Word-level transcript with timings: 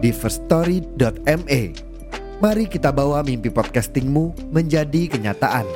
di 0.00 0.10
firststory.me. 0.10 1.62
Mari 2.40 2.64
kita 2.72 2.88
bawa 2.88 3.20
mimpi 3.20 3.52
podcastingmu 3.52 4.48
menjadi 4.48 5.12
kenyataan. 5.12 5.68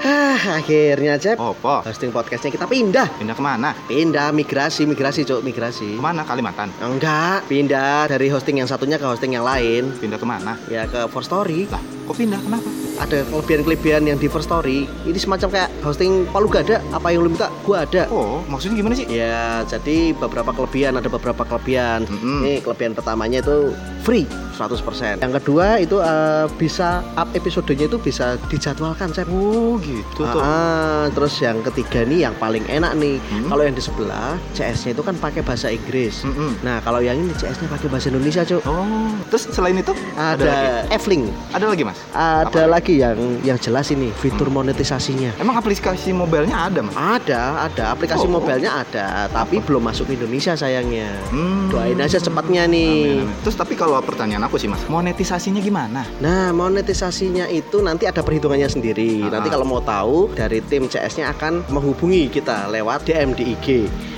Hah, 0.00 0.64
akhirnya 0.64 1.20
Cep 1.20 1.36
Apa? 1.36 1.84
Hosting 1.84 2.08
podcastnya 2.08 2.48
kita 2.48 2.64
pindah 2.64 3.20
Pindah 3.20 3.36
ke 3.36 3.44
mana? 3.44 3.76
Pindah, 3.84 4.32
migrasi, 4.32 4.88
migrasi 4.88 5.28
cuk, 5.28 5.44
migrasi 5.44 6.00
Ke 6.00 6.00
mana? 6.00 6.24
Kalimantan? 6.24 6.72
Enggak, 6.80 7.44
pindah 7.44 8.08
dari 8.08 8.32
hosting 8.32 8.64
yang 8.64 8.68
satunya 8.70 8.96
ke 8.96 9.04
hosting 9.04 9.36
yang 9.36 9.44
lain 9.44 9.92
Pindah 10.00 10.16
ke 10.16 10.24
mana? 10.24 10.56
Ya 10.72 10.88
ke 10.88 11.04
First 11.12 11.28
Story 11.28 11.68
Lah, 11.68 11.84
kok 12.10 12.18
pindah? 12.18 12.40
Kenapa? 12.42 12.68
Ada 13.00 13.24
kelebihan-kelebihan 13.32 14.02
yang 14.04 14.18
di 14.20 14.28
First 14.28 14.52
Story 14.52 14.84
Ini 15.08 15.16
semacam 15.16 15.48
kayak 15.48 15.68
hosting 15.80 16.28
Palu 16.28 16.52
Gada 16.52 16.84
Apa 16.92 17.08
yang 17.08 17.24
lu 17.24 17.32
minta, 17.32 17.48
gua 17.64 17.88
ada 17.88 18.04
Oh, 18.12 18.44
maksudnya 18.44 18.76
gimana 18.76 18.92
sih? 18.92 19.08
Ya, 19.08 19.64
jadi 19.64 20.12
beberapa 20.12 20.52
kelebihan, 20.52 21.00
ada 21.00 21.08
beberapa 21.08 21.46
kelebihan 21.48 22.04
Mm-mm. 22.04 22.44
Ini 22.44 22.52
kelebihan 22.60 22.92
pertamanya 22.92 23.40
itu 23.40 23.72
free 24.04 24.28
100% 24.60 25.24
Yang 25.24 25.32
kedua 25.40 25.80
itu 25.80 25.96
eh, 25.96 26.44
bisa 26.60 27.00
up 27.16 27.32
episodenya 27.32 27.88
itu 27.88 27.96
bisa 27.96 28.36
dijadwalkan 28.52 29.08
Cep 29.16 29.30
Oh, 29.30 29.78
gitu 29.80 30.26
tuh. 30.26 30.42
Ah, 30.42 31.06
terus 31.14 31.38
yang 31.38 31.62
ketiga 31.62 32.02
nih 32.02 32.26
yang 32.26 32.34
paling 32.36 32.66
enak 32.66 32.98
nih. 32.98 33.22
Hmm. 33.30 33.46
Kalau 33.46 33.62
yang 33.62 33.72
di 33.78 33.80
sebelah 33.80 34.34
CS-nya 34.52 34.90
itu 34.92 35.06
kan 35.06 35.14
pakai 35.16 35.40
bahasa 35.46 35.70
Inggris. 35.70 36.26
Mm-mm. 36.26 36.60
Nah, 36.66 36.82
kalau 36.82 36.98
yang 36.98 37.14
ini 37.14 37.30
CS-nya 37.38 37.70
pakai 37.70 37.86
bahasa 37.86 38.10
Indonesia, 38.10 38.42
Cuk. 38.42 38.60
Oh, 38.66 39.14
terus 39.30 39.46
selain 39.54 39.78
itu 39.78 39.94
Ada, 40.18 40.42
lagi? 40.42 40.98
F-Link. 40.98 41.30
Ada 41.54 41.70
lagi, 41.70 41.86
Mas? 41.86 41.99
Ada 42.10 42.66
Apa? 42.66 42.72
lagi 42.72 42.98
yang 42.98 43.16
yang 43.40 43.54
jelas 43.56 43.88
ini 43.88 44.10
fitur 44.10 44.50
monetisasinya. 44.50 45.38
Emang 45.38 45.54
aplikasi 45.54 46.10
mobilenya 46.10 46.66
ada, 46.66 46.80
Mas? 46.80 46.94
Ada, 46.94 47.40
ada 47.66 47.84
aplikasi 47.90 48.26
Oh. 48.26 48.32
mobilnya 48.32 48.82
ada, 48.82 49.28
tapi 49.28 49.58
belum 49.58 49.78
masuk 49.80 50.10
Indonesia 50.10 50.52
sayangnya. 50.52 51.06
Hmm. 51.30 51.70
Doain 51.70 51.96
aja 51.96 52.18
cepatnya 52.18 52.66
nih. 52.66 53.22
Amin, 53.22 53.30
amin. 53.30 53.42
Terus 53.42 53.54
tapi 53.54 53.74
kalau 53.74 53.94
pertanyaan 54.00 54.42
aku 54.42 54.56
sih, 54.56 54.66
Mas, 54.66 54.82
monetisasinya 54.84 55.58
gimana? 55.58 56.02
Nah, 56.18 56.50
monetisasinya 56.50 57.46
itu 57.46 57.78
nanti 57.78 58.04
ada 58.04 58.20
perhitungannya 58.20 58.66
sendiri. 58.66 59.22
Ah. 59.24 59.38
Nanti 59.38 59.48
kalau 59.48 59.64
mau 59.64 59.80
tahu 59.80 60.32
dari 60.32 60.58
tim 60.62 60.84
CS-nya 60.84 61.30
akan 61.30 61.68
menghubungi 61.68 62.26
kita 62.28 62.66
lewat 62.68 63.06
DM 63.06 63.32
di 63.32 63.44
IG. 63.50 63.66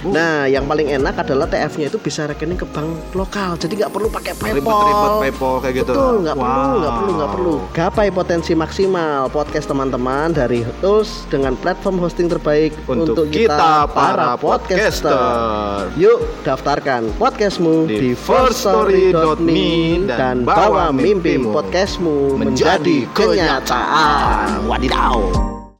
Oh. 0.02 0.10
Nah, 0.10 0.44
yang 0.44 0.64
paling 0.64 0.90
enak 0.90 1.14
adalah 1.16 1.46
TF-nya 1.46 1.86
itu 1.86 1.96
bisa 1.96 2.24
rekening 2.24 2.56
ke 2.56 2.66
bank 2.66 2.88
lokal. 3.12 3.54
Jadi 3.54 3.78
nggak 3.78 3.92
perlu 3.92 4.08
pakai 4.08 4.32
PayPal. 4.32 4.56
Ribet-ribet 4.58 5.12
PayPal 5.22 5.54
kayak 5.60 5.74
gitu. 5.76 5.92
Betul, 5.92 6.14
nggak 6.22 6.36
perlu, 6.36 6.50
Wow. 6.58 6.74
nggak 6.74 6.92
perlu, 6.92 7.12
nggak 7.12 7.30
perlu. 7.30 7.54
Gapai 7.72 8.12
potensi 8.12 8.52
maksimal 8.52 9.32
podcast 9.32 9.64
teman-teman 9.64 10.28
dari 10.36 10.60
Tools 10.84 11.24
dengan 11.32 11.56
platform 11.56 12.04
hosting 12.04 12.28
terbaik 12.28 12.76
Untuk, 12.84 13.32
kita, 13.32 13.88
para 13.88 14.36
podcaster. 14.36 15.88
Yuk 15.96 16.20
daftarkan 16.44 17.08
podcastmu 17.16 17.88
Di 17.88 17.96
di, 17.96 18.10
firststory.me 18.12 20.04
firststory.me 20.04 20.04
dan 20.04 20.44
bawa 20.44 20.92
mimpi 20.92 21.40
podcastmu 21.40 22.36
menjadi 22.44 23.08
kenyataan. 23.16 24.68
Wadidaw. 24.68 25.32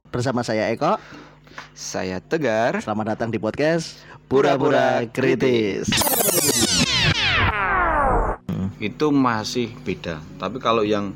Bersama 0.09 0.41
saya 0.41 0.73
Eko, 0.73 0.97
Saya 1.77 2.25
Tegar. 2.25 2.81
selamat 2.81 3.21
datang 3.21 3.29
di 3.29 3.37
podcast 3.37 4.01
Pura-Pura 4.33 5.05
Kritis. 5.13 5.93
itu 8.81 9.13
masih 9.13 9.77
beda. 9.85 10.19
Tapi 10.41 10.57
kalau 10.57 10.83
yang 10.83 11.13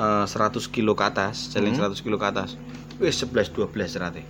eh, 0.00 0.24
100 0.24 0.64
kilo 0.72 0.96
ke 0.96 1.04
atas, 1.04 1.52
challenge 1.52 1.76
100 1.76 2.00
kilo 2.00 2.16
ke 2.16 2.26
atas, 2.26 2.56
wis 2.96 3.20
11 3.20 3.52
12 3.52 4.00
rate. 4.00 4.24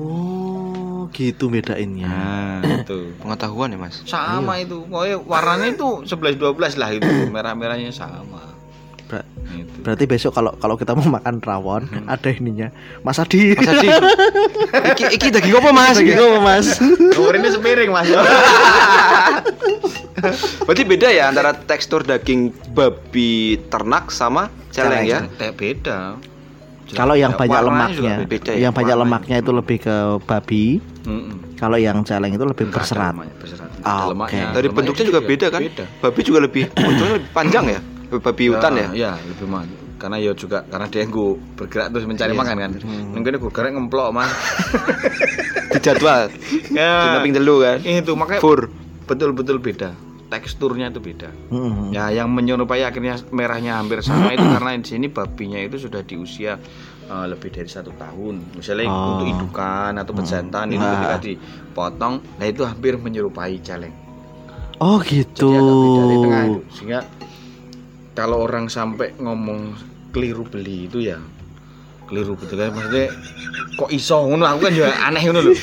Oh, 0.00 1.10
gitu 1.12 1.52
bedainnya. 1.52 2.08
Nah, 2.62 2.82
itu 2.82 2.98
pengetahuan 3.20 3.74
ya 3.74 3.78
mas 3.78 4.00
sama 4.08 4.58
itu. 4.62 4.82
Pokoknya 4.86 5.16
warnanya 5.20 5.68
itu 5.76 5.88
11 6.08 6.40
12 6.40 6.80
lah 6.80 6.90
itu, 6.96 7.10
merah-merahnya 7.34 7.92
sama. 7.92 8.49
Berarti 9.80 10.04
besok 10.04 10.32
kalau 10.32 10.52
kalau 10.56 10.76
kita 10.76 10.92
mau 10.92 11.08
makan 11.10 11.40
rawon 11.40 11.82
ada 12.04 12.28
ininya. 12.28 12.68
Mas 13.00 13.16
Adi. 13.16 13.56
mas 13.56 13.64
Adi 13.66 13.88
iki 14.92 15.04
iki 15.16 15.28
daging 15.28 15.56
apa 15.56 15.70
mas 15.70 15.96
Daging 15.96 16.18
apa, 16.18 16.38
Mas? 16.38 16.66
Ini 17.10 17.48
sepiring, 17.48 17.88
Mas. 17.88 18.06
berarti 20.68 20.82
beda 20.84 21.08
ya 21.08 21.32
antara 21.32 21.56
tekstur 21.56 22.04
daging 22.04 22.52
babi 22.72 23.56
ternak 23.72 24.12
sama 24.12 24.52
celeng 24.68 25.08
ya 25.08 25.24
Teh 25.36 25.50
beda. 25.50 26.20
Kalau 26.90 27.14
yang 27.14 27.38
banyak 27.38 27.54
Warnanya 27.54 27.94
juga 27.94 28.10
lemaknya, 28.10 28.26
beda 28.26 28.50
ya, 28.50 28.58
yang 28.66 28.72
banyak 28.74 28.96
lemaknya 28.98 29.36
itu 29.38 29.52
lebih 29.54 29.78
ke 29.78 29.96
babi. 30.26 30.64
Mm-mm. 31.06 31.54
Kalau 31.54 31.78
yang 31.78 32.02
celeng 32.02 32.34
itu 32.34 32.42
lebih 32.42 32.66
berserat. 32.66 33.14
berserat. 33.38 33.70
Ah, 33.80 33.86
Ada 33.86 34.02
oke. 34.02 34.10
lemaknya. 34.12 34.44
dari 34.50 34.68
bentuknya 34.68 35.04
juga 35.06 35.20
beda 35.22 35.46
kan 35.48 35.60
Beda. 35.62 35.84
babi 36.02 36.20
juga 36.20 36.38
lebih 36.42 36.66
bentuknya 36.68 37.14
lebih 37.16 37.30
panjang 37.30 37.64
ya 37.70 37.80
babi 38.18 38.50
hutan 38.50 38.72
ya 38.74 38.88
Ya, 38.90 39.12
lebih 39.22 39.46
mah. 39.46 39.62
Karena 39.94 40.16
ya 40.16 40.32
juga 40.32 40.64
karena 40.64 40.88
dia 40.88 41.04
gue 41.04 41.28
bergerak 41.54 41.92
terus 41.92 42.08
mencari 42.08 42.32
Iya. 42.32 42.40
makan 42.40 42.56
kan. 42.58 42.70
Mungkin 43.14 43.32
gue 43.36 43.52
gerak 43.52 43.70
ngemplok 43.70 44.08
mas. 44.10 44.32
di 45.70 45.78
jadwal 45.78 46.26
ya. 46.72 47.22
di 47.22 47.30
telu 47.30 47.62
kan 47.62 47.78
Itu 47.78 48.18
makanya 48.18 48.42
fur 48.42 48.66
betul-betul 49.06 49.60
beda. 49.60 49.94
Teksturnya 50.26 50.88
itu 50.88 50.98
beda. 50.98 51.30
Mm-mm. 51.50 51.90
Ya, 51.90 52.06
yang 52.08 52.30
menyerupai 52.30 52.80
akhirnya 52.80 53.18
merahnya 53.28 53.76
hampir 53.76 53.98
sama 54.00 54.30
itu 54.30 54.42
karena 54.56 54.74
di 54.74 54.86
sini 54.88 55.06
babinya 55.06 55.58
itu 55.58 55.76
sudah 55.80 56.00
di 56.00 56.14
usia 56.14 56.54
eh, 57.04 57.26
lebih 57.26 57.50
dari 57.50 57.66
satu 57.66 57.90
tahun. 57.92 58.54
Misalnya 58.54 58.86
Oh. 58.86 59.14
untuk 59.14 59.26
indukan 59.28 59.92
atau 59.92 60.10
pejantan 60.10 60.70
itu 60.70 60.78
Nah. 60.78 60.90
ketika 60.96 61.16
dipotong, 61.20 62.14
nah 62.34 62.46
itu 62.46 62.62
hampir 62.62 62.94
menyerupai 62.94 63.58
celeng. 63.60 63.90
Oh 64.78 64.96
Jadi 64.98 65.22
gitu. 65.28 65.50
agak 65.50 65.74
beda 65.76 66.02
di 66.04 66.16
tengah 66.16 66.42
itu. 66.46 66.60
Sehingga 66.72 67.00
kalau 68.20 68.36
orang 68.38 68.68
sampai 68.68 69.16
ngomong 69.16 69.72
keliru 70.12 70.44
beli 70.44 70.84
itu 70.84 71.00
ya 71.00 71.16
keliru 72.04 72.36
betul 72.36 72.58
kan 72.58 72.70
maksudnya 72.70 73.08
kok 73.74 73.88
iso 73.88 74.20
ngono 74.20 74.44
aku 74.44 74.68
kan 74.68 74.72
juga 74.74 74.92
aneh 75.00 75.22
ngono 75.24 75.40
lho. 75.40 75.54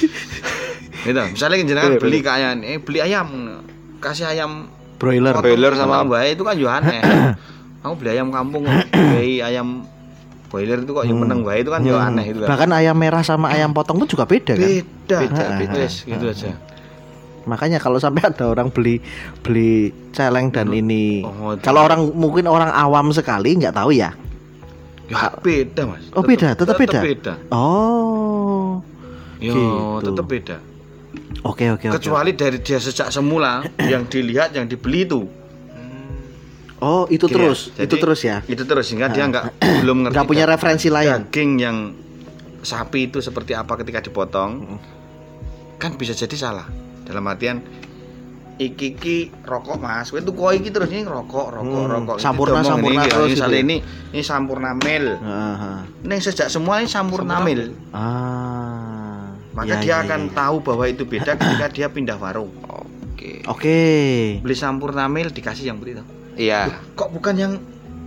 Gitu. 0.98 1.22
Misalnya 1.30 1.56
jenengan 1.62 1.94
Betul, 1.94 2.04
beli 2.04 2.20
kayak 2.20 2.52
eh 2.66 2.80
beli 2.82 3.00
ayam 3.00 3.28
kasih 4.00 4.28
ayam 4.28 4.68
Broiler. 4.98 5.38
Broiler 5.38 5.78
sama- 5.78 6.02
bae 6.04 6.34
itu 6.34 6.42
kan 6.42 6.58
juga 6.58 6.82
aneh. 6.82 7.00
aku 7.86 7.94
beli 7.96 8.10
ayam 8.12 8.34
kampung 8.34 8.66
beli 9.14 9.40
ayam 9.40 9.86
boiler 10.48 10.80
itu 10.80 10.92
kok 10.92 11.04
yang 11.04 11.20
meneng 11.20 11.44
bae 11.44 11.60
itu 11.60 11.70
kan 11.70 11.84
juga 11.84 12.00
Hmm. 12.02 12.10
aneh 12.10 12.26
itu 12.28 12.40
kan. 12.42 12.48
Bahkan 12.50 12.70
ayam 12.74 12.96
merah 12.96 13.22
sama 13.22 13.52
ayam 13.52 13.72
potong 13.72 14.00
itu 14.00 14.16
juga 14.16 14.26
beda 14.26 14.56
kan? 14.56 14.64
Beda, 14.64 15.18
Beda, 15.20 15.20
beda, 15.28 15.46
beda. 15.60 15.80
Wes, 15.84 15.96
gitu 16.04 16.26
aja. 16.26 16.50
Makanya 17.48 17.80
kalau 17.80 17.96
sampai 17.98 18.28
ada 18.28 18.46
orang 18.46 18.68
beli 18.68 19.00
beli 19.40 19.90
celeng 20.12 20.52
dan 20.52 20.68
ini, 20.70 21.24
Oh, 21.24 21.56
kalau 21.58 21.82
orang 21.82 22.12
mungkin 22.12 22.46
orang 22.46 22.70
awam 22.70 23.10
sekali 23.10 23.56
nggak 23.56 23.74
tahu 23.74 23.96
ya. 23.96 24.12
Ya 25.08 25.32
beda, 25.34 25.88
Mas. 25.88 26.04
Oh, 26.12 26.20
beda, 26.20 26.52
tetap 26.52 26.76
beda? 26.76 27.00
beda. 27.00 27.34
Oh, 27.50 28.84
Yo, 29.40 29.56
Gitu. 29.56 29.66
tetap 30.04 30.26
beda. 30.28 30.58
oke 31.42 31.66
oke 31.72 31.86
oke. 31.88 31.96
Kecuali 31.96 32.36
dari 32.36 32.60
dia 32.60 32.76
sejak 32.78 33.08
semula 33.08 33.64
yang 33.94 34.04
dilihat, 34.04 34.52
yang 34.52 34.68
dibeli 34.68 35.08
itu. 35.08 35.24
Oh 36.78 37.10
itu 37.10 37.26
Gini 37.26 37.34
ya, 37.34 37.38
terus, 37.42 37.60
jadi 37.74 37.86
itu 37.88 37.96
terus 37.98 38.20
ya. 38.22 38.38
Itu 38.46 38.64
terus 38.64 38.86
sehingga 38.86 39.10
dia 39.10 39.26
nggak 39.26 39.46
belum 39.82 39.98
ngerti. 40.06 40.14
Nggak 40.14 40.28
punya 40.28 40.46
da- 40.46 40.52
referensi 40.54 40.88
lain. 40.92 41.10
Daging 41.26 41.52
yang 41.58 41.78
sapi 42.62 43.08
itu 43.08 43.18
seperti 43.18 43.56
apa 43.56 43.74
ketika 43.78 43.98
dipotong, 44.00 44.78
kan 45.76 45.92
bisa 45.96 46.14
jadi 46.14 46.36
salah. 46.36 46.68
Dalam 47.08 47.24
artian 47.24 47.64
iki 48.58 48.92
iki 48.92 49.18
rokok 49.42 49.78
mas, 49.78 50.10
itu 50.10 50.28
kok 50.28 50.52
iki 50.52 50.70
terus 50.70 50.90
ini 50.90 51.06
rokok 51.06 51.54
rokok 51.54 51.80
Hmm, 51.80 51.94
rokok. 51.94 52.18
Sampurna, 52.18 52.60
diomong 52.60 52.68
sampurna 52.68 52.94
ini, 52.98 53.08
terus 53.08 53.28
gitu 53.28 53.36
Misalnya 53.38 53.56
ya? 53.56 53.64
ini 53.64 53.76
ini 54.12 54.22
sampurna 54.22 54.72
mil. 54.76 55.06
Aha. 55.16 55.72
Ini 56.04 56.16
sejak 56.18 56.48
semua 56.50 56.82
ini 56.82 56.90
sampurna 56.90 57.40
mil. 57.40 57.72
Ah. 57.92 59.32
Maka 59.54 59.74
Ya, 59.74 59.76
dia 59.80 59.90
ya, 59.90 59.96
akan 60.04 60.22
ya. 60.24 60.34
tahu 60.36 60.56
bahwa 60.62 60.86
itu 60.86 61.02
beda 61.02 61.34
ketika 61.40 61.68
dia 61.72 61.88
pindah 61.88 62.18
warung. 62.18 62.50
Oke. 63.14 63.42
Oke. 63.50 63.80
Beli 64.38 64.54
Sampurna 64.54 65.10
Mil 65.10 65.34
dikasih 65.34 65.66
yang 65.66 65.82
putih 65.82 65.98
toh. 65.98 66.06
Iya. 66.36 66.70
Kok 66.94 67.10
bukan 67.12 67.34
yang 67.34 67.54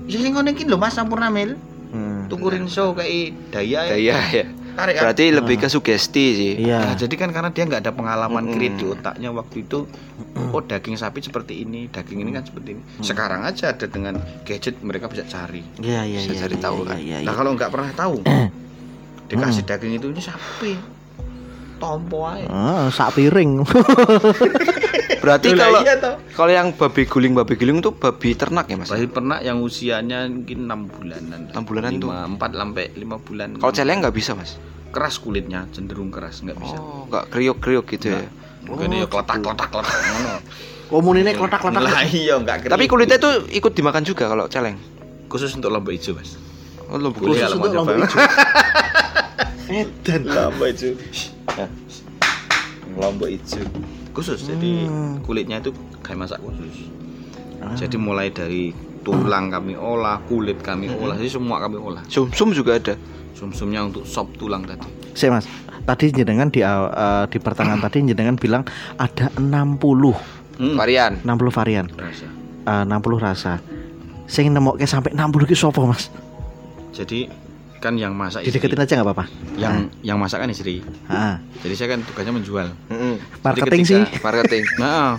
Ya 0.06 0.18
sing 0.18 0.34
ngono 0.34 0.50
iki 0.50 0.62
lho 0.62 0.74
Mas 0.74 0.94
Sampurna 0.94 1.26
Mil. 1.26 1.54
Hmm. 1.90 2.26
Tuku 2.26 2.50
rinso 2.50 2.94
kayak 2.94 3.50
daya 3.50 3.80
ya. 3.82 3.90
Daya 3.90 4.16
ya. 4.32 4.44
Tarik 4.70 4.94
kan? 4.94 5.02
Berarti 5.04 5.24
lebih 5.30 5.56
ke 5.56 5.66
sugesti 5.66 6.24
sih. 6.32 6.52
Nah, 6.56 6.62
Iya. 6.62 6.80
jadi 6.96 7.14
kan 7.16 7.30
karena 7.30 7.50
dia 7.50 7.64
nggak 7.64 7.80
ada 7.80 7.92
pengalaman 7.92 8.44
Mm-mm. 8.44 8.54
create 8.54 8.76
di 8.76 8.86
otaknya 8.86 9.30
waktu 9.30 9.56
itu, 9.60 9.84
oh 10.46 10.62
daging 10.62 10.94
sapi 10.94 11.20
seperti 11.20 11.62
ini, 11.62 11.86
daging 11.86 12.18
ini 12.18 12.30
kan 12.30 12.42
seperti 12.42 12.68
ini. 12.72 12.82
Sekarang 13.00 13.42
aja 13.42 13.70
ada 13.70 13.84
dengan 13.84 14.14
gadget 14.42 14.78
mereka 14.80 15.06
bisa 15.06 15.22
cari. 15.24 15.60
Iya 15.78 16.02
iya 16.04 16.18
Bisa 16.20 16.32
iya. 16.32 16.40
cari 16.40 16.54
iya, 16.54 16.62
tahu 16.62 16.76
iya, 16.76 16.86
kan. 16.86 16.96
Iya, 16.98 17.16
Nah 17.18 17.24
iya. 17.24 17.32
kalau 17.34 17.50
nggak 17.52 17.70
pernah 17.70 17.90
tahu, 17.92 18.16
dikasih 19.28 19.62
daging 19.62 19.92
itu 19.94 20.06
ini 20.08 20.20
sapi, 20.20 20.72
tompo 21.76 22.24
aja. 22.24 22.46
Ah, 22.46 22.86
sak 22.88 23.14
piring. 23.14 23.60
Berarti 25.20 25.52
kalau 25.52 25.84
iya 25.84 25.94
kalau 26.32 26.52
yang 26.52 26.72
babi 26.72 27.04
guling 27.04 27.36
babi 27.36 27.54
guling 27.60 27.84
tuh 27.84 27.92
babi 27.92 28.32
ternak 28.32 28.72
ya 28.72 28.80
mas? 28.80 28.88
Bayi 28.88 29.04
pernah 29.04 29.44
yang 29.44 29.60
usianya 29.60 30.24
mungkin 30.26 30.64
enam 30.64 30.88
bulanan. 30.88 31.40
Enam 31.52 31.64
bulanan 31.68 31.92
tuh. 32.00 32.08
Empat 32.08 32.50
sampai 32.56 32.86
lima 32.96 33.16
bulan. 33.20 33.60
Kalau 33.60 33.72
celeng 33.72 34.00
nggak 34.00 34.16
bisa 34.16 34.32
mas? 34.32 34.56
keras 34.90 35.22
kulitnya, 35.22 35.70
cenderung 35.70 36.10
keras 36.10 36.42
nggak 36.42 36.58
bisa. 36.58 36.76
Oh 36.82 37.06
nggak 37.06 37.30
kriuk 37.30 37.58
kriuk 37.62 37.86
gitu 37.86 38.10
ya? 38.10 38.26
Mungkin 38.66 38.90
ya 38.90 39.06
keletak 39.06 39.38
keletak 39.38 39.68
keletak 39.70 39.96
ngono. 40.02 40.34
Komunine 40.90 41.30
klotak-klotak. 41.38 41.82
Lah 41.86 42.02
iya 42.10 42.34
nggak 42.42 42.66
kering. 42.66 42.72
Tapi 42.74 42.84
kulitnya 42.90 43.18
tuh 43.22 43.46
ikut 43.46 43.72
dimakan 43.72 44.02
juga 44.02 44.26
kalau 44.26 44.50
celeng. 44.50 44.76
khusus 45.30 45.54
untuk 45.54 45.70
lombok 45.70 45.94
hijau 45.94 46.18
mas. 46.18 46.34
Oh, 46.90 46.98
lo 46.98 47.14
Boleh 47.14 47.38
Khusus 47.38 47.54
kalau 47.54 47.70
untuk 47.70 47.86
coba. 47.86 48.02
hijau. 48.02 48.18
Edan. 49.78 50.22
Lombok 50.26 50.66
hijau. 50.74 50.92
Lombok 52.98 53.28
hijau. 53.30 53.62
Khusus 54.10 54.42
jadi 54.42 54.84
Hmm. 54.84 55.22
kulitnya 55.22 55.58
itu 55.58 55.70
kayak 56.00 56.18
masak 56.20 56.38
khusus. 56.40 56.90
Ah. 57.58 57.72
Jadi 57.72 57.94
mulai 57.94 58.28
dari 58.28 58.72
tulang 59.00 59.48
kami 59.48 59.74
olah, 59.74 60.20
kulit 60.24 60.60
kami 60.60 60.90
olah, 60.90 61.14
jadi 61.14 61.30
semua 61.30 61.56
kami 61.58 61.76
olah. 61.76 62.02
Sum 62.06 62.28
sum 62.30 62.50
juga 62.50 62.76
ada. 62.76 62.94
Sumsumnya 63.30 63.80
untuk 63.80 64.04
sop 64.04 64.28
tulang 64.36 64.60
tadi. 64.62 64.84
Saya 65.14 65.32
Mas, 65.32 65.48
tadi 65.82 66.12
jenengan 66.12 66.46
di 66.46 66.60
eh, 66.60 66.84
di 67.26 67.38
pertengahan 67.38 67.80
tadi 67.82 68.04
jenengan 68.04 68.36
bilang 68.36 68.62
ada 68.96 69.32
60 69.34 70.12
Hmm. 70.60 70.76
Varian. 70.76 71.16
60 71.24 71.48
varian, 71.48 71.88
Rasa. 71.88 72.28
eh, 72.66 72.82
60 72.84 73.16
rasa. 73.16 73.52
Sing 74.26 74.52
nemokke 74.52 74.84
sampai 74.84 75.16
60 75.16 75.48
ki 75.48 75.56
sapa, 75.56 75.80
Mas? 75.82 76.12
Jadi 76.92 77.26
kan 77.80 77.96
yang 77.96 78.12
masak 78.12 78.44
istri. 78.44 78.60
Dideketin 78.60 78.78
aja 78.78 78.92
nggak 78.94 79.06
apa-apa. 79.06 79.24
Yang 79.56 79.74
yang 80.02 80.16
masak 80.16 80.38
kan 80.38 80.48
istri. 80.48 80.84
Ah, 81.06 81.40
Jadi 81.58 81.74
saya 81.74 81.88
kan 81.90 82.00
tugasnya 82.02 82.30
menjual. 82.30 82.68
Mm-mm. 82.86 83.14
Marketing 83.40 83.82
Jadi 83.82 83.88
sih. 83.88 84.02
ketika- 84.04 84.20
Marketing. 84.22 84.62
Nah, 84.78 85.16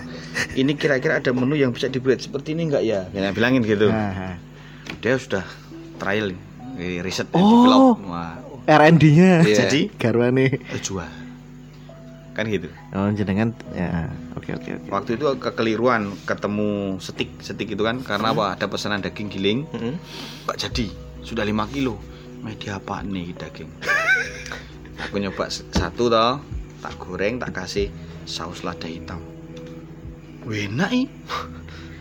ini 0.54 0.72
kira-kira 0.72 1.18
ada 1.18 1.30
menu 1.30 1.54
yang 1.54 1.70
bisa 1.70 1.86
dibuat 1.86 2.18
seperti 2.18 2.54
ini 2.54 2.70
enggak 2.70 2.82
ya? 2.82 3.10
Ya 3.10 3.30
bilangin 3.30 3.60
gitu. 3.60 3.90
ah. 3.90 4.38
Dia 4.96 5.14
sudah 5.16 5.42
trial, 5.96 6.38
eh, 6.76 6.98
riset, 7.00 7.26
Oh. 7.32 7.42
develop. 7.42 7.98
Wah, 8.04 8.38
R&D-nya. 8.64 9.42
Iya. 9.42 9.56
Jadi 9.60 9.90
Garwane. 9.92 10.46
eh, 10.54 10.80
jual. 10.80 11.10
Kan 12.32 12.48
gitu. 12.48 12.70
Oh, 12.90 13.10
jenengan 13.10 13.52
ya. 13.72 14.08
Oke, 14.32 14.54
oke, 14.54 14.70
oke. 14.72 14.88
Waktu 14.88 15.10
itu 15.14 15.26
kekeliruan 15.36 16.16
ketemu 16.22 16.70
setik, 16.96 17.28
setik 17.38 17.68
itu 17.68 17.82
kan 17.82 18.00
karena 18.00 18.30
apa? 18.30 18.56
Ada 18.56 18.66
pesanan 18.66 18.98
daging 19.00 19.28
giling, 19.28 19.58
Mm-mm. 19.68 19.94
Kok 20.46 20.56
jadi 20.56 20.86
sudah 21.20 21.42
5 21.42 21.68
kilo. 21.68 22.00
Media 22.42 22.76
apa 22.76 23.00
nih 23.00 23.30
daging? 23.32 23.70
Aku 25.08 25.18
nyoba 25.18 25.46
satu 25.48 26.10
toh, 26.10 26.42
tak 26.82 26.94
goreng, 26.98 27.38
tak 27.38 27.54
kasih 27.54 27.88
saus 28.26 28.62
lada 28.62 28.86
hitam. 28.86 29.22
Enak 30.42 30.90
ih. 30.90 31.06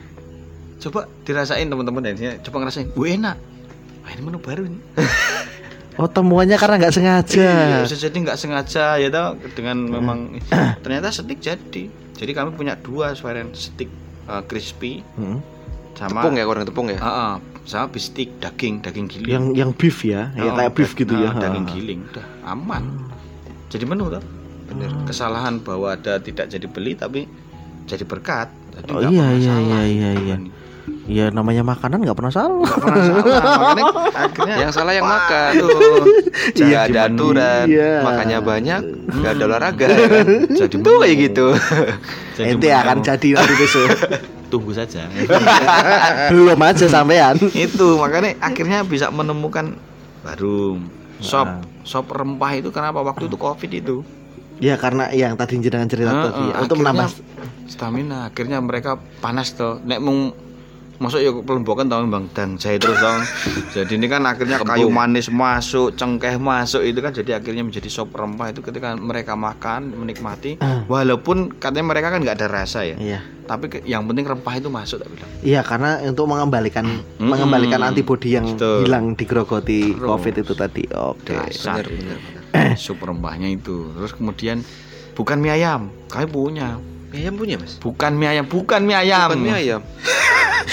Coba 0.82 1.06
dirasain 1.22 1.70
teman-teman 1.70 2.02
dan 2.02 2.18
sini, 2.18 2.42
coba 2.42 2.66
ngerasain. 2.66 2.90
Enak. 2.90 3.38
Wah, 4.02 4.10
ini 4.10 4.22
menu 4.22 4.42
baru 4.42 4.66
nih. 4.66 4.82
Oh, 6.00 6.08
temuannya 6.08 6.56
karena 6.56 6.80
nggak 6.80 6.96
sengaja. 6.96 7.36
Iya, 7.52 7.84
bisa 7.84 8.00
jadi 8.00 8.16
nggak 8.16 8.40
sengaja 8.40 8.96
ya 8.96 9.12
toh 9.12 9.36
dengan 9.54 9.76
memang 9.86 10.40
ternyata 10.88 11.12
steak 11.12 11.44
jadi. 11.44 11.84
Jadi 12.16 12.32
kami 12.32 12.56
punya 12.56 12.80
dua 12.80 13.12
varian 13.12 13.52
steak 13.52 13.92
eh, 14.26 14.44
crispy 14.48 15.04
Hmm. 15.20 15.44
sama 15.94 16.24
Tepung 16.24 16.40
ya 16.40 16.48
goreng 16.48 16.64
tepung 16.64 16.88
ya. 16.90 16.98
Ah, 16.98 17.06
ah, 17.12 17.34
sama 17.72 17.88
bistik 17.88 18.36
daging, 18.38 18.80
daging 18.80 19.08
giling. 19.08 19.32
Yang 19.32 19.46
yang 19.56 19.72
beef 19.72 20.04
ya, 20.04 20.28
ya 20.34 20.44
Oh, 20.44 20.54
kayak 20.54 20.72
beef 20.74 20.92
gitu 20.92 21.14
ah, 21.14 21.24
ya. 21.24 21.30
Daging 21.34 21.64
Ah. 21.64 21.72
giling 21.72 22.00
udah 22.06 22.26
aman. 22.46 22.84
Jadi 23.68 23.84
menu 23.86 24.06
tuh. 24.10 24.24
Bener. 24.68 24.92
Kesalahan 25.04 25.60
bahwa 25.60 25.88
ada 25.90 26.20
tidak 26.20 26.48
jadi 26.48 26.64
beli 26.66 26.94
tapi 26.94 27.24
jadi 27.84 28.04
berkat. 28.04 28.52
Jadi 28.72 28.88
Oh, 28.90 29.00
nggak 29.00 29.08
iya, 29.08 29.20
pernah 29.22 29.32
iya, 29.32 29.48
salah. 29.48 29.64
iya, 29.64 29.80
iya, 29.82 30.12
iya. 30.22 30.38
Iya 31.04 31.26
namanya 31.30 31.62
makanan 31.62 32.02
nggak 32.02 32.14
pernah 32.14 32.34
salah. 32.34 32.60
Nggak 32.62 32.82
pernah 32.82 33.04
salah. 33.04 33.24
Makanya 33.52 33.84
akhirnya 34.18 34.56
Yang 34.58 34.72
salah 34.74 34.94
yang 34.94 35.08
makan. 35.08 35.52
tuh. 35.56 35.70
Jadi 36.58 36.74
ada 36.74 37.02
menu. 37.02 37.16
aturan, 37.16 37.66
Iya. 37.68 37.94
makannya 38.02 38.38
banyak, 38.42 38.82
nggak 39.12 39.32
ada 39.32 39.44
olahraga. 39.46 39.86
ya 39.88 40.08
kan? 40.14 40.26
Jadi 40.52 40.76
Itu 40.78 40.92
kayak 40.98 41.16
gitu. 41.22 41.48
Jadi 42.36 42.48
Ente 42.50 42.70
akan 42.70 42.98
jadi 43.00 43.28
nanti 43.34 43.54
besok. 43.56 43.88
Tunggu 44.52 44.76
saja. 44.76 45.08
Belum 46.32 46.60
aja 46.60 46.86
sampean. 46.86 47.40
itu 47.50 47.88
makanya 47.96 48.36
akhirnya 48.40 48.84
bisa 48.84 49.08
menemukan 49.08 49.80
baru 50.22 50.78
sop 51.18 51.48
Ah. 51.48 51.62
sop 51.82 52.12
rempah 52.12 52.52
itu 52.54 52.70
kenapa 52.70 53.00
waktu 53.00 53.26
itu 53.26 53.38
covid 53.38 53.72
itu 53.72 53.98
Ya 54.60 54.78
karena 54.78 55.10
yang 55.10 55.34
tadi 55.34 55.58
jenengan 55.58 55.90
cerita 55.90 56.12
Heeh, 56.12 56.24
tadi 56.28 56.44
untuk 56.62 56.78
menambah 56.78 57.10
stamina 57.66 58.30
akhirnya 58.30 58.62
mereka 58.62 59.02
panas 59.18 59.50
tuh 59.52 59.82
nek 59.82 59.98
mau 59.98 60.30
masuk 61.02 61.18
ya 61.18 61.34
pelombokan 61.34 61.90
tau 61.90 62.06
bang 62.06 62.30
dan 62.30 62.50
jahit 62.56 62.78
terus 62.78 62.94
dong 62.96 63.26
jadi 63.74 63.90
ini 63.92 64.06
kan 64.06 64.22
akhirnya 64.22 64.62
kayu 64.62 64.88
manis 64.88 65.28
masuk 65.28 65.92
cengkeh 65.92 66.38
masuk 66.38 66.80
itu 66.80 67.00
kan 67.00 67.10
jadi 67.12 67.36
akhirnya 67.36 67.64
menjadi 67.64 67.90
sop 67.90 68.14
rempah 68.14 68.50
itu 68.50 68.62
ketika 68.62 68.94
mereka 68.94 69.34
makan 69.34 69.98
menikmati 69.98 70.56
Ah. 70.58 70.86
walaupun 70.86 71.58
katanya 71.58 71.90
mereka 71.90 72.08
kan 72.08 72.22
nggak 72.22 72.38
ada 72.38 72.48
rasa 72.48 72.86
ya 72.86 72.96
Iya. 72.96 73.20
tapi 73.44 73.82
yang 73.82 74.06
penting 74.06 74.24
rempah 74.24 74.54
itu 74.56 74.70
masuk 74.70 75.02
tak 75.02 75.10
bilang 75.10 75.30
Iya 75.42 75.62
karena 75.62 75.90
untuk 76.04 76.26
mengembalikan 76.28 76.86
Mm-mm. 76.86 77.26
mengembalikan 77.26 77.82
antibodi 77.82 78.30
yang 78.32 78.46
Betul. 78.54 78.86
hilang 78.86 79.06
digerogoti 79.12 79.80
Terus. 79.92 80.06
COVID 80.06 80.34
itu 80.38 80.54
tadi. 80.54 80.84
Oke. 80.88 81.34
Dasar. 81.34 81.82
Bener, 81.82 82.14
bener, 82.14 82.18
bener. 82.54 82.78
sup 82.78 83.00
rempahnya 83.00 83.50
itu 83.50 83.90
terus 83.92 84.12
kemudian 84.12 84.62
bukan 85.12 85.40
mie 85.40 85.56
ayam 85.56 85.90
kami 86.08 86.28
punya 86.28 86.78
Mie 87.12 87.28
ayam 87.28 87.36
punya 87.36 87.60
mas? 87.60 87.76
bukan 87.76 88.16
mie 88.16 88.30
ayam 88.32 88.46
bukan 88.48 88.82
mie 88.88 88.96
ayam 88.96 89.28
Bukan 89.28 89.44
mie 89.44 89.52
ayam. 89.54 89.82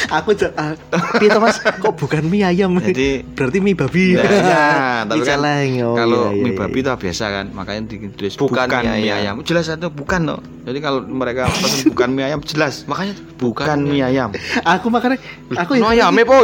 Aku 0.09 0.31
ah, 0.55 0.73
piye 1.21 1.29
toh, 1.29 1.43
Mas? 1.43 1.59
Kok 1.59 1.99
bukan 1.99 2.23
mie 2.31 2.47
ayam? 2.47 2.71
Jadi- 2.79 3.27
berarti 3.37 3.59
mie 3.59 3.75
babi. 3.75 4.15
Ya, 4.15 4.23
ya, 4.23 4.67
tapi 5.03 5.19
Mie 5.19 5.27
kan 5.27 5.35
celeng. 5.35 5.71
Oh, 5.83 5.95
kalau 5.99 6.23
iya, 6.31 6.31
iya, 6.31 6.43
mie 6.47 6.53
iya. 6.55 6.61
babi 6.63 6.79
itu 6.79 6.91
biasa 6.95 7.25
kan 7.29 7.47
makanya 7.51 7.81
ditulis 7.91 8.33
Bukan 8.39 8.55
bukan, 8.65 8.83
mie 8.87 8.95
mie 8.95 9.11
ayam. 9.11 9.19
ayam. 9.19 9.37
jelas 9.43 9.67
itu 9.67 9.89
bukan 9.91 10.21
loh 10.25 10.41
jadi 10.63 10.79
kalau 10.79 11.01
mereka 11.03 11.49
pesan 11.51 11.91
bukan 11.91 12.09
mie 12.15 12.25
ayam 12.31 12.41
jelas 12.45 12.75
Makanya 12.87 13.15
bukan 13.41 13.79
mie 13.83 14.05
ayam 14.05 14.31
Aku 14.63 14.87
makanya 14.89 15.19
aku 15.59 15.73
No 15.81 15.91
ayame 15.91 16.23
po. 16.23 16.37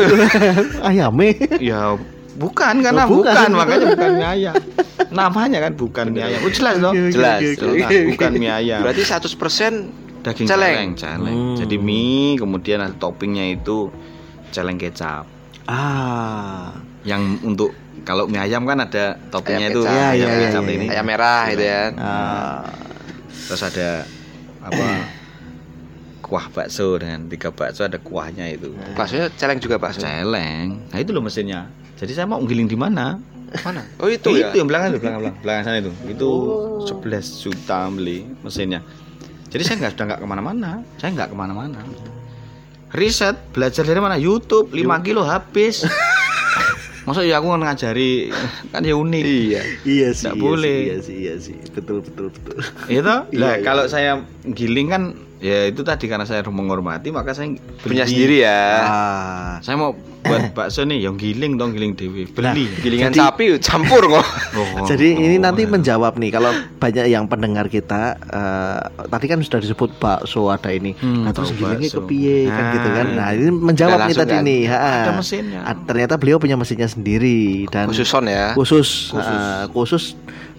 ayame. 0.82 1.28
ya 1.62 1.94
bukan 2.34 2.74
karena 2.80 3.02
Oh, 3.02 3.10
bukan. 3.14 3.30
bukan. 3.30 3.50
makanya 3.52 3.86
bukan 3.88 4.10
mie 4.12 4.28
ayam 4.28 4.54
namanya 5.10 5.58
kan 5.60 5.72
bukan 5.74 6.06
mie 6.10 6.24
ayam 6.24 6.40
oh, 6.40 6.50
jelas 6.50 6.74
loh 6.76 6.90
oke, 6.90 7.10
Jelas, 7.10 7.38
jelas 7.54 7.90
bukan 8.08 8.30
mie 8.34 8.50
ayam 8.50 8.80
Berarti 8.80 9.02
100% 9.02 10.24
daging 10.24 10.46
celeng. 10.46 10.48
celeng, 10.48 10.90
celeng. 10.94 11.36
Hmm. 11.36 11.56
jadi 11.56 11.76
mie 11.76 12.34
kemudian 12.34 12.78
ada 12.80 12.92
toppingnya 12.92 13.52
itu 13.52 13.88
celeng 14.50 14.76
kecap 14.76 15.24
Ah. 15.64 16.76
yang 17.02 17.20
untuk 17.40 17.72
kalau 18.02 18.24
mie 18.24 18.36
ayam 18.38 18.62
kan 18.62 18.78
ada 18.78 19.16
toppingnya 19.28 19.68
Ayam 19.68 19.72
itu 19.72 19.80
kecap. 19.80 19.94
Iya, 19.94 20.06
ayam 20.10 20.28
iya, 20.28 20.40
kecap 20.42 20.62
iya, 20.62 20.74
ini 20.74 20.86
ayam 20.88 21.04
merah 21.04 21.42
gitu 21.48 21.64
ya. 21.64 21.82
Ah. 21.94 22.60
terus 23.44 23.62
ada 23.62 23.88
apa 24.60 24.86
kuah 26.20 26.48
bakso 26.48 26.96
dengan 26.96 27.28
tiga 27.28 27.48
bakso 27.48 27.84
ada 27.84 27.96
kuahnya 27.98 28.48
itu 28.50 28.72
Baksonya 28.92 29.28
celeng 29.34 29.58
juga 29.58 29.76
bakso. 29.76 30.00
celeng 30.00 30.88
nah 30.88 30.98
itu 30.98 31.12
loh 31.12 31.20
mesinnya 31.20 31.68
jadi 32.04 32.12
saya 32.14 32.26
mau 32.28 32.38
ngiling 32.38 32.68
di 32.68 32.76
mana 32.76 33.18
Mana? 33.54 33.86
Oh 34.02 34.10
itu 34.10 34.34
ya. 34.34 34.50
itu 34.50 34.58
yang 34.58 34.66
belakang 34.66 34.90
itu 34.90 34.98
belakang 34.98 35.20
belakang, 35.22 35.38
belakang 35.40 35.62
sana 35.62 35.76
itu 35.78 35.92
itu 36.10 36.30
11 36.90 37.42
juta 37.42 37.78
beli 37.88 38.18
mesinnya 38.42 38.80
jadi 39.46 39.62
saya 39.62 39.76
nggak 39.78 39.92
sudah 39.94 40.04
nggak 40.10 40.20
ke 40.20 40.26
mana-mana 40.26 40.70
saya 40.98 41.10
nggak 41.14 41.28
ke 41.30 41.36
mana-mana 41.38 41.78
riset 42.90 43.34
belajar 43.50 43.82
dari 43.82 43.98
mana 43.98 44.18
YouTube 44.18 44.70
5 44.70 45.06
kilo 45.06 45.22
habis 45.22 45.86
masa 47.06 47.20
ya 47.20 47.36
aku 47.36 47.52
ngajari 47.52 48.32
kan 48.72 48.80
ya 48.80 48.96
unik 48.96 49.22
Iya. 49.22 49.60
Iya 49.84 50.08
sih. 50.16 50.24
Nggak 50.24 50.34
iya 50.34 50.40
boleh. 50.40 50.72
Sih, 50.72 50.88
iya 50.88 50.96
sih, 50.98 51.16
iya 51.20 51.34
sih. 51.36 51.56
Betul, 51.76 52.00
betul, 52.00 52.32
betul. 52.32 52.56
itu 52.88 52.96
Iya, 52.96 53.36
lah 53.36 53.54
iya. 53.54 53.60
kalau 53.60 53.84
saya 53.84 54.24
giling 54.48 54.88
kan 54.88 55.12
ya 55.36 55.66
itu 55.66 55.80
tadi 55.80 56.04
karena 56.04 56.22
saya 56.22 56.42
menghormati 56.42 57.08
maka 57.08 57.30
saya 57.30 57.52
Punya 57.78 58.02
beli. 58.02 58.10
sendiri 58.10 58.36
ya. 58.40 58.60
Ah. 58.80 59.52
Saya 59.60 59.76
mau 59.76 59.92
buat 60.24 60.56
bakso 60.56 60.82
nih 60.82 61.04
yang 61.04 61.14
giling 61.14 61.54
dong 61.54 61.72
giling 61.72 61.92
dewi. 61.92 62.24
Beli. 62.24 62.64
Gilingan 62.78 63.12
Jadi- 63.12 63.20
sapi 63.20 63.44
campur 63.58 64.08
kok. 64.10 64.26
Oh, 64.54 64.86
Jadi 64.86 65.12
ini 65.12 65.34
oh, 65.34 65.42
nanti 65.42 65.66
oh. 65.66 65.68
menjawab 65.68 66.14
nih 66.14 66.30
kalau 66.30 66.48
banyak 66.78 67.06
yang 67.06 67.26
pendengar 67.26 67.66
kita 67.66 68.14
eh, 68.16 68.78
tadi 69.04 69.26
kan 69.26 69.38
sudah 69.38 69.58
disebut 69.58 69.98
bakso 69.98 70.46
ada 70.46 70.70
ini. 70.70 70.94
Hmm, 70.94 71.26
nah 71.26 71.34
terus 71.34 71.50
gilingnya 71.50 71.90
bakso. 71.90 72.00
kepiye 72.00 72.46
kan 72.46 72.64
gitu 72.72 72.88
kan. 72.88 73.06
Nah. 73.08 73.18
Nah, 73.20 73.28
ini 73.34 73.50
menjawab 73.50 73.98
nih 74.00 74.14
tadi 74.14 74.30
kan? 74.32 74.42
nih. 74.42 74.62
ha. 74.64 74.78
Ada 75.02 75.12
mesinnya. 75.12 75.60
Ah, 75.60 75.74
ternyata 75.76 76.14
beliau 76.14 76.38
punya 76.38 76.54
mesinnya 76.54 76.86
sendiri 76.86 77.42
dan 77.68 77.90
Khusus 77.90 78.06
son 78.06 78.24
ya. 78.24 78.54
khusus 78.54 79.10
Khusus. 79.10 79.42
eh, 79.42 79.64
khusus 79.68 80.04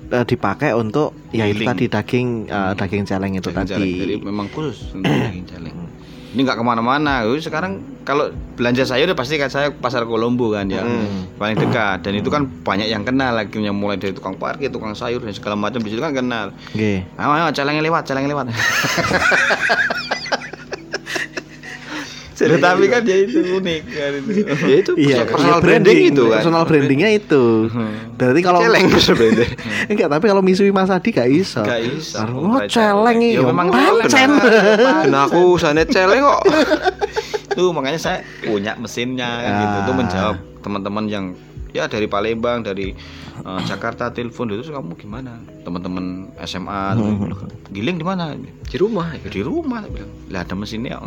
eh, 0.07 0.23
dipakai 0.23 0.71
untuk 0.71 1.13
ya 1.29 1.45
itu 1.45 1.61
tadi 1.61 1.85
daging 1.85 2.27
eh, 2.45 2.71
daging 2.73 3.03
celeng 3.03 3.33
itu 3.33 3.47
Daging 3.47 3.57
tadi. 3.57 3.71
celeng. 3.71 3.91
Jadi 3.97 4.13
memang 4.19 4.45
khusus 4.49 4.91
untuk 4.91 5.07
daging 5.07 5.45
celeng. 5.45 5.75
Ini 6.35 6.43
nggak 6.43 6.59
ke 6.59 6.65
mana-mana. 6.67 7.23
Sekarang 7.39 7.79
kalau 8.03 8.27
belanja 8.53 8.83
sayur 8.83 9.07
udah 9.07 9.15
pasti 9.15 9.39
kan 9.39 9.47
saya 9.47 9.71
pasar 9.71 10.03
Kolombo 10.03 10.51
kan 10.51 10.67
ya, 10.67 10.83
Hmm. 10.83 11.31
paling 11.39 11.55
dekat. 11.55 12.03
Dan 12.03 12.19
itu 12.19 12.27
kan 12.27 12.43
banyak 12.43 12.85
yang 12.85 13.01
kenal 13.01 13.31
lagi 13.31 13.55
yang 13.55 13.71
mulai 13.71 13.95
dari 13.95 14.11
tukang 14.11 14.35
parkir, 14.35 14.67
tukang 14.67 14.91
sayur 14.91 15.23
dan 15.23 15.31
segala 15.31 15.55
macam 15.55 15.79
di 15.79 15.87
situ 15.87 16.03
kan 16.03 16.11
kenal. 16.11 16.51
Nggih. 16.75 17.07
Ayo, 17.15 17.29
ayo 17.31 17.45
celengnya 17.55 17.79
lewat, 17.81 18.03
celengnya 18.03 18.35
lewat. 18.35 18.51
Tetapi 22.35 22.83
kan 22.85 23.01
dia 23.01 23.17
itu 23.23 23.39
unik 23.39 23.81
kan 23.87 24.11
itu. 24.13 24.29
Ya 24.65 24.75
itu 24.77 24.91
Iya, 24.95 25.17
personal 25.23 25.57
iya, 25.57 25.63
branding 25.63 25.99
itu 26.05 26.23
kan. 26.25 26.35
Personal 26.37 26.63
brandingnya 26.63 27.09
itu. 27.11 27.43
Berarti 28.19 28.39
kalau 28.43 28.59
Celeng 28.59 28.85
branding. 28.91 29.49
enggak, 29.91 30.07
tapi 30.09 30.25
kalau 30.25 30.41
misui 30.41 30.69
Mas 30.69 30.89
Adi 30.89 31.09
gak 31.09 31.27
iso. 31.27 31.63
Gak 31.63 31.81
iso. 31.81 32.19
Oh, 32.27 32.59
celeng 32.65 33.17
Ya, 33.17 33.39
iki. 33.39 33.41
memang 33.41 33.67
pancen. 33.69 34.29
Nah 35.07 35.25
aku 35.25 35.55
sana 35.55 35.83
celeng 35.83 36.21
kok. 36.21 36.41
Tuh 37.51 37.71
makanya 37.71 37.97
saya 37.97 38.17
punya 38.41 38.75
mesinnya 38.75 39.29
kan 39.39 39.47
Ah. 39.47 39.59
gitu. 39.61 39.75
Itu 39.79 39.91
menjawab 39.95 40.35
teman-teman 40.59 41.05
yang 41.07 41.25
ya 41.75 41.91
dari 41.91 42.07
Palembang, 42.07 42.63
dari 42.63 42.95
eh, 43.43 43.61
Jakarta 43.67 44.07
telepon 44.07 44.47
itu 44.47 44.63
"Terus 44.63 44.71
kamu 44.71 44.95
gimana? 44.95 45.35
Teman-teman 45.67 46.31
SMA 46.47 46.95
giling 47.75 47.99
di 47.99 48.05
mana? 48.07 48.31
Di 48.63 48.77
rumah 48.79 49.11
ya. 49.19 49.27
Ya, 49.27 49.29
di 49.35 49.41
rumah 49.43 49.83
bilang. 49.91 50.07
Lah 50.31 50.47
ada 50.47 50.55
mesinnya. 50.55 51.03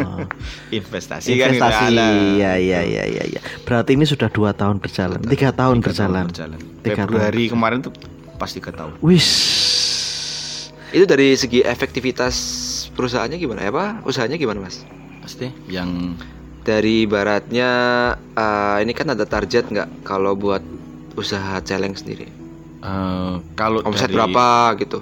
Investasi, 0.72 1.36
kan 1.36 1.52
gitu. 1.52 1.60
Investasi. 1.60 1.84
Alah. 1.92 2.10
Iya, 2.16 2.52
iya, 2.56 2.80
iya, 2.80 3.04
iya, 3.04 3.24
iya. 3.36 3.40
Berarti 3.68 3.94
ini 3.94 4.08
sudah 4.08 4.32
dua 4.32 4.56
tahun 4.56 4.80
berjalan. 4.80 5.20
Tiga 5.28 5.52
tahun 5.52 5.78
Tiga 5.78 5.86
berjalan. 5.92 6.24
berjalan. 6.32 6.58
Tiga 6.80 7.04
Februari 7.04 7.44
kemarin 7.52 7.78
tuh 7.84 7.92
pas 8.40 8.48
tiga 8.48 8.72
tahun. 8.72 8.96
Wis. 9.04 9.28
Itu 10.90 11.04
dari 11.06 11.36
segi 11.38 11.62
efektivitas 11.62 12.34
perusahaannya 12.96 13.38
gimana 13.38 13.62
ya 13.62 13.70
Pak? 13.70 14.08
Usahanya 14.08 14.34
gimana 14.34 14.64
Mas? 14.64 14.82
Pasti 15.22 15.52
yang 15.70 16.16
Dari 16.60 17.08
baratnya 17.08 17.70
eh, 18.14 18.76
ini 18.84 18.92
kan 18.92 19.10
ada 19.10 19.24
target 19.24 19.68
nggak 19.68 20.04
kalau 20.04 20.36
buat 20.36 20.60
usaha 21.16 21.58
celeng 21.60 21.96
sendiri? 21.96 22.28
eh, 22.80 23.34
kalau 23.54 23.84
Omset 23.84 24.08
dari- 24.08 24.16
berapa 24.16 24.46
gitu? 24.80 25.00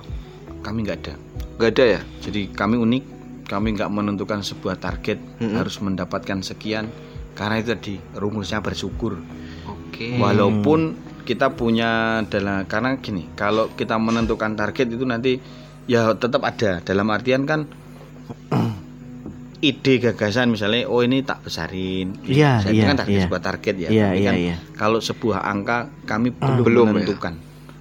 Kami 0.63 0.83
nggak 0.83 0.99
ada. 1.05 1.15
Gak 1.59 1.71
ada 1.75 1.85
ya? 1.99 2.01
Jadi 2.23 2.55
kami 2.55 2.79
unik, 2.79 3.05
kami 3.47 3.75
nggak 3.75 3.91
menentukan 3.91 4.43
sebuah 4.43 4.79
target 4.79 5.19
Mm-mm. 5.39 5.59
harus 5.59 5.79
mendapatkan 5.79 6.39
sekian 6.43 6.87
karena 7.35 7.59
itu 7.59 7.75
tadi 7.75 7.95
rumusnya 8.15 8.63
bersyukur. 8.63 9.19
Oke. 9.67 10.15
Walaupun 10.19 10.95
kita 11.23 11.51
punya 11.51 12.23
dalam 12.31 12.63
karena 12.67 12.99
gini, 12.99 13.27
kalau 13.35 13.71
kita 13.75 13.99
menentukan 13.99 14.55
target 14.55 14.87
itu 14.91 15.03
nanti 15.03 15.43
ya 15.91 16.15
tetap 16.15 16.47
ada 16.47 16.79
dalam 16.83 17.07
artian 17.11 17.43
kan 17.43 17.67
ide 19.59 19.99
gagasan 19.99 20.55
misalnya 20.55 20.87
oh 20.87 21.03
ini 21.03 21.21
tak 21.21 21.43
besarin. 21.43 22.15
Iya, 22.23 22.63
Saya- 22.63 22.71
itu 22.71 22.79
iya, 22.79 22.87
kan 22.87 22.97
target 22.97 23.13
iya. 23.13 23.25
sebuah 23.27 23.43
target 23.43 23.75
ya. 23.75 23.89
Iya, 23.89 24.07
Tapi 24.07 24.19
iya, 24.19 24.31
kan 24.31 24.35
iya. 24.39 24.57
Kalau 24.75 24.99
sebuah 24.99 25.39
angka 25.43 25.79
kami 26.07 26.29
belum, 26.31 26.63
Belum 26.63 26.87
ya? 26.87 26.93
menentukan. 26.95 27.35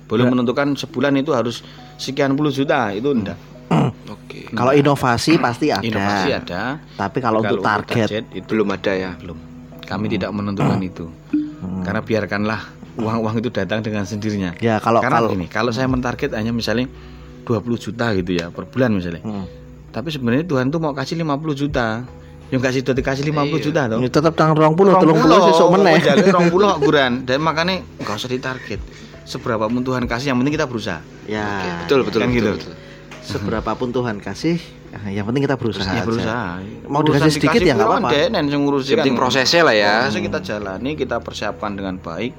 Belum 0.07 0.25
menentukan 0.31 0.67
sebulan 0.73 1.13
itu 1.17 1.31
harus 1.35 1.61
sekian 1.95 2.33
puluh 2.33 2.49
juta 2.49 2.89
itu 2.89 3.11
enggak. 3.11 3.37
Oke. 4.07 4.47
Kalau 4.49 4.71
inovasi 4.71 5.35
pasti 5.37 5.69
ada. 5.69 5.83
Inovasi 5.83 6.29
ada. 6.31 6.79
Tapi 6.95 7.17
kalau 7.19 7.43
untuk 7.43 7.59
target, 7.59 8.25
itu 8.31 8.47
Belum 8.47 8.71
ada 8.71 8.91
ya. 8.95 9.11
belum. 9.19 9.37
Kami 9.83 10.05
tidak 10.07 10.31
menentukan 10.31 10.79
itu. 10.79 11.05
Hmm. 11.31 11.83
Karena 11.83 12.01
biarkanlah 12.01 12.61
uang-uang 12.97 13.37
itu 13.39 13.49
datang 13.51 13.83
dengan 13.83 14.03
sendirinya. 14.03 14.57
ya 14.57 14.81
kalau 14.81 15.03
Karena 15.03 15.21
kalau 15.21 15.29
gini, 15.31 15.45
kalau 15.47 15.71
saya 15.75 15.85
mentarget 15.85 16.33
hanya 16.33 16.49
misalnya 16.49 16.89
20 17.45 17.77
juta 17.77 18.11
gitu 18.15 18.31
ya 18.33 18.49
per 18.49 18.65
bulan 18.65 18.95
misalnya. 18.95 19.21
Hmm. 19.21 19.45
Tapi 19.89 20.07
sebenarnya 20.09 20.45
Tuhan 20.45 20.67
tuh 20.67 20.79
mau 20.79 20.91
kasih 20.91 21.17
50 21.17 21.53
juta. 21.53 22.03
Yang 22.47 22.61
kasih 22.63 22.79
udah 22.87 22.95
dikasih 22.95 23.23
50 23.27 23.59
Iya. 23.59 23.63
juta 23.63 23.81
toh. 23.91 23.99
Ya, 23.99 24.07
tetap 24.07 24.33
tanggal 24.39 24.55
20, 24.55 24.95
30 24.95 25.39
sesuk 25.51 25.67
meneh. 25.75 25.99
Jadi 25.99 26.31
20 26.31 26.65
kok 26.65 26.79
kuran. 26.79 27.11
Dan 27.27 27.43
makanya 27.43 27.83
enggak 27.99 28.15
usah 28.15 28.31
ditarget. 28.31 28.79
Seberapa 29.27 29.67
pun 29.67 29.83
Tuhan 29.83 30.07
kasih 30.07 30.31
yang 30.31 30.39
penting 30.39 30.55
kita 30.55 30.63
berusaha. 30.63 31.03
Ya. 31.27 31.43
Oke, 31.43 31.69
betul 31.83 31.99
betul 32.07 32.19
Kan 32.23 32.29
betul, 32.31 32.39
gitu. 32.39 32.51
betul. 32.55 32.73
Seberapapun 33.27 33.91
Tuhan 33.91 34.17
kasih, 34.17 34.55
ah, 34.91 35.11
yang 35.11 35.27
penting 35.27 35.43
kita 35.43 35.59
berusaha. 35.59 35.83
Ya 35.85 35.99
aja. 35.99 36.07
berusaha. 36.07 36.47
Mau 36.87 37.03
dikasih 37.03 37.31
sedikit 37.33 37.59
ya 37.59 37.75
nggak 37.75 37.83
apa-apa. 37.85 38.09
yang 38.09 38.31
penting 38.31 39.13
kan. 39.13 39.19
prosesnya 39.19 39.61
lah 39.61 39.75
ya. 39.75 39.93
Prosesnya 40.01 40.23
kita 40.23 40.39
jalani, 40.41 40.91
kita 40.95 41.15
persiapkan 41.19 41.75
dengan 41.75 41.99
baik 41.99 42.31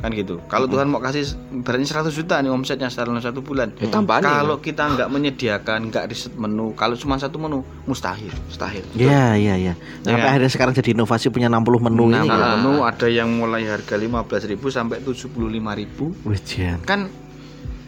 kan 0.00 0.16
gitu. 0.16 0.40
Kalau 0.48 0.64
Tuhan 0.64 0.88
mau 0.88 0.96
kasih 0.96 1.28
berarti 1.60 1.84
100 1.84 2.08
juta 2.08 2.40
nih 2.40 2.48
omsetnya 2.48 2.88
dalam 2.88 3.20
satu 3.20 3.44
bulan. 3.44 3.68
Ya, 3.76 3.84
tambahan 3.92 4.24
ya, 4.24 4.32
Kalau 4.32 4.56
kita 4.56 4.96
nggak 4.96 5.08
menyediakan, 5.12 5.92
nggak 5.92 6.04
riset 6.08 6.32
menu, 6.40 6.72
kalau 6.72 6.96
cuma 6.96 7.20
satu 7.20 7.36
menu 7.36 7.60
mustahil. 7.84 8.32
Mustahil. 8.48 8.80
Iya, 8.96 9.36
iya, 9.36 9.54
iya. 9.60 9.74
Ya 9.76 10.08
Sampai 10.08 10.24
kan? 10.24 10.30
akhirnya 10.32 10.50
sekarang 10.50 10.72
jadi 10.72 10.96
inovasi 10.96 11.28
punya 11.28 11.52
60 11.52 11.84
menu 11.84 12.08
Nah, 12.08 12.24
ini. 12.24 12.32
ya. 12.32 12.56
menu 12.56 12.80
ada 12.80 13.06
yang 13.12 13.28
mulai 13.28 13.68
harga 13.68 13.92
15.000 13.92 14.56
sampai 14.72 15.04
75.000 15.04 16.16
Wih, 16.24 16.40
Jan. 16.48 16.80
kan 16.80 17.12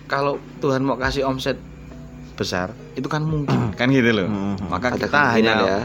kalau 0.05 0.37
Tuhan 0.61 0.85
mau 0.85 1.01
kasih 1.01 1.25
omset 1.25 1.57
besar 2.33 2.69
itu 2.93 3.07
kan 3.07 3.23
mungkin 3.23 3.73
kan 3.73 3.89
gitu 3.89 4.11
loh. 4.11 4.27
Hmm. 4.27 4.57
Maka 4.67 4.91
Ada 4.91 4.99
kita 5.01 5.21
hanya 5.33 5.55
ya. 5.59 5.79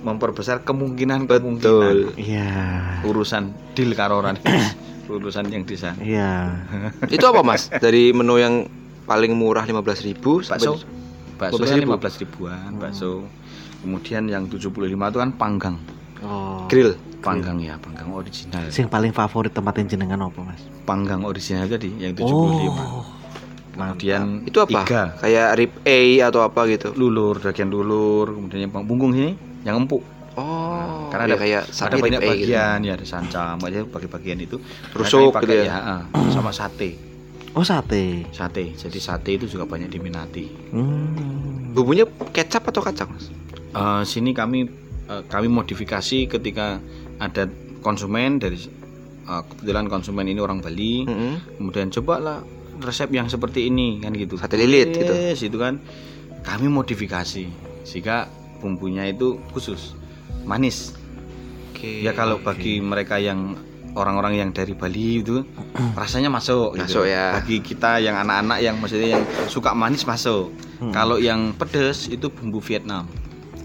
memperbesar 0.00 0.60
kemungkinan 0.60 1.24
kemungkinan 1.24 1.60
Betul. 1.62 1.96
Iya. 2.16 2.50
urusan 3.02 3.42
deal 3.72 3.92
karoran 3.92 4.34
urusan 5.08 5.46
yang 5.46 5.62
di 5.62 5.76
sana. 5.76 5.98
Iya. 5.98 6.32
Itu 7.14 7.24
apa 7.24 7.40
Mas? 7.40 7.68
Dari 7.68 8.10
menu 8.10 8.36
yang 8.36 8.66
paling 9.02 9.32
murah 9.32 9.62
15.000 9.62 10.14
bakso 10.46 10.78
bakso 11.34 11.58
15.000. 11.58 11.66
kan 11.66 11.78
15 11.98 12.22
ribuan 12.22 12.70
bakso 12.78 13.26
kemudian 13.78 14.26
yang 14.26 14.46
75 14.46 14.70
itu 14.78 15.18
kan 15.18 15.30
panggang 15.32 15.76
Oh. 16.22 16.70
grill. 16.70 16.94
panggang 17.18 17.58
ya 17.58 17.74
panggang 17.76 18.14
original 18.14 18.62
Sing 18.68 18.86
paling 18.86 19.10
favorit 19.10 19.50
tempatin 19.50 19.86
jenengan 19.86 20.22
apa, 20.22 20.38
Mas? 20.40 20.62
panggang 20.82 21.22
original 21.22 21.66
tadi 21.66 21.90
yang 21.96 22.14
75 22.14 22.22
Oh. 22.70 23.02
Kemudian 23.72 24.44
Itu 24.44 24.58
apa? 24.60 24.84
tiga 24.84 25.02
Kayak 25.18 25.48
rib 25.56 25.72
A 25.82 25.98
atau 26.24 26.40
apa 26.40 26.60
gitu. 26.66 26.92
lulur 26.92 27.38
bagian 27.38 27.66
lulur 27.66 28.30
kemudian 28.30 28.60
yang 28.62 28.72
punggung 28.72 29.10
sini 29.10 29.32
yang 29.62 29.80
empuk 29.80 30.02
Oh, 30.32 31.12
karena 31.12 31.24
ya 31.24 31.28
ada 31.28 31.36
kayak 31.36 31.62
ada 31.68 31.96
banyak 31.98 32.20
gitu. 32.20 32.32
bagian 32.32 32.78
ya 32.80 32.92
ada 32.94 33.04
sancam 33.04 33.60
aja 33.60 33.84
bagian-bagian 33.84 34.38
itu 34.40 34.56
Rusuk 34.90 35.28
gitu 35.30 35.44
pakai, 35.44 35.68
ya? 35.68 35.76
ah, 35.76 36.02
sama 36.32 36.48
sate 36.50 36.96
Oh, 37.52 37.60
sate. 37.60 38.24
sate 38.28 38.72
jadi 38.72 38.96
sate 38.96 39.36
itu 39.36 39.44
juga 39.46 39.68
banyak 39.68 39.88
diminati 39.88 40.48
Hmm. 40.72 41.68
Bumbunya 41.72 42.04
kecap 42.32 42.64
atau 42.64 42.80
kacang, 42.80 43.08
Mas? 43.08 43.28
Eh, 43.72 44.02
sini 44.02 44.32
kami 44.32 44.72
eh, 45.06 45.22
kami 45.22 45.48
modifikasi 45.48 46.24
ketika 46.26 46.80
ada 47.18 47.44
konsumen 47.80 48.36
dari 48.36 48.56
eh, 49.22 49.42
kebetulan 49.46 49.84
konsumen 49.86 50.24
ini 50.24 50.36
orang 50.36 50.60
Bali 50.60 51.04
Mm-mm. 51.04 51.56
kemudian 51.56 51.88
cobalah 51.90 52.40
resep 52.78 53.10
yang 53.10 53.26
seperti 53.26 53.66
ini 53.66 53.98
kan 53.98 54.12
gitu 54.12 54.36
Sate 54.36 54.56
lilit 54.56 54.90
gitu. 54.90 55.12
Yes, 55.12 55.42
itu 55.42 55.56
kan 55.56 55.82
kami 56.40 56.66
modifikasi 56.66 57.44
sehingga 57.82 58.26
bumbunya 58.58 59.04
itu 59.04 59.36
khusus 59.50 59.92
manis 60.42 60.94
Oke. 61.74 62.00
ya 62.00 62.10
kalau 62.12 62.38
bagi 62.38 62.78
mereka 62.78 63.18
yang 63.18 63.58
orang-orang 63.92 64.38
yang 64.38 64.50
dari 64.50 64.72
Bali 64.72 65.20
itu 65.20 65.44
rasanya 66.00 66.30
masuk 66.30 66.78
gitu. 66.78 67.02
Masuk 67.02 67.04
ya. 67.04 67.36
bagi 67.36 67.60
kita 67.60 67.98
yang 67.98 68.16
anak-anak 68.16 68.58
yang 68.58 68.74
maksudnya 68.78 69.18
yang 69.18 69.24
suka 69.46 69.70
manis 69.72 70.02
masuk 70.02 70.50
Hmm. 70.82 70.90
kalau 70.90 71.14
yang 71.14 71.54
pedes 71.54 72.10
itu 72.10 72.26
bumbu 72.26 72.58
Vietnam 72.58 73.06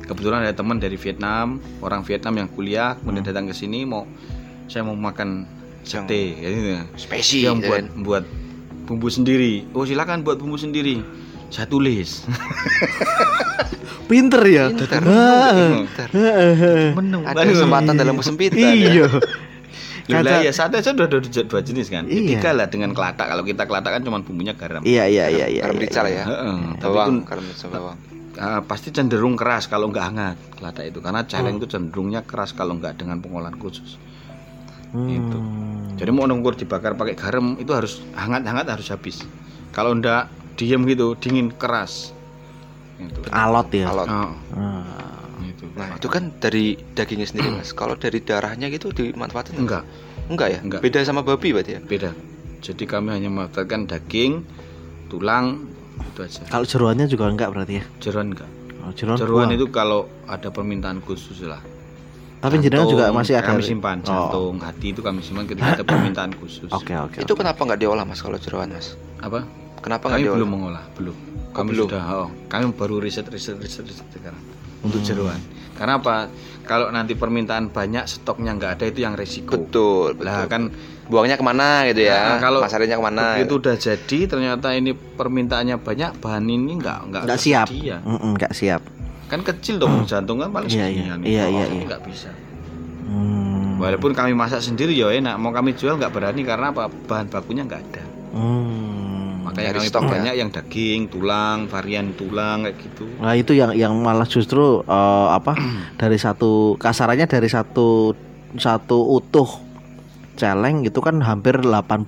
kebetulan 0.06 0.46
ada 0.46 0.54
teman 0.54 0.78
dari 0.78 0.94
Vietnam 0.96 1.58
orang 1.82 2.06
Vietnam 2.06 2.38
yang 2.38 2.48
kuliah 2.48 2.94
kemudian 2.94 3.26
Hmm. 3.26 3.30
datang 3.34 3.46
ke 3.50 3.58
sini 3.58 3.90
mau 3.90 4.06
saya 4.70 4.86
mau 4.86 4.94
makan 4.94 5.50
sate 5.82 6.38
ya 6.38 6.46
gitu. 6.46 6.70
Spesi, 6.94 7.42
Dia 7.42 7.58
ya 7.58 7.58
buat 7.58 7.74
kan? 7.74 7.86
buat 8.06 8.24
bumbu 8.88 9.12
sendiri 9.12 9.68
oh 9.76 9.84
silakan 9.84 10.24
buat 10.24 10.40
bumbu 10.40 10.56
sendiri 10.56 11.04
saya 11.52 11.68
tulis 11.68 12.24
Pinter 14.08 14.40
ya. 14.48 14.72
Pinter. 14.72 15.04
Ah. 15.04 15.84
Pinter. 15.84 16.08
menu 16.96 17.20
Ada 17.28 17.44
kesempatan 17.44 17.94
dalam 18.00 18.16
kesempitan. 18.16 18.56
ya. 18.56 18.72
Iya. 18.72 19.08
Kata- 20.08 20.40
ya 20.48 20.52
sate 20.56 20.80
aja 20.80 20.96
udah 20.96 21.04
ada 21.12 21.20
dua, 21.20 21.44
dua 21.44 21.60
jenis 21.60 21.92
kan. 21.92 22.08
Iya. 22.08 22.40
Tiga 22.40 22.56
lah 22.56 22.72
dengan 22.72 22.96
kelatak. 22.96 23.28
Kalau 23.28 23.44
kita 23.44 23.68
kelatak 23.68 24.00
kan 24.00 24.02
cuma 24.08 24.24
bumbunya 24.24 24.56
garam. 24.56 24.80
Iya, 24.88 25.12
iya, 25.12 25.28
iya, 25.28 25.46
iya. 25.52 25.62
Garam 25.68 25.76
iya, 25.76 25.84
rical 25.84 26.06
iya. 26.08 26.16
ya. 26.16 26.26
Heeh, 26.32 26.58
tapi 26.80 26.96
Bawang, 26.96 27.28
garam 27.28 27.44
sama 27.52 27.74
bawang. 27.76 27.98
Ah, 28.38 28.62
pasti 28.64 28.94
cenderung 28.94 29.34
keras 29.36 29.66
kalau 29.68 29.90
nggak 29.90 30.06
hangat 30.14 30.38
kelada 30.56 30.86
itu 30.86 31.02
karena 31.02 31.26
celeng 31.26 31.58
itu 31.58 31.66
cenderungnya 31.66 32.22
keras 32.22 32.54
kalau 32.54 32.78
nggak 32.78 33.02
dengan 33.02 33.18
pengolahan 33.18 33.58
khusus 33.58 33.98
Itu. 35.06 35.40
jadi 35.96 36.10
mau 36.10 36.24
nungkur 36.24 36.54
dibakar 36.54 36.94
pakai 36.94 37.14
garam 37.14 37.54
itu 37.56 37.70
harus 37.70 38.02
hangat-hangat 38.14 38.66
harus 38.68 38.88
habis 38.88 39.22
kalau 39.70 39.94
ndak 39.94 40.26
diem 40.54 40.82
gitu 40.84 41.14
dingin 41.16 41.50
keras 41.52 42.14
itu 42.98 43.22
Alot 43.30 43.70
ya. 43.70 43.86
Alot. 43.88 44.08
Oh, 44.08 44.34
Ah. 44.58 44.82
itu. 45.40 45.70
Nah, 45.72 45.94
itu 45.94 46.08
kan 46.08 46.34
dari 46.34 46.74
dagingnya 46.92 47.30
sendiri, 47.30 47.54
Mas. 47.54 47.70
Kalau 47.70 47.94
dari 47.94 48.18
darahnya 48.20 48.68
gitu 48.68 48.90
dimanfaatin 48.90 49.54
enggak 49.56 49.86
Enggak 50.28 50.50
ya? 50.50 50.60
Enggak. 50.60 50.82
Beda 50.82 51.06
sama 51.06 51.22
babi 51.22 51.54
berarti 51.54 51.78
ya? 51.78 51.80
beda 51.80 52.10
jadi 52.58 52.84
kami 52.84 53.14
hanya 53.14 53.30
memanfaatkan 53.30 53.86
daging 53.86 54.42
tulang 55.08 55.70
itu 56.04 56.20
aja 56.20 56.42
Kalau 56.48 56.66
jeruannya 56.66 57.06
juga 57.06 57.30
enggak 57.30 57.54
berarti 57.54 57.74
ya. 57.78 57.86
jeruan 58.02 58.34
enggak 58.34 58.50
Oh, 58.82 58.92
jeruan, 58.96 59.18
jeruan 59.20 59.50
itu 59.52 59.68
kalau 59.68 60.08
ada 60.26 60.48
permintaan 60.48 60.98
khusus 61.00 61.38
lah 61.44 61.62
Tapi 62.38 62.56
jenengan 62.60 62.86
juga 62.86 63.10
masih 63.10 63.34
ada. 63.34 63.50
kami 63.50 63.62
simpan 63.62 63.98
Oh. 64.00 64.30
jantung 64.30 64.56
hati 64.60 64.94
itu 64.94 65.02
kami 65.02 65.20
simpan 65.20 65.46
ketika 65.46 65.70
ada 65.74 65.84
permintaan 65.84 66.32
khusus 66.36 66.70
Oke, 66.70 66.94
oke. 66.94 67.18
Itu 67.20 67.34
kenapa 67.34 67.58
nggak 67.60 67.80
diolah, 67.80 68.04
Mas, 68.04 68.20
kalau 68.20 68.38
jeroan, 68.38 68.70
Mas? 68.70 68.94
apa 69.18 69.42
Kenapa 69.78 70.08
kami 70.08 70.14
nggak 70.14 70.24
diolah? 70.24 70.38
belum 70.38 70.50
mengolah 70.50 70.84
belum 70.94 71.16
kami 71.50 71.70
belum? 71.72 71.88
sudah 71.90 72.04
oh, 72.16 72.30
kami 72.46 72.70
baru 72.72 72.96
riset 72.98 73.26
riset 73.26 73.58
riset, 73.58 73.82
riset 73.84 74.06
sekarang 74.10 74.42
untuk 74.80 75.00
Hmm. 75.00 75.08
jeruan 75.08 75.40
karena 75.74 75.94
apa 75.96 76.30
kalau 76.64 76.90
nanti 76.90 77.14
permintaan 77.14 77.68
banyak 77.68 78.06
stoknya 78.06 78.54
nggak 78.54 78.72
ada 78.76 78.86
itu 78.86 79.00
yang 79.00 79.14
resiko 79.14 79.56
Betul, 79.56 80.14
betul. 80.14 80.24
lah 80.24 80.46
kan 80.46 80.70
Buangnya 81.08 81.34
ke 81.34 81.42
mana 81.42 81.88
gitu 81.88 82.04
ya? 82.04 82.36
Nah, 82.36 82.44
kalau 82.44 82.60
Masalahnya 82.60 83.00
ke 83.00 83.06
mana? 83.06 83.40
itu 83.40 83.56
udah 83.56 83.74
jadi 83.74 84.20
ternyata 84.28 84.76
ini 84.76 84.92
permintaannya 84.92 85.80
banyak 85.80 86.20
bahan 86.20 86.44
ini 86.46 86.76
nggak 86.76 87.00
nggak 87.08 87.22
Enggak 87.24 87.40
siap. 87.40 87.68
Enggak 88.04 88.52
siap. 88.52 88.84
Kan 89.28 89.40
kecil 89.42 89.76
dong 89.78 90.04
jantung 90.04 90.38
kan 90.38 90.50
paling 90.50 90.68
Iya, 90.68 90.88
iya. 90.88 90.88
seginian 90.88 91.20
Iya, 91.22 91.44
Oh, 91.44 91.52
iya, 91.52 91.66
ini 91.66 91.76
iya. 91.78 91.86
nggak 91.86 92.02
bisa 92.04 92.30
Hmm. 93.04 93.78
walaupun 93.78 94.12
kami 94.12 94.32
masak 94.34 94.60
sendiri 94.60 94.92
ya 94.92 95.08
enak 95.10 95.36
mau 95.36 95.50
kami 95.50 95.72
jual 95.72 95.96
nggak 95.96 96.12
berani 96.12 96.42
karena 96.42 96.70
apa 96.70 96.88
bahan 96.88 97.28
bakunya 97.28 97.64
nggak 97.64 97.82
ada 97.82 98.04
Hmm. 98.30 99.44
makanya 99.44 99.72
Dari 99.72 99.80
kami 99.80 99.88
stok 99.88 100.02
ya? 100.02 100.10
banyak 100.12 100.34
yang 100.36 100.50
daging 100.50 101.02
tulang 101.08 101.58
varian 101.66 102.12
tulang 102.12 102.64
kayak 102.64 102.76
gitu 102.78 103.08
Nah 103.18 103.34
itu 103.34 103.52
yang 103.52 103.72
yang 103.74 103.94
malah 103.96 104.26
justru 104.26 104.82
eh, 104.82 105.28
apa 105.30 105.56
dari 105.98 106.16
satu 106.16 106.76
kasarannya 106.76 107.26
dari 107.26 107.48
satu 107.48 108.12
satu 108.56 108.98
utuh 109.14 109.48
celeng 110.38 110.86
itu 110.86 111.02
kan 111.02 111.18
hampir 111.20 111.58
80% 111.58 112.06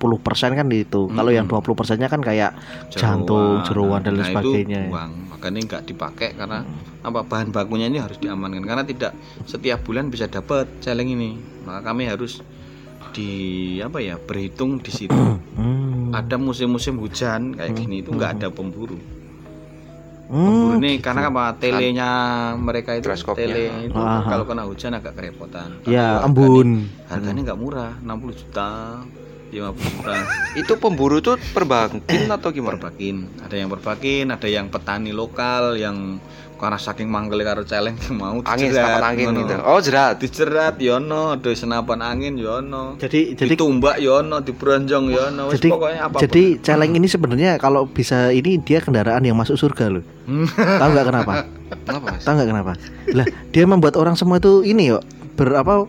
kan 0.54 0.66
itu. 0.70 1.10
Kalau 1.10 1.30
yang 1.34 1.50
20 1.50 1.74
persennya 1.74 2.06
kan 2.06 2.22
kayak 2.22 2.54
jantung, 2.88 3.60
jeruan 3.66 4.00
dan 4.00 4.16
lain 4.16 4.22
Nah, 4.22 4.28
sebagainya. 4.30 4.80
itu 4.86 4.92
buang 4.94 5.12
makanya 5.30 5.60
nggak 5.66 5.82
dipakai 5.88 6.28
karena 6.36 6.60
apa 7.00 7.20
bahan 7.24 7.48
bakunya 7.50 7.90
ini 7.90 7.98
harus 7.98 8.16
diamankan. 8.16 8.62
Karena 8.62 8.84
tidak 8.86 9.12
setiap 9.44 9.82
bulan 9.82 10.08
bisa 10.08 10.30
dapat 10.30 10.70
celeng 10.80 11.10
ini. 11.10 11.36
Maka 11.66 11.90
kami 11.90 12.06
harus 12.06 12.40
di 13.10 13.32
apa 13.82 13.98
ya 13.98 14.14
berhitung 14.16 14.78
di 14.78 14.92
situ. 14.94 15.10
Hmm. 15.58 16.14
ada 16.14 16.34
musim-musim 16.38 16.98
hujan 16.98 17.54
kayak 17.54 17.74
gini 17.78 18.02
itu 18.02 18.10
nggak 18.10 18.42
ada 18.42 18.48
pemburu 18.50 18.98
Hmm, 20.30 20.78
ini 20.78 21.02
karena 21.02 21.26
apa? 21.26 21.58
Telenya 21.58 22.10
mereka 22.54 22.94
itu 22.94 23.10
tele 23.34 23.90
itu 23.90 23.98
Aha. 23.98 24.30
kalau 24.30 24.46
kena 24.46 24.62
hujan 24.62 24.94
agak 24.94 25.18
kerepotan. 25.18 25.82
Ya, 25.82 26.22
Harganya- 26.22 26.26
embun. 26.30 26.68
harganya 27.10 27.40
nggak 27.50 27.58
murah 27.58 27.92
60 27.98 28.30
juta 28.32 28.70
50 29.50 29.60
juta 29.76 30.14
Itu 30.54 30.72
pemburu 30.76 31.18
tuh 31.18 31.36
perbakin 31.50 32.00
atau 32.28 32.48
gimana? 32.48 32.78
perbakin 32.78 33.26
ada 33.40 33.54
yang 33.54 33.68
perbakin 33.68 34.24
ada 34.30 34.46
yang 34.46 34.66
petani 34.66 35.10
lokal 35.10 35.74
yang 35.74 36.18
karena 36.54 36.76
saking 36.76 37.08
manggel 37.08 37.40
karo 37.40 37.64
celeng 37.64 37.96
mau 38.12 38.36
Angin, 38.42 38.68
dijerat, 38.68 38.84
senapan 38.84 39.04
angin 39.06 39.26
ngono. 39.26 39.40
gitu. 39.40 39.54
Oh, 39.64 39.80
jerat. 39.80 40.14
dijerat 40.16 40.76
yono 40.76 41.22
ada 41.32 41.50
senapan 41.50 41.98
angin 42.00 42.34
yono 42.36 42.84
Jadi 42.96 43.32
jadi 43.32 43.56
ditumbak 43.56 43.96
yono 43.96 44.36
dibronjong 44.38 45.06
yono 45.08 45.44
jadi 45.50 45.68
pokoknya 45.68 46.00
apa 46.04 46.16
jadi 46.20 46.42
celeng 46.60 46.92
ini 46.92 47.08
sebenarnya 47.08 47.56
kalau 47.56 47.88
bisa 47.88 48.28
ini 48.28 48.60
dia 48.60 48.78
kendaraan 48.78 49.24
yang 49.24 49.34
masuk 49.34 49.56
surga 49.56 49.88
loh. 49.90 50.04
Tahu 50.52 50.88
nggak 50.92 51.06
kenapa? 51.06 51.32
Kenapa, 51.80 52.06
Mas? 52.12 52.22
Tahu 52.22 52.34
nggak 52.34 52.48
kenapa? 52.50 52.72
Lah 53.14 53.26
dia 53.48 53.64
membuat 53.64 53.94
orang 53.94 54.12
semua 54.12 54.36
itu 54.36 54.60
ini 54.60 54.90
yo 54.90 55.00
ber 55.32 55.56
apa 55.56 55.88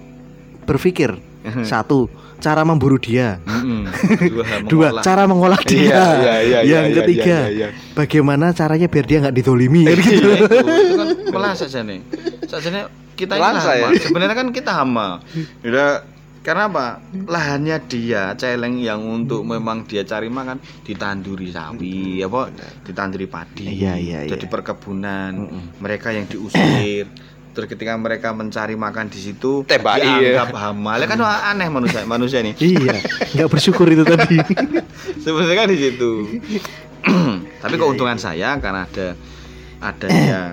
berpikir 0.63 1.19
satu 1.61 2.07
cara 2.41 2.65
memburu 2.65 2.97
dia. 2.97 3.37
dua, 3.45 4.43
Dua, 4.71 4.87
mengolah. 4.89 5.03
cara 5.05 5.23
mengolah 5.29 5.61
dia. 5.61 5.85
Iya, 5.85 6.05
iya, 6.17 6.35
iya, 6.41 6.59
yang 6.65 6.85
iya, 6.89 6.97
ketiga, 6.97 7.37
iya, 7.47 7.49
iya, 7.53 7.67
bagaimana 7.93 8.51
caranya 8.51 8.89
biar 8.89 9.05
dia 9.05 9.17
nggak 9.21 9.35
ditolimi 9.37 9.85
kan 9.85 9.97
gitu. 10.01 10.25
Iya, 10.25 10.35
itu, 10.41 10.55
itu 10.81 10.95
kan 10.97 11.09
melas 11.29 11.57
saja 11.57 11.79
nih 11.81 11.99
saja 12.43 12.67
nih 12.67 12.83
kita 13.13 13.37
ini 13.37 13.41
Melasa 13.45 13.61
hama 13.69 13.87
ya? 13.93 14.01
sebenarnya 14.01 14.35
kan 14.35 14.47
kita 14.49 14.71
hama 14.73 15.07
Udah, 15.61 15.89
karena 16.41 16.63
apa 16.67 16.85
lahannya 17.29 17.77
dia 17.85 18.33
celeng 18.33 18.81
yang 18.81 18.97
untuk 18.99 19.45
memang 19.45 19.85
dia 19.85 20.01
cari 20.01 20.25
makan 20.25 20.57
ditanduri 20.81 21.53
sawi 21.53 22.25
apa 22.25 22.49
ditanduri 22.81 23.29
padi 23.29 23.69
Iya, 23.69 23.93
iya, 23.95 24.19
jadi 24.25 24.41
iya. 24.41 24.49
perkebunan 24.49 25.31
Mm-mm. 25.37 25.63
mereka 25.77 26.09
yang 26.09 26.25
diusir 26.25 27.05
terus 27.51 27.67
ketika 27.67 27.91
mereka 27.95 28.31
mencari 28.31 28.73
makan 28.73 29.11
di 29.11 29.19
situ 29.19 29.67
Tembaki, 29.67 30.07
dianggap 30.07 30.55
hama 30.55 30.95
Lah 30.95 31.07
kan 31.07 31.19
aneh 31.19 31.67
manusia 31.67 32.01
manusia 32.07 32.39
nih 32.39 32.55
iya, 32.57 32.95
nggak 33.35 33.49
bersyukur 33.51 33.91
itu 33.91 34.07
tadi. 34.07 34.39
sebenarnya 35.23 35.55
kan 35.59 35.67
di 35.67 35.77
situ 35.77 36.11
tapi 37.63 37.75
keuntungan 37.75 38.15
saya 38.15 38.55
karena 38.57 38.87
ada 38.87 39.07
ada 39.81 40.07
yang 40.31 40.45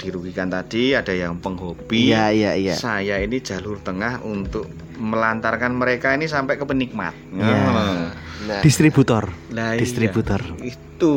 dirugikan 0.00 0.50
tadi 0.50 0.98
ada 0.98 1.14
yang 1.14 1.38
penghobi 1.38 2.10
Iya, 2.10 2.34
iya, 2.34 2.52
iya. 2.58 2.74
saya 2.74 3.22
ini 3.22 3.38
jalur 3.38 3.78
tengah 3.78 4.18
untuk 4.26 4.66
melantarkan 4.98 5.70
mereka 5.74 6.16
ini 6.16 6.26
sampai 6.26 6.58
ke 6.58 6.64
penikmat 6.66 7.14
Iya. 7.30 8.10
Nah, 8.42 8.58
Distributor. 8.58 9.30
Nah, 9.54 9.78
iya. 9.78 9.78
Distributor. 9.78 10.42
itu 10.58 11.12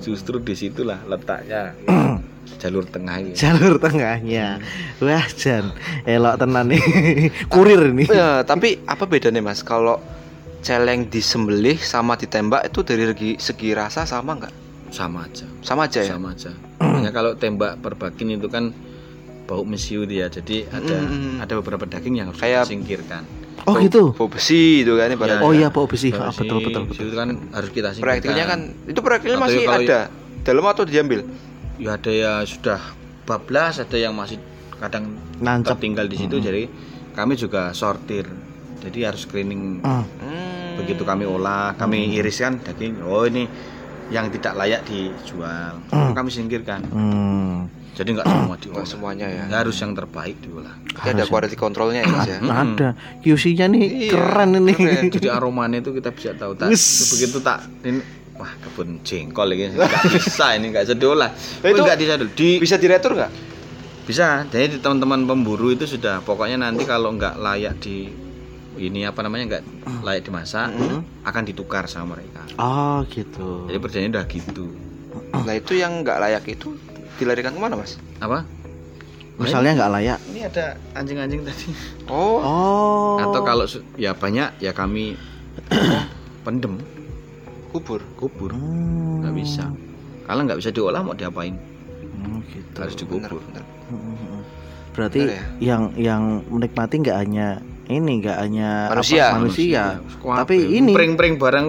justru 0.00 0.40
di 0.40 0.56
situlah 0.56 1.04
letaknya 1.04 1.76
jalur 2.56 2.84
tengah 2.84 3.16
ini 3.18 3.32
Jalur 3.32 3.76
tengahnya. 3.76 4.60
Wah, 4.98 5.26
Jan, 5.30 5.72
elok 6.04 6.34
tenan 6.36 6.68
nih. 6.68 6.82
Kurir 7.52 7.88
ini. 7.88 8.04
ya, 8.04 8.42
tapi 8.42 8.80
apa 8.84 9.04
bedanya, 9.04 9.40
Mas? 9.40 9.60
Kalau 9.60 10.00
celeng 10.60 11.06
disembelih 11.06 11.76
sama 11.76 12.14
ditembak 12.14 12.66
itu 12.66 12.80
dari 12.80 13.04
segi, 13.06 13.30
segi 13.36 13.72
rasa 13.72 14.04
sama 14.04 14.36
nggak? 14.36 14.54
sama 14.90 15.22
aja 15.22 15.46
Sama 15.62 15.86
aja 15.86 16.02
ya? 16.02 16.18
sama 16.18 16.34
aja 16.34 16.50
makanya 16.76 17.14
kalau 17.14 17.32
tembak 17.32 17.78
perbakin 17.78 18.34
itu 18.34 18.50
kan 18.50 18.74
bau 19.46 19.62
mesiu 19.62 20.02
dia 20.02 20.26
jadi 20.26 20.66
ada 20.66 20.98
Mm. 21.00 21.38
ada 21.38 21.52
beberapa 21.56 21.86
daging 21.86 22.18
yang 22.18 22.26
harus 22.28 22.42
Kayak- 22.42 22.66
disingkirkan 22.66 23.22
Oh 23.62 23.78
gitu. 23.78 24.10
Bau 24.10 24.26
besi 24.26 24.80
itu 24.80 24.96
kan 24.96 25.06
ibaratnya. 25.06 25.44
Oh 25.44 25.52
iya, 25.52 25.68
Pak 25.68 25.84
besi. 25.86 26.10
Bau 26.10 26.26
Ah, 26.26 26.28
besi, 26.28 26.42
betul 26.42 26.58
betul 26.60 26.82
betul. 26.86 27.04
itu 27.06 27.14
kan 27.14 27.28
harus 27.52 27.70
kita 27.70 27.88
singkirkan 27.92 28.02
Proyektilnya 28.02 28.44
kan 28.48 28.60
itu 28.82 28.98
proyektilnya 28.98 29.38
masih 29.38 29.60
ya 29.60 29.70
ada. 29.70 30.00
Dalam 30.42 30.64
atau 30.64 30.82
diambil? 30.82 31.20
Ya 31.80 31.96
ada 31.96 32.10
ya 32.10 32.32
sudah 32.44 32.78
bablas 33.24 33.78
ada 33.78 33.96
yang 33.96 34.12
masih 34.12 34.36
kadang 34.76 35.16
Nancep. 35.36 35.74
tertinggal 35.74 36.06
di 36.06 36.16
situ 36.16 36.36
jadi 36.38 36.68
kami 37.10 37.34
juga 37.34 37.72
sortir 37.72 38.28
jadi 38.78 39.08
harus 39.08 39.24
screening 39.24 39.80
Hmm. 39.80 40.76
begitu 40.76 41.02
kami 41.02 41.24
olah 41.24 41.72
kami 41.74 42.14
iriskan 42.14 42.56
daging 42.58 43.00
oh 43.02 43.24
ini 43.24 43.44
yang 44.08 44.28
tidak 44.28 44.54
layak 44.54 44.82
dijual 44.84 45.80
Hmm. 45.88 46.12
kami 46.12 46.28
singkirkan 46.28 46.84
hmm. 46.84 47.56
jadi 47.92 48.08
nggak 48.10 48.26
semua 48.26 48.56
diolah 48.62 48.86
semuanya 48.86 49.26
ya. 49.26 49.44
Ya, 49.46 49.56
harus 49.58 49.76
yang 49.76 49.92
terbaik 49.92 50.40
diolah 50.40 50.72
Berarti 50.90 51.10
ada 51.12 51.24
quality 51.24 51.56
controlnya 51.56 52.02
ya, 52.02 52.20
ya. 52.26 52.38
Hmm. 52.40 52.74
Ada 52.74 52.88
QC-nya 53.20 53.66
nih 53.68 53.84
Iya, 54.02 54.12
keren 54.12 54.50
ini. 54.54 54.72
keren. 54.74 55.04
jadi 55.14 55.28
aromanya 55.30 55.78
itu 55.78 55.92
kita 55.92 56.10
bisa 56.10 56.32
tahu 56.32 56.52
tak 56.54 56.72
begitu 56.72 57.38
tak 57.40 57.58
ini 57.82 58.00
wah 58.40 58.52
kebun 58.58 58.98
jengkol 59.00 59.52
ini 59.52 59.68
nggak 59.70 60.04
bisa 60.10 60.56
ini 60.56 60.72
nggak 60.72 60.82
bisa 60.82 60.96
diolah 60.96 61.30
Itu 61.30 61.68
itu 61.68 61.80
nggak 61.82 61.98
bisa 61.98 62.14
diolah. 62.16 62.34
di 62.34 62.50
Bisa 62.56 62.76
diretur 62.76 63.12
nggak? 63.14 63.32
bisa 64.00 64.26
jadi 64.44 64.80
teman-teman 64.80 65.22
pemburu 65.22 65.70
itu 65.70 65.86
sudah 65.86 66.18
pokoknya 66.20 66.58
nanti 66.58 66.82
kalau 66.82 67.12
nggak 67.12 67.36
layak 67.36 67.78
di 67.78 68.10
ini 68.76 69.04
apa 69.04 69.20
namanya 69.20 69.44
nggak 69.50 69.62
layak 70.02 70.24
dimasak 70.24 70.72
akan 71.22 71.42
ditukar 71.44 71.84
sama 71.84 72.16
mereka 72.16 72.42
Oh 72.56 73.04
gitu. 73.06 73.68
jadi 73.68 73.78
perjanjian 73.78 74.10
udah 74.10 74.26
gitu 74.26 74.66
Nah 75.30 75.54
itu 75.54 75.74
yang 75.74 76.00
nggak 76.00 76.18
layak 76.18 76.44
itu 76.48 76.74
dilarikan 77.16 77.52
ke 77.52 77.60
mana 77.60 77.76
mas? 77.76 78.00
apa 78.18 78.42
Misalnya 79.36 79.72
nggak 79.74 79.90
layak. 79.90 80.18
ini 80.28 80.40
ada 80.42 80.64
anjing-anjing 80.92 81.40
tadi 81.42 81.70
Oh, 82.04 82.40
Oh. 82.40 83.14
atau 83.16 83.40
kalau 83.40 83.64
ya 83.94 84.12
banyak 84.12 84.58
ya 84.58 84.72
kami 84.72 85.14
pendem 86.44 86.76
kubur. 87.70 88.00
kubur 88.14 88.50
Hmm. 88.50 89.22
nggak 89.22 89.34
bisa 89.36 89.64
kalau 90.22 90.42
nggak 90.42 90.58
bisa 90.58 90.70
diolah 90.70 91.00
mau 91.00 91.12
diapain 91.12 91.54
Hmm, 92.12 92.44
gitu. 92.46 92.76
harus 92.76 92.94
Bener, 92.94 93.00
dikubur 93.00 93.40
bener. 93.42 93.64
Hmm. 93.88 94.40
Berarti 94.90 95.20
Bener 95.20 95.32
ya? 95.32 95.44
yang 95.66 95.82
yang 95.96 96.22
menikmati 96.46 96.94
nggak 96.98 97.16
hanya 97.16 97.46
ini 97.86 98.12
nggak 98.20 98.36
hanya 98.38 98.68
apa, 98.86 98.94
Manusia. 98.96 99.24
manusia, 99.32 99.82
tapi 100.22 100.56
ini 100.70 100.92
pring-pring 100.92 101.34
barang 101.36 101.66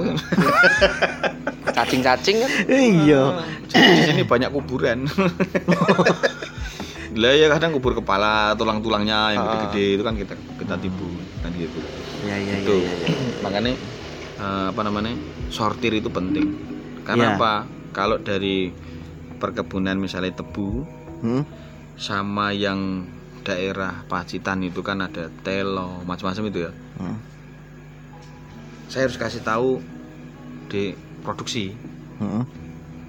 cacing-cacing 1.76 2.38
kan. 2.38 2.52
Iya. 2.68 3.24
Di 3.66 4.02
sini 4.04 4.22
banyak 4.22 4.50
kuburan. 4.52 5.08
Lah 7.12 7.34
ya 7.34 7.48
kadang 7.50 7.74
kubur 7.74 7.92
kepala, 7.94 8.56
tulang-tulangnya 8.56 9.36
yang 9.36 9.42
Ah. 9.42 9.50
gede-gede 9.68 9.86
itu 9.92 10.04
kan 10.04 10.16
kita 10.16 10.34
kita 10.58 10.76
timbun 10.78 11.12
kan 11.40 11.52
gitu. 11.54 11.80
Ya 12.24 12.36
ya 12.36 12.54
ya 12.54 12.56
Itu. 12.60 12.76
ya. 12.78 12.94
ya. 13.04 13.16
Makanya 13.42 13.72
eh, 14.38 14.66
apa 14.70 14.82
namanya? 14.82 15.12
Sortir 15.52 15.92
itu 15.94 16.08
penting. 16.08 16.56
Karena 17.04 17.36
apa? 17.36 17.54
Kalau 17.92 18.18
dari 18.18 18.72
perkebunan 19.38 20.00
misalnya 20.00 20.32
tebu 20.32 20.88
Hmm? 21.22 21.46
sama 22.02 22.50
yang 22.50 23.06
daerah 23.46 24.02
Pacitan 24.10 24.66
itu 24.66 24.82
kan 24.82 25.06
ada 25.06 25.30
telo, 25.46 26.02
macam-macam 26.02 26.50
itu 26.50 26.60
ya. 26.66 26.72
Hmm. 26.98 27.18
Saya 28.90 29.06
harus 29.06 29.22
kasih 29.22 29.46
tahu 29.46 29.86
di 30.66 30.98
produksi. 31.22 31.78
Hmm. 32.18 32.46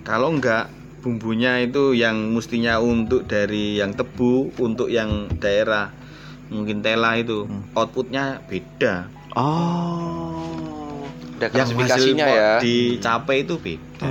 Kalau 0.04 0.28
enggak 0.28 0.68
bumbunya 1.00 1.58
itu 1.64 1.96
yang 1.96 2.36
mestinya 2.36 2.78
untuk 2.78 3.24
dari 3.24 3.80
yang 3.80 3.96
tebu 3.96 4.52
untuk 4.60 4.92
yang 4.92 5.32
daerah 5.40 5.90
mungkin 6.52 6.84
tela 6.84 7.16
itu 7.16 7.48
Hmm. 7.48 7.64
outputnya 7.72 8.44
beda. 8.44 9.08
Oh. 9.32 10.21
Ada 11.42 11.58
Yang 11.58 11.74
klasifikasinya 11.74 12.24
hasil 12.24 12.38
ya. 12.38 12.50
dicapai 12.62 13.36
itu 13.42 13.54
beda. 13.58 14.10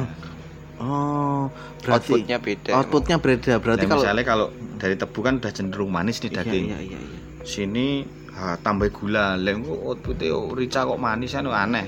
Oh. 0.82 1.48
Berarti 1.82 2.14
Outputnya 2.14 2.38
beda. 2.38 2.72
outputnya 2.76 3.18
beda. 3.18 3.54
Berarti 3.58 3.86
kalau 3.86 4.02
misalnya 4.02 4.24
kalau 4.24 4.48
dari 4.78 4.94
tebu 4.94 5.20
kan 5.22 5.34
udah 5.40 5.50
cenderung 5.50 5.90
manis 5.90 6.20
nih 6.20 6.30
Iya, 6.30 6.38
daging. 6.42 6.66
iya, 6.68 6.78
iya, 6.78 7.00
iya. 7.02 7.20
Sini 7.42 8.06
ha, 8.34 8.54
tambah 8.58 8.86
gula, 8.90 9.34
kok 9.38 9.80
outputnya 9.82 10.30
oh, 10.30 10.54
rica 10.54 10.86
kok 10.86 11.00
manis 11.00 11.34
kan 11.34 11.48
aneh. 11.48 11.86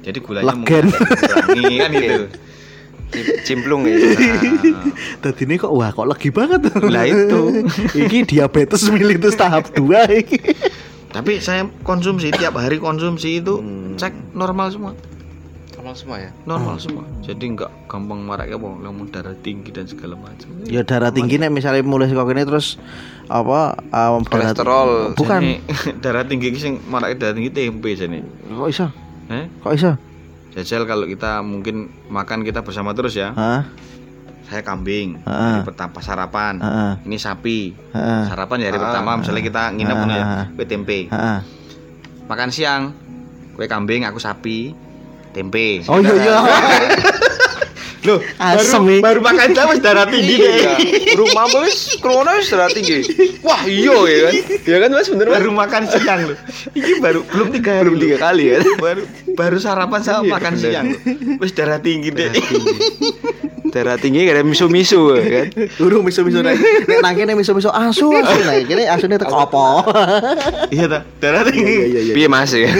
Jadi 0.00 0.18
gulanya 0.22 0.48
Legen. 0.54 0.86
dikurangi 0.88 1.74
kan 1.82 1.90
gitu. 1.92 2.24
Cim- 3.06 3.38
Cimplung 3.44 3.86
ya. 3.86 3.94
Nah, 4.02 4.82
Tadi 5.22 5.46
ini 5.46 5.54
kok 5.56 5.70
wah 5.70 5.90
kok 5.90 6.06
lagi 6.06 6.30
banget. 6.30 6.72
Lah 6.80 7.04
itu. 7.04 7.62
iki 8.02 8.24
diabetes 8.24 8.82
mellitus 8.88 9.36
tahap 9.36 9.70
2 9.72 9.82
iki. 10.16 10.38
Tapi 11.16 11.40
saya 11.40 11.64
konsumsi 11.80 12.28
tiap 12.30 12.54
hari 12.54 12.76
konsumsi 12.76 13.40
itu 13.40 13.56
Hmm. 13.56 13.96
cek 13.96 14.12
normal 14.32 14.68
semua. 14.68 14.92
Normal 15.72 15.92
semua 15.94 16.16
ya. 16.18 16.30
normal 16.42 16.76
semua 16.76 17.04
jadi 17.20 17.44
nggak 17.46 17.70
gampang 17.86 18.18
marak 18.18 18.48
ya 18.48 18.56
bang 18.56 18.74
mau 18.82 19.06
darah 19.06 19.36
tinggi 19.36 19.70
dan 19.70 19.84
segala 19.84 20.16
macam 20.16 20.48
Ya 20.64 20.82
darah 20.82 21.08
tinggi 21.08 21.36
nih 21.36 21.46
misalnya 21.46 21.78
mulai 21.80 22.08
sekolah 22.08 22.26
ini 22.28 22.42
terus 22.42 22.74
apa 23.24 23.76
um, 23.86 24.24
darah- 24.24 24.50
Kolesterol. 24.50 24.90
Bukan. 25.14 25.40
Jadi, 25.40 25.54
darah 26.02 26.24
tinggi 26.24 26.48
ki 26.48 26.58
sing 26.58 26.74
marak 26.82 27.14
darah 27.14 27.32
tinggi 27.32 27.50
tempe 27.50 27.92
sini 27.92 28.18
Kok 28.48 28.66
iso? 28.66 28.86
eh 29.28 29.46
Kok 29.56 29.72
iso? 29.72 29.92
jajal 30.52 30.82
kalau 30.84 31.04
kita 31.04 31.38
mungkin 31.40 31.76
makan 32.08 32.42
kita 32.42 32.60
bersama 32.60 32.90
terus 32.90 33.14
ya 33.14 33.30
Hah? 33.30 33.68
Saya 34.46 34.62
kambing 34.62 35.18
Ah. 35.22 35.58
hari 35.58 35.66
pertama 35.66 35.98
sarapan 35.98 36.54
Heeh. 36.56 36.92
ini 37.04 37.16
sapi 37.16 37.74
Heeh. 37.90 38.22
sarapan 38.26 38.56
ya 38.58 38.66
hari 38.68 38.78
Ah. 38.78 38.84
pertama 38.86 39.10
misalnya 39.18 39.42
kita 39.42 39.62
nginep 39.72 39.98
ya 40.08 40.22
kue 40.52 40.64
tempe 40.64 40.98
Heeh. 41.06 41.38
makan 42.24 42.50
siang 42.50 42.82
kue 43.52 43.66
kambing 43.66 44.02
aku 44.02 44.16
sapi 44.16 44.70
tempe 45.32 45.82
Oh 45.84 45.98
iya 45.98 46.14
iya. 46.14 46.36
Loh, 48.06 48.18
Asem, 48.38 48.80
baru, 48.80 48.92
ih. 48.92 49.00
baru 49.02 49.20
makan 49.20 49.48
jam 49.50 49.66
wis 49.66 49.80
darah 49.80 50.06
tinggi 50.08 50.34
Iya. 50.36 50.78
deh. 50.78 50.78
Rumah 51.12 51.44
wis 51.60 51.76
corona 51.98 52.36
wis 52.36 52.46
darah 52.46 52.68
tinggi. 52.68 53.02
Wah, 53.40 53.60
iya 53.64 53.94
ya 54.00 54.18
kan. 54.22 54.34
Ya 54.62 54.76
kan 54.78 54.90
Mas 54.90 55.08
bener 55.08 55.26
baru 55.28 55.50
makan 55.50 55.82
siang 55.86 56.20
loh. 56.24 56.38
Ini 56.70 56.92
baru 56.98 57.20
belum 57.22 57.48
tiga 57.50 57.72
Belum 57.80 57.96
tiga 57.96 58.16
kali 58.20 58.44
ya. 58.48 58.58
baru 58.76 59.02
baru 59.28 59.56
sarapan 59.56 60.00
sama 60.00 60.22
Iya, 60.22 60.30
makan 60.32 60.52
bener. 60.52 60.62
siang. 60.62 60.86
Wis 61.36 61.50
darah 61.50 61.78
tinggi 61.78 62.08
deh. 62.08 62.30
Darah 63.66 63.98
tinggi 63.98 64.22
kayak 64.22 64.40
misu-misu 64.42 65.12
ya 65.12 65.26
kan. 65.26 65.46
Urung 65.78 66.00
miso-miso 66.00 66.38
nek 66.38 66.54
nek 66.86 66.98
nang 66.98 67.12
kene 67.12 67.34
miso-miso 67.34 67.68
asu 67.68 68.08
asu 68.14 68.38
nah 68.40 68.56
kene 68.58 68.86
asune 68.86 69.16
teko 69.16 69.36
apa? 69.36 69.64
iya 70.70 70.86
ta, 70.86 71.02
darah 71.18 71.42
tinggi. 71.44 71.74
iya 71.90 72.00
iya. 72.02 72.14
Piye 72.14 72.24
Mas 72.26 72.54
ya? 72.56 72.70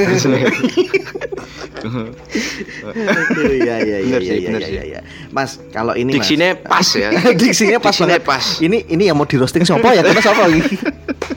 Iya 3.37 3.77
iya 3.83 3.99
iya 3.99 3.99
Bener 4.03 4.21
iya 4.21 4.33
sih, 4.33 4.37
iya 4.37 4.49
bener 4.49 4.61
iya, 4.61 4.69
sih. 4.69 4.89
iya. 4.89 5.01
Mas, 5.31 5.51
kalau 5.71 5.93
ini 5.93 6.13
Mas. 6.13 6.17
Diksinya 6.21 6.49
pas 6.57 6.89
ya. 6.91 7.09
Diksinya 7.41 7.79
pas 7.79 7.93
Diksinya 7.93 8.17
banget. 8.19 8.29
pas. 8.29 8.45
Ini 8.59 8.79
ini 8.89 9.03
yang 9.07 9.17
mau 9.17 9.25
di 9.25 9.37
roasting 9.37 9.63
siapa 9.63 9.89
ya? 9.93 10.03
Karena 10.03 10.21
siapa 10.21 10.41
lagi? 10.45 10.61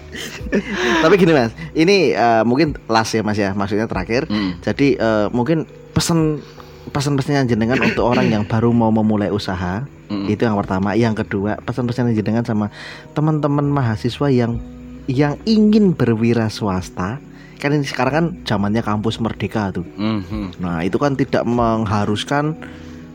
Tapi 1.03 1.13
gini 1.15 1.31
Mas, 1.31 1.51
ini 1.73 2.11
eh, 2.11 2.43
mungkin 2.43 2.75
last 2.85 3.13
ya 3.13 3.21
Mas 3.21 3.37
ya, 3.37 3.53
maksudnya 3.53 3.85
terakhir. 3.85 4.25
Hmm. 4.25 4.57
Jadi 4.59 4.97
eh, 4.97 5.27
mungkin 5.29 5.63
pesan 5.93 6.41
pesan-pesannya 6.89 7.45
jenengan 7.45 7.77
untuk 7.77 8.01
orang 8.01 8.27
yang 8.27 8.43
baru 8.43 8.73
mau 8.73 8.89
memulai 8.89 9.29
usaha 9.29 9.85
Mm. 10.09 10.25
itu 10.25 10.41
yang 10.41 10.57
pertama. 10.57 10.97
Yang 10.97 11.21
kedua 11.21 11.61
pesan-pesannya 11.61 12.17
jenengan 12.17 12.41
sama 12.41 12.73
teman-teman 13.13 13.61
mahasiswa 13.61 14.25
yang 14.33 14.57
yang 15.05 15.37
ingin 15.45 15.93
berwira 15.93 16.49
swasta. 16.49 17.21
Kan 17.59 17.75
ini 17.75 17.83
sekarang 17.83 18.13
kan 18.13 18.25
zamannya 18.47 18.79
kampus 18.79 19.19
merdeka 19.19 19.69
tuh. 19.69 19.83
Mhm. 19.99 20.63
Nah, 20.63 20.79
itu 20.81 20.95
kan 20.95 21.13
tidak 21.13 21.43
mengharuskan 21.43 22.55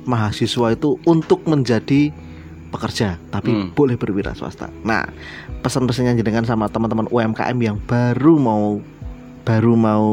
mahasiswa 0.04 0.76
itu 0.76 1.00
untuk 1.08 1.48
menjadi 1.48 2.12
pekerja, 2.68 3.16
tapi 3.30 3.50
Hmm. 3.50 3.68
boleh 3.72 3.96
berwira 3.96 4.36
swasta. 4.36 4.68
Nah, 4.84 5.08
pesan-pesannya 5.62 6.18
jenengan 6.18 6.44
sama 6.44 6.68
teman-teman 6.68 7.08
UMKM 7.08 7.56
yang 7.56 7.80
baru 7.80 8.36
mau 8.36 8.82
baru 9.44 9.76
mau 9.76 10.06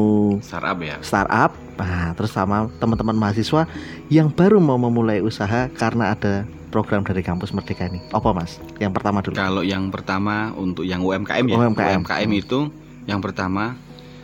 Startup 0.44 0.76
ya. 0.76 1.00
startup, 1.00 1.56
nah, 1.74 2.12
terus 2.12 2.30
sama 2.30 2.68
teman-teman 2.76 3.16
mahasiswa 3.16 3.64
yang 4.08 4.28
baru 4.28 4.60
mau 4.60 4.76
memulai 4.76 5.24
usaha 5.24 5.72
karena 5.72 6.12
ada 6.12 6.44
program 6.68 7.00
dari 7.00 7.24
kampus 7.24 7.52
Merdeka 7.52 7.88
ini. 7.88 8.00
Apa, 8.12 8.32
Mas? 8.32 8.60
Yang 8.76 8.92
pertama 8.96 9.20
dulu. 9.24 9.32
Kalau 9.36 9.64
yang 9.64 9.88
pertama 9.88 10.52
untuk 10.52 10.84
yang 10.84 11.00
UMKM 11.00 11.44
ya. 11.48 11.56
UMKM. 11.58 12.28
itu 12.30 12.68
yang 13.04 13.20
pertama 13.20 13.76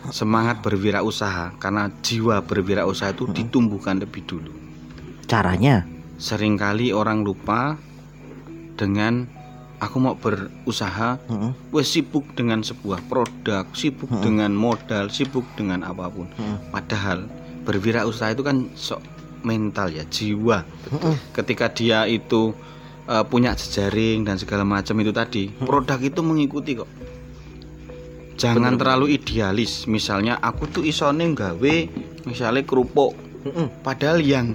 semangat 0.09 0.63
berwirausaha 0.63 1.59
karena 1.59 1.91
jiwa 2.01 2.41
berwirausaha 2.41 3.13
itu 3.13 3.29
ditumbuhkan 3.31 3.99
lebih 3.99 4.25
dulu. 4.25 4.53
Caranya. 5.27 5.85
Seringkali 6.19 6.91
orang 6.91 7.23
lupa 7.23 7.79
dengan 8.75 9.27
aku 9.79 9.97
mau 10.03 10.19
berusaha 10.19 11.19
Heeh. 11.23 11.53
wes 11.71 11.87
sibuk 11.87 12.27
dengan 12.35 12.63
sebuah 12.63 13.03
produk, 13.07 13.67
sibuk 13.71 14.11
Hmm. 14.11 14.23
dengan 14.23 14.51
modal, 14.55 15.11
sibuk 15.11 15.47
dengan 15.55 15.87
apa 15.87 16.11
pun. 16.11 16.27
Heeh. 16.35 16.59
Padahal 16.75 17.31
berwirausaha 17.63 18.35
itu 18.35 18.43
kan 18.43 18.67
sok 18.75 19.03
mental 19.47 19.95
ya, 19.95 20.03
jiwa. 20.09 20.67
Heeh. 20.91 21.17
Ketika 21.33 21.71
dia 21.71 22.07
itu 22.07 22.55
eh, 23.09 23.25
punya 23.25 23.57
jejaring 23.57 24.21
dan 24.21 24.37
segala 24.37 24.69
macam 24.69 24.93
itu 25.01 25.09
tadi, 25.17 25.49
Hmm. 25.49 25.65
produk 25.65 25.97
itu 25.97 26.21
mengikuti 26.21 26.77
kok. 26.77 26.85
Jangan 28.39 28.79
terlalu 28.79 29.13
idealis. 29.13 29.85
Misalnya 29.85 30.39
aku 30.39 30.71
tuh 30.71 30.83
isone 30.83 31.35
gawe 31.35 31.75
misalnya 32.23 32.63
kerupuk, 32.63 33.19
padahal 33.83 34.23
yang 34.23 34.55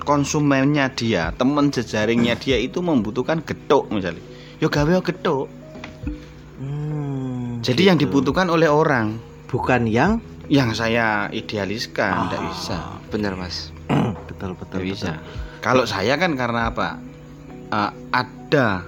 konsumennya 0.00 0.88
dia, 0.90 1.36
temen 1.36 1.68
jejaringnya 1.68 2.34
dia 2.34 2.56
itu 2.56 2.80
membutuhkan 2.80 3.44
getuk 3.44 3.92
misalnya. 3.92 4.24
Yo 4.58 4.66
gawe 4.66 4.88
yo 4.88 5.02
getuk. 5.04 5.46
Hmm, 6.56 7.60
Jadi 7.60 7.82
yang 7.84 7.96
gitu. 7.96 8.10
dibutuhkan 8.10 8.48
oleh 8.48 8.66
orang 8.66 9.20
bukan 9.46 9.86
yang 9.86 10.18
yang 10.48 10.72
saya 10.72 11.28
idealiskan 11.28 12.26
tidak 12.26 12.40
Ah. 12.40 12.48
bisa 12.48 12.76
Bener 13.08 13.32
Mas. 13.36 13.70
betul 14.28 14.56
betul 14.56 14.80
tidak 14.80 14.88
bisa 14.88 15.10
betul. 15.12 15.24
kalau 15.60 15.84
saya 15.84 16.16
kan 16.16 16.32
karena 16.34 16.68
apa 16.68 16.88
Eh, 17.68 17.92
ada 18.10 18.80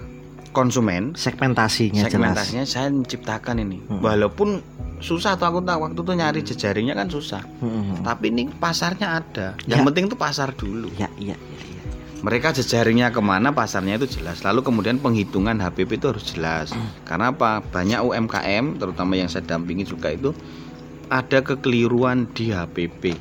konsumen 0.51 1.15
segmentasinya, 1.15 2.05
segmentasinya 2.05 2.65
saya 2.65 2.89
menciptakan 2.89 3.61
ini 3.61 3.79
Hmm. 3.83 4.01
walaupun 4.01 4.61
susah 4.99 5.35
tuh 5.35 5.47
aku 5.47 5.61
tahu 5.61 5.79
waktu 5.83 5.97
itu 5.97 6.13
nyari 6.13 6.41
jejaringnya 6.43 6.93
kan 6.93 7.07
susah 7.07 7.41
jelas. 7.57 7.63
Hmm. 7.63 8.03
tapi 8.03 8.29
ini 8.29 8.51
pasarnya 8.51 9.17
ada 9.17 9.55
yang 9.65 9.81
Ya. 9.81 9.87
penting 9.87 10.07
tuh 10.07 10.17
pasar 10.17 10.53
dulu 10.53 10.93
Ya, 10.93 11.09
iya, 11.17 11.33
iya, 11.33 11.59
iya. 11.65 11.83
mereka 12.21 12.53
jejaringnya 12.53 13.09
ke 13.09 13.19
mana 13.19 13.49
pasarnya 13.51 13.97
itu 13.97 14.11
jelas 14.13 14.41
lalu 14.41 14.61
kemudian 14.61 14.97
penghitungan 14.97 15.57
HPP 15.57 15.97
itu 15.97 16.07
harus 16.09 16.25
jelas 16.27 16.69
Hmm. 16.69 16.85
karena 17.03 17.31
apa 17.31 17.63
banyak 17.63 17.97
UMKM 17.99 18.77
terutama 18.77 19.15
yang 19.15 19.27
saya 19.27 19.43
dampingi 19.43 19.85
juga 19.85 20.11
itu 20.11 20.37
ada 21.09 21.39
kekeliruan 21.41 22.29
di 22.29 22.51
HPP 22.51 23.17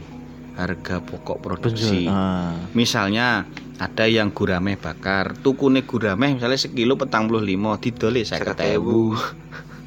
harga 0.53 0.99
pokok 0.99 1.39
produksi 1.39 2.05
Betul. 2.05 2.11
Ah. 2.11 2.51
misalnya 2.73 3.47
ada 3.79 4.05
yang 4.05 4.35
gurame 4.35 4.75
bakar. 4.75 5.33
Tukune 5.39 5.87
gurame 5.87 6.35
misalnya 6.35 6.59
sekilo 6.59 6.99
petang 6.99 7.31
puluh 7.31 7.41
lima 7.41 7.79
didole 7.79 8.27
saya 8.27 8.43
ketemu 8.43 9.15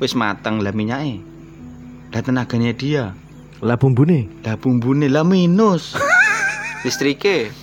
wis 0.01 0.17
matang 0.17 0.59
lah 0.65 0.73
minyaknya 0.73 1.21
lah 2.13 2.21
tenaganya 2.21 2.73
dia. 2.73 3.05
Lah 3.63 3.79
bumbune. 3.79 4.29
lah 4.43 4.57
bumbune 4.59 5.07
lah 5.09 5.23
minus. 5.23 5.95
Listrike. 6.85 7.49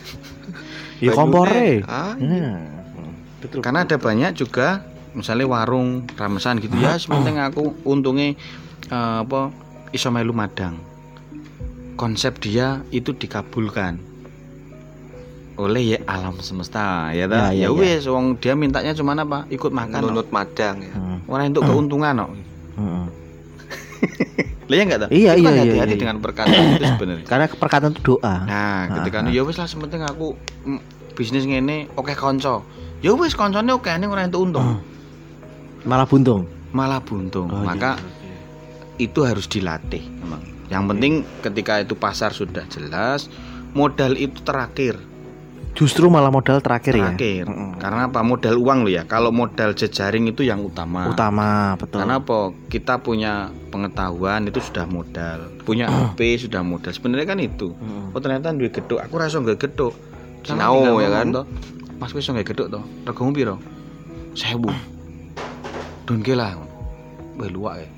Ya 1.00 1.16
kompore. 1.16 1.80
Ah, 1.88 2.12
Nah, 2.20 2.60
betul. 3.40 3.64
karena 3.64 3.88
ada 3.88 3.96
banyak 3.96 4.36
juga 4.36 4.84
misalnya 5.16 5.48
warung 5.48 6.04
ramesan 6.20 6.60
gitu 6.60 6.76
ya 6.76 7.00
sementing 7.00 7.40
aku 7.40 7.72
untungnya 7.88 8.36
eh, 8.92 9.18
apa 9.24 9.48
iso 9.96 10.12
melu 10.12 10.36
madang. 10.36 10.76
Konsep 11.96 12.44
dia 12.44 12.84
itu 12.92 13.16
dikabulkan 13.16 14.09
oleh 15.60 15.84
ya 15.96 16.00
alam 16.08 16.40
semesta 16.40 17.12
ya 17.12 17.20
Ya, 17.20 17.26
ta. 17.28 17.52
ya, 17.52 17.68
Ya 17.68 17.68
ya. 17.68 17.76
wis 17.76 18.08
wong 18.08 18.40
dia 18.40 18.56
mintanya 18.56 18.96
cuma 18.96 19.12
apa? 19.12 19.44
Ikut 19.52 19.76
makan. 19.76 20.00
no. 20.00 20.16
Nunut 20.16 20.32
madang 20.32 20.80
ya. 20.80 20.94
Hmm. 20.96 21.20
Orang 21.28 21.52
untuk 21.52 21.68
keuntungan 21.68 22.14
no. 22.16 22.28
Hmm. 22.80 23.12
Lah 24.70 24.76
ya 24.78 24.84
enggak 24.86 25.00
ta? 25.04 25.08
Iya, 25.10 25.32
Itu 25.36 25.44
kan 25.44 25.52
iya, 25.52 25.52
iya, 25.52 25.62
hati-hati 25.66 25.94
iya. 25.98 26.00
dengan 26.00 26.18
perkataan 26.22 26.64
itu 26.78 26.86
sebenarnya. 26.86 27.26
Karena 27.26 27.46
perkataan 27.50 27.92
itu 27.92 28.02
doa. 28.16 28.36
Nah, 28.46 28.80
ketika 29.02 29.18
ah. 29.26 29.34
ya 29.34 29.42
wis 29.44 29.58
lah 29.58 29.68
sementing 29.68 30.06
aku 30.06 30.38
mm, 30.64 30.80
bisnis 31.18 31.44
ngene 31.44 31.90
oke 31.98 32.14
konco. 32.16 32.64
Ya 33.02 33.12
wis 33.18 33.34
koncone 33.36 33.68
oke 33.74 33.90
ning 33.98 34.08
ora 34.14 34.24
entuk 34.30 34.46
untung. 34.46 34.80
Malah 35.84 36.06
buntung. 36.06 36.46
Malah 36.72 37.02
buntung. 37.02 37.50
Oh, 37.50 37.66
Maka 37.66 37.98
iya. 37.98 39.10
itu 39.10 39.26
harus 39.26 39.50
dilatih 39.50 40.06
memang. 40.22 40.40
Yang 40.70 40.84
penting 40.86 41.14
ketika 41.42 41.74
itu 41.82 41.98
pasar 41.98 42.30
sudah 42.30 42.64
jelas, 42.70 43.26
modal 43.74 44.14
itu 44.16 44.38
terakhir. 44.46 45.02
Justru 45.78 46.12
malah 46.12 46.28
modal 46.28 46.60
terakhir, 46.60 46.98
Terakhir. 46.98 47.46
ya. 47.46 47.48
Mm-mm. 47.48 47.80
Karena 47.80 48.12
apa? 48.12 48.20
Modal 48.20 48.60
uang 48.60 48.84
lo 48.84 48.90
ya. 48.92 49.08
Kalau 49.08 49.32
modal 49.32 49.72
jejaring 49.72 50.28
itu 50.28 50.44
yang 50.44 50.60
utama. 50.60 51.08
Utama, 51.08 51.78
betul. 51.80 52.04
Karena 52.04 52.20
apa? 52.20 52.52
Kita 52.68 53.00
punya 53.00 53.48
pengetahuan 53.72 54.50
itu 54.50 54.60
sudah 54.60 54.84
modal. 54.90 55.48
Punya 55.64 55.88
HP 55.88 56.50
sudah 56.50 56.66
modal. 56.66 56.92
Sebenarnya 56.92 57.28
kan 57.32 57.40
itu. 57.40 57.72
Oh 58.12 58.20
ternyata 58.20 58.52
duwe 58.52 58.68
gedhok. 58.74 59.00
Aku 59.08 59.16
rasa 59.16 59.40
nggak 59.40 59.62
Sinau, 60.44 60.84
tinggal 60.84 61.00
ya 61.00 61.10
kan? 61.12 61.26
toh. 61.32 61.46
Mas 62.00 62.12
wis 62.12 62.28
nggak 62.28 62.48
gedhok 62.52 62.68
toh. 62.76 62.84
Regomu 63.08 63.32
piro? 63.32 63.56
1000. 64.36 64.60
Dunke 66.04 66.34
lah. 66.36 66.60
Wah 67.40 67.48
luwak 67.48 67.86
ya. 67.86 67.90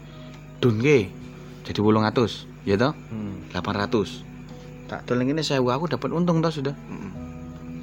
Dunke. 0.62 1.10
Jadi 1.66 1.80
800, 1.82 2.68
ya 2.68 2.76
toh? 2.78 2.94
Hmm. 3.10 3.42
800. 3.54 4.26
Tak 4.90 5.08
doleng 5.08 5.32
ini 5.32 5.42
1000 5.42 5.62
aku 5.66 5.86
dapat 5.88 6.10
untung 6.12 6.44
toh 6.44 6.52
sudah. 6.52 6.76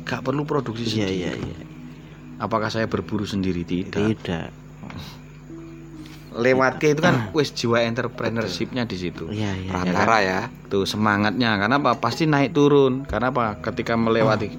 Gak 0.09 0.25
perlu 0.25 0.49
produksi 0.49 0.89
Iya, 0.89 1.05
sendiri. 1.05 1.17
iya, 1.21 1.33
iya. 1.37 1.59
Apakah 2.41 2.73
saya 2.73 2.89
berburu 2.89 3.29
sendiri? 3.29 3.63
Tidak. 3.63 3.99
Tidak. 4.01 4.49
Lewat 6.39 6.79
ke 6.79 6.95
itu 6.95 7.03
kan 7.03 7.35
wis 7.35 7.51
jiwa 7.51 7.83
entrepreneurship-nya 7.83 8.87
di 8.87 8.97
situ. 8.97 9.27
Iya, 9.29 9.53
iya. 9.59 9.69
iya. 9.69 9.73
Rantara 9.75 10.19
ya. 10.23 10.41
Tuh 10.71 10.87
semangatnya 10.87 11.59
karena 11.59 11.77
apa? 11.77 11.99
Pasti 11.99 12.25
naik 12.25 12.55
turun. 12.55 13.03
Karena 13.05 13.35
apa? 13.35 13.59
Ketika 13.59 13.99
melewati 13.99 14.55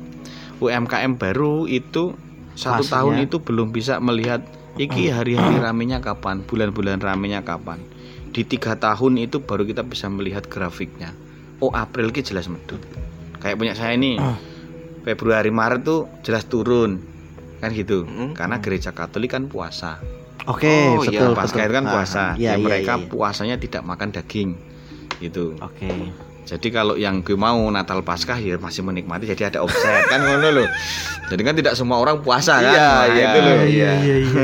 UMKM 0.59 1.15
baru 1.15 1.65
itu 1.65 2.13
satu 2.53 2.83
Fasenya. 2.83 2.93
tahun 2.99 3.15
itu 3.25 3.37
belum 3.39 3.71
bisa 3.71 3.95
melihat 4.03 4.43
iki 4.75 5.07
hari-hari 5.07 5.55
ramenya 5.57 6.03
kapan, 6.03 6.43
bulan-bulan 6.43 6.99
ramenya 6.99 7.47
kapan. 7.47 7.79
Di 8.35 8.43
tiga 8.43 8.75
tahun 8.75 9.15
itu 9.17 9.39
baru 9.39 9.63
kita 9.63 9.87
bisa 9.87 10.11
melihat 10.11 10.51
grafiknya. 10.51 11.15
Oh 11.63 11.71
April 11.71 12.11
ki 12.11 12.27
jelas 12.27 12.51
medun. 12.51 12.83
Kayak 13.39 13.55
punya 13.55 13.73
saya 13.73 13.95
ini 13.95 14.19
Februari 15.01 15.49
Maret 15.49 15.81
tuh 15.81 15.99
jelas 16.21 16.43
turun 16.43 16.99
kan 17.57 17.69
gitu. 17.69 18.03
Mm. 18.03 18.33
Karena 18.33 18.57
gereja 18.57 18.89
Katolik 18.89 19.31
kan 19.31 19.45
puasa. 19.45 19.99
Oke, 20.45 20.65
Oh, 20.65 21.03
iya, 21.03 21.19
betul. 21.21 21.31
Pasca 21.33 21.55
betul. 21.55 21.65
itu 21.65 21.73
kan 21.73 21.85
Ah, 21.85 21.91
puasa. 21.91 22.23
Iya, 22.33 22.39
Ya, 22.39 22.51
iya, 22.51 22.55
mereka 22.57 22.93
iya, 22.95 23.01
iya. 23.01 23.09
puasanya 23.09 23.55
tidak 23.55 23.81
makan 23.83 24.09
daging. 24.09 24.49
Gitu. 25.19 25.53
Oke. 25.59 25.91
Jadi 26.41 26.67
kalau 26.69 26.95
yang 26.95 27.21
gue 27.21 27.35
mau 27.35 27.61
Natal 27.69 28.01
Paskah 28.01 28.33
ya 28.35 28.57
masih 28.57 28.81
menikmati 28.81 29.27
jadi 29.27 29.53
ada 29.53 29.59
offset 29.61 30.07
kan 30.07 30.17
ngono 30.19 30.49
loh. 30.55 30.67
Jadi 31.29 31.41
kan 31.43 31.53
tidak 31.53 31.77
semua 31.77 31.99
orang 31.99 32.23
puasa 32.23 32.57
kan. 32.57 32.73
Iya, 32.73 32.89
Nah, 32.89 33.05
iya, 33.05 33.27
itu 33.27 33.39
loh. 33.39 33.55
iya. 33.59 33.67
iya, 33.67 33.91
iya, 33.93 34.15
iya. 34.17 34.43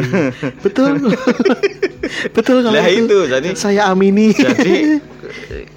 betul. 0.62 0.92
betul 2.36 2.58
kalau 2.62 2.76
Lah 2.76 2.86
itu. 2.86 3.06
itu 3.06 3.18
jadi 3.26 3.50
saya 3.56 3.90
amini. 3.90 4.30
jadi 4.32 5.00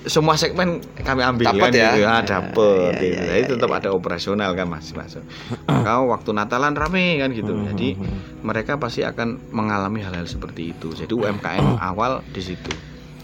semua 0.06 0.38
segmen 0.40 0.80
kami 0.96 1.20
ambil 1.20 1.52
Dapat 1.52 1.60
kan 1.60 1.70
ya? 1.74 1.88
gitu. 1.92 2.04
Ah, 2.06 2.20
Iya, 2.22 2.24
dapet. 2.24 2.90
gitu. 2.96 3.04
iya, 3.04 3.20
Jadi 3.28 3.40
iya, 3.44 3.50
tetap 3.50 3.70
iya. 3.70 3.78
ada 3.82 3.88
operasional 3.92 4.50
kan 4.54 4.66
Mas 4.70 4.88
masuk. 4.94 5.24
Kau 5.86 6.08
waktu 6.08 6.30
Natalan 6.32 6.72
rame 6.72 7.18
kan 7.18 7.30
gitu. 7.34 7.52
Hmm, 7.52 7.68
Jadi 7.74 7.88
hmm, 7.98 8.04
hmm. 8.04 8.20
mereka 8.46 8.80
pasti 8.80 9.04
akan 9.04 9.52
mengalami 9.52 10.00
hal-hal 10.00 10.24
seperti 10.24 10.72
itu. 10.72 10.94
Jadi 10.94 11.12
UMKM 11.12 11.76
awal 11.92 12.24
di 12.30 12.40
situ. 12.40 12.72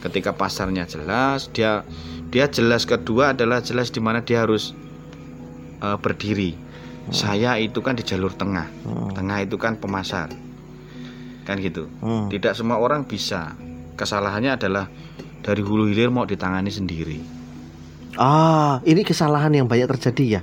Ketika 0.05 0.37
pasarnya 0.37 0.85
jelas, 0.85 1.49
dia 1.57 1.81
dia 2.29 2.51
jelas 2.51 2.85
kedua 2.85 3.33
adalah 3.33 3.65
jelas 3.65 3.89
di 3.89 4.05
mana 4.05 4.21
dia 4.21 4.45
harus 4.45 4.77
eh, 5.81 5.97
berdiri. 5.97 6.53
Saya 7.09 7.57
itu 7.61 7.81
kan 7.81 7.97
di 7.97 8.05
jalur 8.05 8.33
tengah. 8.33 8.69
Tengah 9.13 9.39
itu 9.45 9.57
kan 9.57 9.77
pemasar. 9.77 10.33
Kan 11.45 11.61
gitu. 11.61 11.89
Tidak 12.03 12.53
semua 12.57 12.81
orang 12.81 13.05
bisa. 13.05 13.53
Kesalahannya 13.95 14.57
adalah 14.57 14.89
dari 15.45 15.61
hulu 15.61 15.87
hilir 15.87 16.09
mau 16.09 16.25
ditangani 16.25 16.73
sendiri. 16.73 17.21
Ah, 18.17 18.81
ini 18.83 19.05
kesalahan 19.05 19.53
yang 19.53 19.67
banyak 19.69 19.87
terjadi 19.93 20.41
ya. 20.41 20.43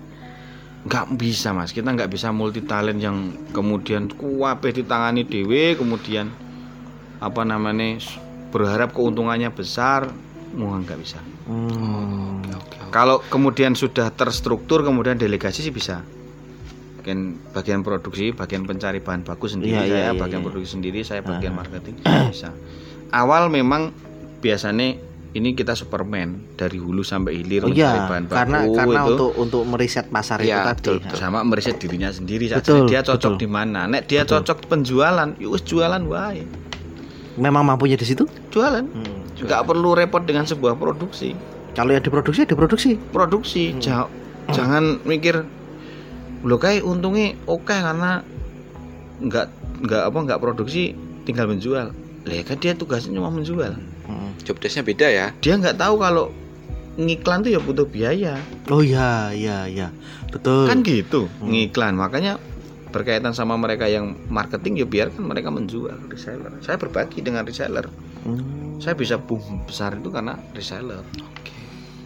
nggak 0.82 1.14
bisa 1.14 1.54
mas 1.54 1.70
kita 1.70 1.94
nggak 1.94 2.10
bisa 2.10 2.34
multi 2.34 2.66
talent 2.66 2.98
yang 2.98 3.38
kemudian 3.54 4.10
kuape 4.10 4.74
ditangani 4.74 5.22
dewe 5.22 5.78
kemudian 5.78 6.34
apa 7.22 7.46
namanya 7.46 8.02
berharap 8.50 8.90
keuntungannya 8.90 9.54
besar 9.54 10.10
mau 10.58 10.74
nggak 10.74 10.98
bisa 10.98 11.22
Hmm. 11.46 12.42
kalau 12.90 13.22
kemudian 13.30 13.78
sudah 13.78 14.10
terstruktur 14.10 14.82
kemudian 14.82 15.22
delegasi 15.22 15.62
sih 15.62 15.70
bisa 15.70 16.02
bagian 16.98 17.38
bagian 17.54 17.82
produksi 17.86 18.34
bagian 18.34 18.66
pencari 18.66 19.02
bahan 19.02 19.22
baku 19.22 19.46
Iya, 19.46 19.54
sendiri 19.54 19.78
iya, 19.78 19.86
saya 19.86 20.02
iya, 20.02 20.18
bagian 20.18 20.42
iya. 20.42 20.46
produksi 20.50 20.70
sendiri 20.74 21.00
saya 21.06 21.22
bagian 21.22 21.54
marketing 21.54 22.02
bisa 22.30 22.50
awal 23.14 23.54
memang 23.54 23.94
biasanya 24.42 24.98
ini 25.32 25.56
kita 25.56 25.72
superman 25.74 26.44
dari 26.54 26.76
hulu 26.76 27.02
sampai 27.02 27.40
hilir 27.40 27.64
Oh 27.64 27.72
iya, 27.72 28.04
bahan 28.04 28.26
baku 28.26 28.36
karena 28.36 28.58
karena 28.68 29.00
itu. 29.00 29.10
untuk 29.10 29.30
untuk 29.38 29.62
meriset 29.64 30.06
pasar 30.08 30.38
itu 30.38 30.52
Iya, 30.52 30.60
tadi. 30.66 30.76
betul, 30.76 30.96
betul. 31.00 31.18
sama 31.18 31.40
meriset 31.42 31.76
dirinya 31.78 32.10
sendiri 32.10 32.46
saja 32.48 32.60
Betul, 32.60 32.84
dia 32.86 33.00
cocok 33.00 33.34
di 33.38 33.48
mana 33.48 33.88
nek 33.88 34.04
dia 34.06 34.22
Betul. 34.22 34.44
cocok 34.44 34.68
penjualan 34.68 35.30
ya 35.34 35.48
wis 35.48 35.64
jualan 35.64 36.04
wae 36.04 36.44
Memang 37.34 37.64
mampunya 37.64 37.96
di 37.96 38.04
situ? 38.04 38.28
jualan 38.50 38.84
Hmm. 38.84 39.24
nggak 39.40 39.62
perlu 39.64 39.96
repot 39.96 40.20
dengan 40.20 40.44
sebuah 40.44 40.76
produksi 40.76 41.32
Kalau 41.72 41.90
yang 41.90 42.04
diproduksi 42.04 42.44
diproduksi. 42.44 43.00
produksi 43.08 43.72
Hmm. 43.72 43.80
Ja- 43.80 44.12
jangan 44.50 45.00
mikir 45.02 45.48
lo 46.42 46.58
kayak 46.58 46.84
untungnya 46.84 47.40
oke 47.46 47.70
karena 47.70 48.20
nggak 49.22 49.48
nggak 49.80 50.04
apa 50.04 50.18
nggak 50.20 50.40
produksi 50.40 50.92
tinggal 51.24 51.46
menjual 51.46 51.94
lah 52.22 52.34
ya 52.34 52.44
kan 52.44 52.58
dia 52.58 52.74
tugasnya 52.74 53.14
cuma 53.14 53.30
menjual 53.30 53.78
Hmm. 54.12 54.32
Job 54.42 54.60
desknya 54.60 54.84
beda 54.84 55.08
ya. 55.08 55.26
dia 55.38 55.56
nggak 55.56 55.78
tahu 55.78 55.96
kalau 55.98 56.26
ngiklan 56.94 57.40
tuh 57.40 57.50
ya 57.50 57.60
butuh 57.60 57.88
biaya 57.88 58.36
Oh 58.68 58.84
iya, 58.84 59.32
iya, 59.32 59.64
iya. 59.64 59.88
Betul. 60.28 60.68
kan 60.68 60.84
gitu 60.84 61.32
Hmm. 61.40 61.48
ngiklan 61.50 61.96
makanya 61.96 62.36
berkaitan 62.92 63.32
sama 63.32 63.56
mereka 63.56 63.88
yang 63.88 64.20
marketing 64.28 64.76
ya 64.76 64.86
biarkan 64.86 65.24
mereka 65.24 65.48
menjual 65.48 65.96
reseller 66.06 66.52
saya 66.60 66.76
berbagi 66.76 67.24
dengan 67.24 67.48
reseller 67.48 67.88
Hmm. 68.22 68.78
saya 68.78 68.94
bisa 68.94 69.16
boom 69.16 69.64
besar 69.64 69.96
itu 69.96 70.12
karena 70.12 70.36
reseller 70.52 71.02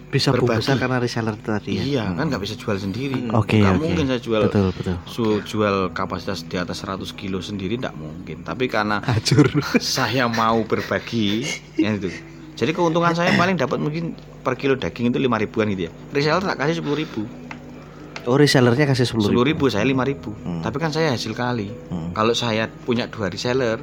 Bisa 0.07 0.29
berbagi. 0.29 0.61
besar 0.61 0.77
karena 0.77 0.97
reseller 0.97 1.35
tadi 1.35 1.71
ya. 1.73 1.83
iya 1.83 2.03
kan 2.09 2.25
nggak 2.25 2.39
bisa 2.39 2.55
jual 2.55 2.75
sendiri 2.75 3.17
Hmm. 3.21 3.35
Oke, 3.35 3.57
nggak 3.57 3.73
oke. 3.73 3.81
mungkin 3.81 4.05
saya 4.05 4.19
jual 4.19 4.41
Betul, 4.43 4.71
betul. 4.71 4.95
su- 5.03 5.41
jual 5.43 5.75
kapasitas 5.91 6.43
di 6.43 6.55
atas 6.55 6.79
100 6.79 7.11
kilo 7.11 7.39
sendiri 7.39 7.75
nggak 7.75 7.93
mungkin 7.93 8.41
tapi 8.41 8.65
karena 8.65 9.01
Hancur. 9.01 9.49
saya 9.81 10.25
mau 10.25 10.61
berbagi 10.61 11.43
ya 11.75 11.93
itu 11.93 12.07
jadi 12.53 12.71
keuntungan 12.71 13.11
saya 13.11 13.33
paling 13.33 13.55
dapat 13.55 13.77
mungkin 13.77 14.15
per 14.39 14.55
kilo 14.55 14.73
daging 14.73 15.09
itu 15.09 15.17
lima 15.17 15.35
ribuan 15.35 15.67
gitu 15.67 15.87
ya 15.87 15.91
reseller 16.09 16.43
tak 16.45 16.57
kasih 16.59 16.79
sepuluh 16.79 16.97
ribu 16.97 17.23
Oh, 18.25 18.33
resellernya 18.35 18.87
kasih 18.87 19.05
10 19.07 19.21
sepuluh 19.21 19.45
ribu 19.45 19.67
saya 19.67 19.83
lima 19.83 20.01
ribu 20.01 20.33
Hmm. 20.39 20.57
tapi 20.59 20.77
kan 20.77 20.89
saya 20.89 21.11
hasil 21.11 21.33
kali 21.33 21.69
Hmm. 21.89 22.09
kalau 22.11 22.33
saya 22.33 22.65
punya 22.65 23.05
dua 23.05 23.27
reseller 23.27 23.77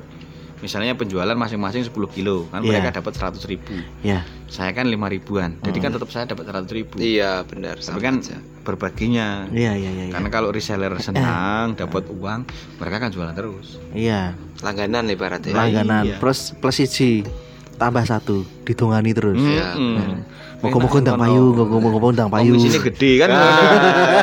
misalnya 0.62 0.94
penjualan 0.94 1.35
masing-masing 1.35 1.83
10 1.83 1.92
kilo 2.09 2.46
kan 2.48 2.62
Iya. 2.62 2.79
mereka 2.79 3.03
dapat 3.03 3.12
100 3.12 3.42
ribu 3.44 3.75
Ya. 4.01 4.22
saya 4.46 4.70
kan 4.70 4.87
lima 4.87 5.07
ribuan 5.07 5.59
jadi 5.59 5.75
Hmm. 5.75 5.85
kan 5.85 5.90
tetap 5.92 6.09
saya 6.09 6.25
dapat 6.25 6.44
100 6.46 6.70
ribu 6.70 6.96
Iya 6.96 7.42
benar. 7.42 7.77
tapi 7.77 7.98
kan 7.98 8.14
aja. 8.16 8.38
berbaginya 8.62 9.51
Iya, 9.51 9.75
iya, 9.75 9.90
iya. 9.90 10.05
Iya. 10.07 10.12
karena 10.14 10.31
kalau 10.31 10.48
reseller 10.48 10.94
senang 10.96 11.75
dapat 11.83 12.07
uang 12.09 12.46
mereka 12.79 12.96
kan 12.98 13.11
jualan 13.11 13.35
terus 13.35 13.83
Iya. 13.90 14.38
langganan 14.59 15.11
ibaratnya. 15.11 15.51
Lah, 15.51 15.66
Langganan 15.66 16.05
iya. 16.07 16.16
plus 16.16 16.55
plus 16.55 16.79
siji 16.79 17.27
tambah 17.75 18.03
satu 18.03 18.46
ditungani 18.62 19.11
terus. 19.11 19.35
Iya, 19.37 19.75
Mm-mm. 19.75 20.22
Moga-moga 20.62 21.03
ndang 21.03 21.18
Kono. 21.18 21.27
payu, 21.27 21.44
moga-moga 21.75 22.14
ndang 22.14 22.31
payu. 22.31 22.55
Komisi 22.55 22.70
ini 22.70 22.79
gede 22.81 23.11
kan, 23.18 23.29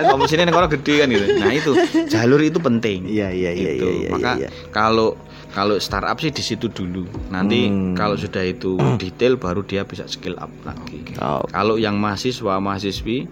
komisi 0.08 0.34
ini 0.34 0.44
negara 0.46 0.68
gede 0.68 0.94
kan 0.96 1.08
gitu. 1.10 1.26
Nah 1.36 1.52
itu 1.52 1.72
jalur 2.08 2.40
itu 2.40 2.56
penting. 2.58 3.04
Iya, 3.04 3.28
iya, 3.30 3.52
iya, 3.52 3.70
Gitu. 3.76 3.84
iya, 3.84 3.96
iya, 4.00 4.10
Maka 4.10 4.32
kalau 4.72 5.20
kalau 5.60 5.76
startup 5.76 6.16
sih 6.16 6.32
di 6.32 6.40
situ 6.40 6.72
dulu. 6.72 7.04
Nanti 7.28 7.68
Hmm. 7.68 7.92
kalau 7.92 8.16
sudah 8.16 8.42
itu 8.42 8.80
detail 8.96 9.36
baru 9.36 9.60
dia 9.62 9.84
bisa 9.84 10.08
skill 10.08 10.40
up 10.40 10.48
lagi. 10.64 11.04
Oh, 11.20 11.44
Kalau 11.46 11.76
yang 11.76 12.00
mahasiswa 12.00 12.56
mahasiswi 12.58 13.28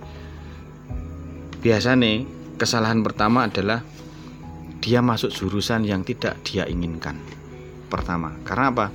biasa 1.58 1.96
nih 1.96 2.28
kesalahan 2.56 3.00
pertama 3.00 3.48
adalah 3.48 3.80
dia 4.78 5.00
masuk 5.00 5.32
jurusan 5.32 5.84
yang 5.84 6.04
tidak 6.04 6.36
dia 6.44 6.68
inginkan. 6.68 7.16
Pertama, 7.88 8.36
karena 8.44 8.66
apa? 8.70 8.86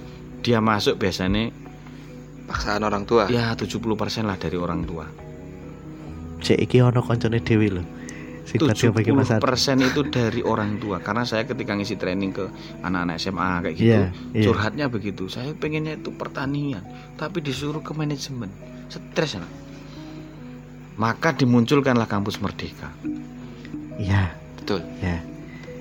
Dia 0.45 0.61
masuk 0.61 1.01
biasanya 1.01 1.49
Paksaan 2.43 2.85
orang 2.85 3.09
tua. 3.09 3.31
ya 3.31 3.57
70% 3.57 3.81
lah 4.29 4.37
dari 4.37 4.61
orang 4.61 4.85
tua. 4.85 5.07
cek 6.43 6.59
iki 6.59 6.83
ono 6.83 7.01
koncone 7.01 7.39
dhewe 7.39 7.71
lho. 7.71 7.83
Sifat 8.43 8.75
dia 8.75 8.91
bagi 8.91 9.11
Mas 9.11 9.29
Ardi. 9.29 9.39
70% 9.39 9.87
itu 9.87 10.01
dari 10.05 10.41
orang 10.41 10.77
tua 10.77 10.99
karena 10.99 11.23
saya 11.23 11.43
ketika 11.43 11.73
ngisi 11.73 11.95
training 11.95 12.31
ke 12.31 12.51
anak-anak 12.81 13.17
SMA 13.17 13.51
kayak 13.63 13.75
gitu 13.75 13.87
Iya, 13.89 14.03
iya. 14.33 14.43
curhatnya 14.43 14.87
begitu 14.87 15.27
saya 15.27 15.51
pengennya 15.53 15.95
itu 15.95 16.11
pertanian 16.11 16.83
tapi 17.15 17.39
disuruh 17.39 17.79
ke 17.79 17.93
manajemen 17.93 18.51
stres 18.87 19.39
anak 19.39 19.49
maka 20.95 21.33
dimunculkanlah 21.33 22.05
kampus 22.05 22.39
merdeka 22.39 22.91
Iya, 23.95 24.33
Betul. 24.59 24.83
ya. 24.99 25.17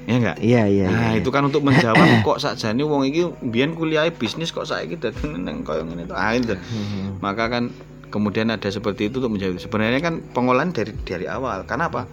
ya 0.02 0.14
enggak 0.14 0.38
Iya, 0.38 0.62
iya, 0.68 0.86
nah 0.88 1.10
iya. 1.12 1.20
itu 1.20 1.30
kan 1.30 1.42
untuk 1.44 1.62
menjawab 1.62 1.98
kok 2.28 2.38
sakjane 2.38 2.82
wong 2.82 3.06
iki 3.06 3.22
biyen 3.44 3.74
kuliah 3.74 4.06
bisnis 4.08 4.50
kok 4.50 4.66
saiki 4.66 4.98
dadi 4.98 5.30
neng 5.30 5.62
koyo 5.62 5.82
ngene 5.82 6.06
to 6.06 6.14
ah 6.14 6.32
itu 6.32 6.54
Hmm. 6.54 7.18
maka 7.20 7.48
kan 7.48 7.70
kemudian 8.08 8.50
ada 8.50 8.68
seperti 8.68 9.08
itu 9.08 9.18
untuk 9.18 9.34
menjawab 9.34 9.58
sebenarnya 9.58 10.00
kan 10.00 10.20
pengolahan 10.32 10.70
dari 10.70 10.92
dari 11.02 11.26
awal 11.26 11.64
karena 11.64 11.88
apa 11.88 12.04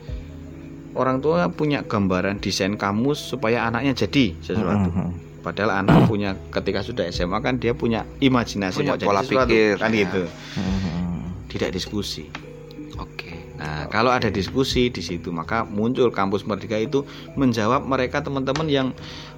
orang 0.94 1.18
tua 1.18 1.48
punya 1.48 1.83
gambaran 1.83 2.38
desain 2.38 2.74
kamus 2.74 3.18
supaya 3.18 3.64
anaknya 3.64 3.92
jadi 3.98 4.33
sesuatu 4.40 4.88
Mhm. 4.88 5.09
padahal 5.40 5.83
anak 5.83 6.05
punya 6.11 6.33
ketika 6.48 6.81
sudah 6.81 7.05
SMA 7.09 7.38
kan 7.38 7.57
dia 7.57 7.72
punya 7.72 8.07
imajinasi 8.18 8.81
Punya 8.81 8.92
mau 8.92 8.98
jadi 8.98 9.09
pola 9.09 9.22
sesuatu, 9.22 9.51
pikir, 9.51 9.74
kan 9.77 9.90
ya. 9.90 9.98
gitu 10.03 10.22
Mhm. 10.57 11.18
tidak 11.48 11.70
diskusi 11.72 12.24
Oke. 12.98 13.31
Nah, 13.55 13.87
kalau 13.87 14.11
ada 14.11 14.27
diskusi 14.27 14.90
di 14.90 14.98
situ, 14.98 15.31
maka 15.31 15.62
muncul 15.62 16.11
kampus 16.11 16.42
Merdeka 16.42 16.74
itu 16.74 17.07
menjawab 17.35 17.87
mereka 17.87 18.18
teman-teman 18.18 18.66
yang 18.66 18.88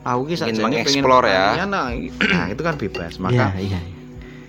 aku 0.00 0.32
ki 0.32 0.40
sakjane 0.40 0.64
pengen 0.64 0.80
mengeksplor 0.80 1.28
ya. 1.28 1.60
Nah, 1.68 1.92
nah, 2.32 2.46
itu 2.48 2.62
kan 2.64 2.80
bebas. 2.80 3.16
Iya, 3.16 3.20
Maka 3.20 3.46
iya. 3.60 3.80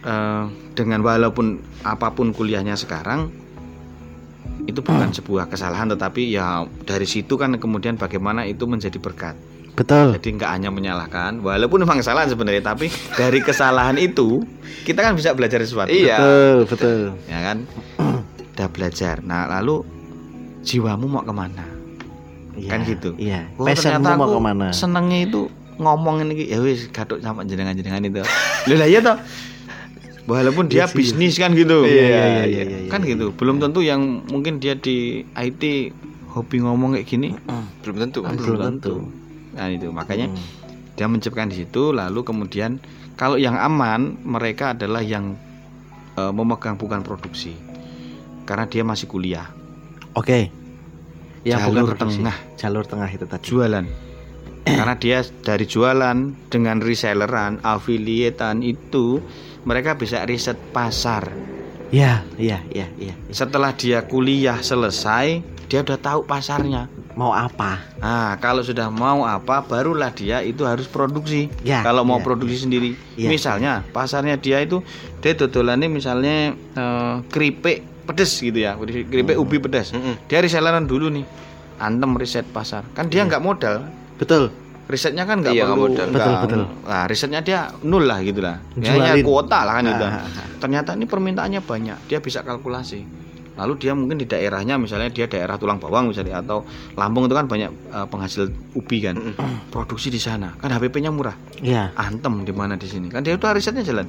eh, 0.01 0.43
dengan 0.73 1.03
walaupun 1.03 1.59
apa 1.83 2.07
pun 2.11 2.31
kuliahnya 2.31 2.79
sekarang 2.79 3.35
itu 4.71 4.79
bukan 4.81 5.11
sebuah 5.11 5.51
kesalahan 5.51 5.91
tetapi 5.91 6.31
ya 6.31 6.63
dari 6.87 7.05
situ 7.05 7.35
kan 7.35 7.53
kemudian 7.59 7.99
bagaimana 7.99 8.47
itu 8.47 8.63
menjadi 8.65 8.97
berkat. 8.97 9.35
Betul. 9.71 10.15
Jadi 10.19 10.35
nggak 10.35 10.51
hanya 10.51 10.67
menyalahkan, 10.67 11.39
walaupun 11.39 11.87
memang 11.87 12.03
kesalahan 12.03 12.27
sebenarnya, 12.27 12.59
tapi 12.59 12.91
dari 13.15 13.39
kesalahan 13.39 13.95
itu 13.95 14.43
kita 14.83 14.99
kan 14.99 15.15
bisa 15.15 15.31
belajar 15.31 15.63
sesuatu. 15.63 15.87
Iya. 15.87 16.19
Betul, 16.19 16.57
betul. 16.67 16.99
ya 17.31 17.39
kan 17.39 17.57
udah 18.61 18.67
belajar 18.69 19.25
nah 19.25 19.49
lalu 19.49 19.81
jiwamu 20.61 21.09
mau 21.09 21.25
ke 21.25 21.33
mana 21.33 21.65
Iya, 22.51 22.67
Kan 22.67 22.83
gitu. 22.83 23.15
Iya. 23.15 23.47
Oh, 23.55 23.63
ternyata 23.63 24.19
mau 24.19 24.27
aku 24.27 24.37
ke 24.37 24.43
mana? 24.43 24.67
senengnya 24.75 25.23
itu 25.23 25.47
ngomongin 25.79 26.29
iki 26.35 26.51
ya 26.51 26.59
wis 26.61 26.91
gaduk 26.91 27.23
sama 27.23 27.41
jenengan-jenengan 27.47 28.03
itu 28.05 28.21
lho 28.69 28.75
lah 28.75 28.85
iya 28.91 28.99
toh 29.01 29.17
walaupun 30.31 30.65
dia 30.65 30.83
Iya 30.83 30.85
sih, 30.87 30.95
bisnis 30.95 31.35
kan 31.35 31.51
gitu 31.51 31.83
Iya, 31.83 31.91
iya, 31.91 32.07
iya, 32.07 32.43
iya, 32.63 32.63
iya, 32.63 32.89
kan 32.89 33.03
iya, 33.03 33.13
gitu 33.13 33.31
belum 33.31 33.59
tentu 33.59 33.79
yang 33.81 33.99
mungkin 34.25 34.57
dia 34.57 34.73
di 34.73 34.97
IT 35.27 35.63
hobi 36.29 36.57
ngomong 36.59 36.95
kayak 36.95 37.05
gini 37.05 37.35
Belum 37.83 37.97
tentu. 37.99 38.23
kan 38.23 38.33
Belum 38.33 38.59
tentu. 38.71 38.93
nah 39.51 39.67
itu 39.67 39.91
makanya 39.91 40.31
Hmm. 40.31 40.39
dia 40.93 41.05
menciptakan 41.05 41.49
di 41.49 41.59
situ 41.59 41.91
lalu 41.91 42.21
kemudian 42.21 42.79
kalau 43.13 43.35
yang 43.35 43.53
aman 43.53 44.15
mereka 44.21 44.71
adalah 44.71 44.99
yang 44.99 45.35
eh, 46.13 46.31
memegang 46.31 46.75
bukan 46.75 47.01
produksi 47.01 47.51
karena 48.43 48.63
dia 48.65 48.81
masih 48.81 49.05
kuliah 49.05 49.51
Oke. 50.11 50.51
Yang 51.41 51.59
bukan 51.63 51.73
Jalur 51.73 51.87
produksi. 51.89 52.17
tengah. 52.19 52.37
Jalur 52.53 52.83
tengah 52.83 53.09
itu 53.09 53.25
tadi. 53.25 53.43
jualan 53.43 53.85
karena 54.61 54.93
dia 54.95 55.17
dari 55.41 55.65
jualan 55.65 56.17
dengan 56.47 56.77
reselleran 56.77 57.57
affiliatean 57.61 58.61
itu 58.61 59.17
mereka 59.63 59.93
bisa 59.93 60.23
riset 60.23 60.57
pasar 60.71 61.29
Iya, 61.91 62.23
iya, 62.39 62.63
iya, 62.71 62.87
iya. 62.95 63.13
setelah 63.29 63.75
dia 63.75 63.99
kuliah 64.01 64.55
selesai 64.57 65.43
dia 65.67 65.79
udah 65.81 65.97
tahu 65.97 66.23
pasarnya 66.23 66.87
Mau 67.11 67.35
apa? 67.35 67.83
nah 67.99 68.39
kalau 68.39 68.63
sudah 68.63 68.87
mau 68.87 69.23
apa 69.23 69.59
barulah 69.61 70.07
dia 70.09 70.39
itu 70.39 70.63
harus 70.63 70.87
produksi 70.87 71.51
Ya, 71.61 71.83
kalau 71.83 72.01
mau 72.01 72.17
ya, 72.17 72.23
produksi 72.23 72.63
sendiri 72.63 72.95
Ya. 73.13 73.27
misalnya 73.27 73.83
pasarnya 73.89 74.35
dia 74.35 74.59
itu 74.59 74.79
dia 75.19 75.35
dodolannya 75.35 75.87
misalnya 75.87 76.55
eh, 76.55 77.15
keripik 77.27 77.83
pedes 78.07 78.39
gitu 78.39 78.55
ya 78.57 78.79
keripik 78.79 79.35
Hmm. 79.35 79.43
ubi 79.43 79.59
pedas 79.59 79.91
Mm-mm. 79.91 80.15
dia 80.25 80.39
reselleran 80.39 80.87
dulu 80.87 81.11
nih 81.11 81.27
antem 81.75 82.15
riset 82.15 82.47
pasar 82.47 82.87
kan 82.91 83.07
dia 83.07 83.27
nggak 83.27 83.41
modal 83.41 83.83
Betul. 84.15 84.53
Risetnya 84.91 85.23
kan 85.23 85.39
nggak 85.39 85.53
Iya, 85.53 85.63
perlu 85.63 85.73
nggak 85.73 85.81
modal. 85.87 86.05
nggak- 86.05 86.27
Betul, 86.35 86.35
betul. 86.43 86.61
nah 86.83 87.03
risetnya 87.05 87.39
dia 87.39 87.59
nul 87.81 88.03
lah 88.03 88.19
gitu 88.19 88.39
lah. 88.39 88.59
Ya, 88.75 88.93
ya 88.93 89.15
kuota 89.21 89.63
lah 89.63 89.73
kan 89.73 89.85
itu 89.85 90.03
Ah, 90.03 90.13
ah, 90.17 90.27
ah. 90.27 90.47
ternyata 90.59 90.93
ini 90.93 91.05
permintaannya 91.05 91.61
banyak 91.61 91.97
dia 92.05 92.19
bisa 92.19 92.41
kalkulasi. 92.41 93.23
Lalu 93.51 93.73
dia 93.77 93.91
mungkin 93.91 94.15
di 94.15 94.25
daerahnya 94.25 94.75
misalnya 94.75 95.07
dia 95.07 95.27
daerah 95.27 95.55
tulang 95.55 95.75
bawang 95.75 96.07
misalnya 96.07 96.39
atau 96.39 96.63
Lampung 96.93 97.23
itu 97.23 97.33
kan 97.33 97.45
banyak 97.45 97.69
eh, 97.69 98.05
penghasil 98.05 98.47
ubi 98.73 98.97
kan. 99.01 99.15
Produksi 99.67 100.07
di 100.07 100.17
sana. 100.17 100.55
Kan 100.55 100.69
HPP-nya 100.69 101.09
murah. 101.09 101.35
Iya. 101.57 101.91
antem 101.93 102.41
di 102.41 102.51
mana 102.51 102.75
di 102.75 102.85
sini. 102.85 103.07
Kan 103.07 103.21
dia 103.21 103.33
udah 103.33 103.51
risetnya 103.51 103.81
jalan. 103.81 104.07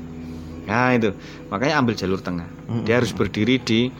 Nah 0.62 0.90
itu. 0.92 1.10
Makanya 1.48 1.78
ambil 1.78 1.94
jalur 1.94 2.18
tengah. 2.18 2.46
Dia 2.82 2.98
harus 2.98 3.10
berdiri 3.10 3.58
di 3.58 3.90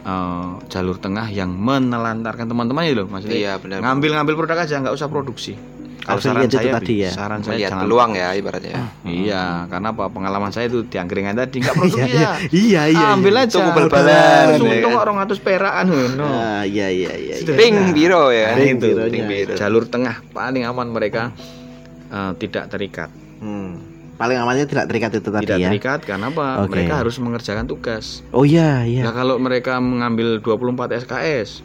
eh, 0.00 0.48
jalur 0.66 0.96
tengah 0.96 1.28
yang 1.28 1.48
menelantarkan 1.50 2.46
teman-teman 2.46 2.82
itu 2.82 2.96
loh 2.96 3.06
maksudnya. 3.06 3.36
Iya, 3.36 3.52
benar. 3.56 3.78
ngambil-ngambil 3.80 4.34
produk 4.34 4.58
aja 4.58 4.80
nggak 4.80 4.92
usah 4.92 5.06
produksi 5.06 5.54
kalau 6.00 6.16
saran 6.18 6.42
itu 6.42 6.56
saya 6.56 6.72
tadi 6.74 6.94
ya. 6.98 7.10
saran 7.10 7.40
saya 7.40 7.56
jangan 7.62 7.84
peluang 7.84 8.10
ya 8.12 8.32
ibaratnya. 8.32 8.88
iya 9.04 9.44
karena 9.66 9.92
apa 9.92 10.08
pengalaman 10.08 10.48
saya 10.48 10.66
itu 10.66 10.82
di 10.82 10.96
angkringan 10.96 11.34
tadi 11.34 11.60
nggak 11.60 11.70
Iya, 11.70 11.78
produksi 11.78 12.08
iya. 12.08 12.18
ya 12.18 12.32
Iya, 12.50 12.82
iya. 12.90 13.06
ambil 13.12 13.34
iya. 13.34 13.42
aja 13.42 13.54
Tunggu 13.54 13.70
bal-balan, 13.74 14.46
Untung 14.56 14.72
ya 14.88 14.98
orang 14.98 15.16
ratus 15.20 15.38
perakan 15.38 15.86
no. 16.14 16.24
Ah, 16.24 16.62
iya, 16.62 16.88
iya, 16.88 17.12
iya. 17.12 17.34
iya. 17.38 17.52
Ping 17.52 17.92
biro 17.92 18.28
ya. 18.30 18.52
Nah, 18.52 18.58
Ping 18.58 18.74
itu 18.74 18.86
bironya. 18.88 19.10
ping 19.10 19.24
biro. 19.26 19.52
jalur 19.54 19.84
tengah 19.84 20.16
paling 20.30 20.64
aman 20.64 20.88
mereka 20.88 21.30
eh, 22.08 22.32
tidak 22.36 22.68
terikat 22.68 23.10
Hmm. 23.38 23.80
Paling 24.14 24.36
amannya 24.36 24.64
tidak 24.64 24.84
terikat 24.84 25.10
itu 25.14 25.28
tadi 25.28 25.44
tidak 25.44 25.58
ya. 25.58 25.68
terikat 25.68 26.00
karena 26.02 26.28
apa 26.28 26.60
Oke. 26.60 26.76
mereka 26.76 27.00
harus 27.00 27.16
mengerjakan 27.16 27.64
tugas 27.64 28.20
Oh 28.30 28.44
iya, 28.44 28.84
iya. 28.84 29.00
Nah 29.00 29.12
kalau 29.12 29.36
mereka 29.36 29.76
mengambil 29.76 30.36
24 30.38 30.76
SKS 30.98 31.64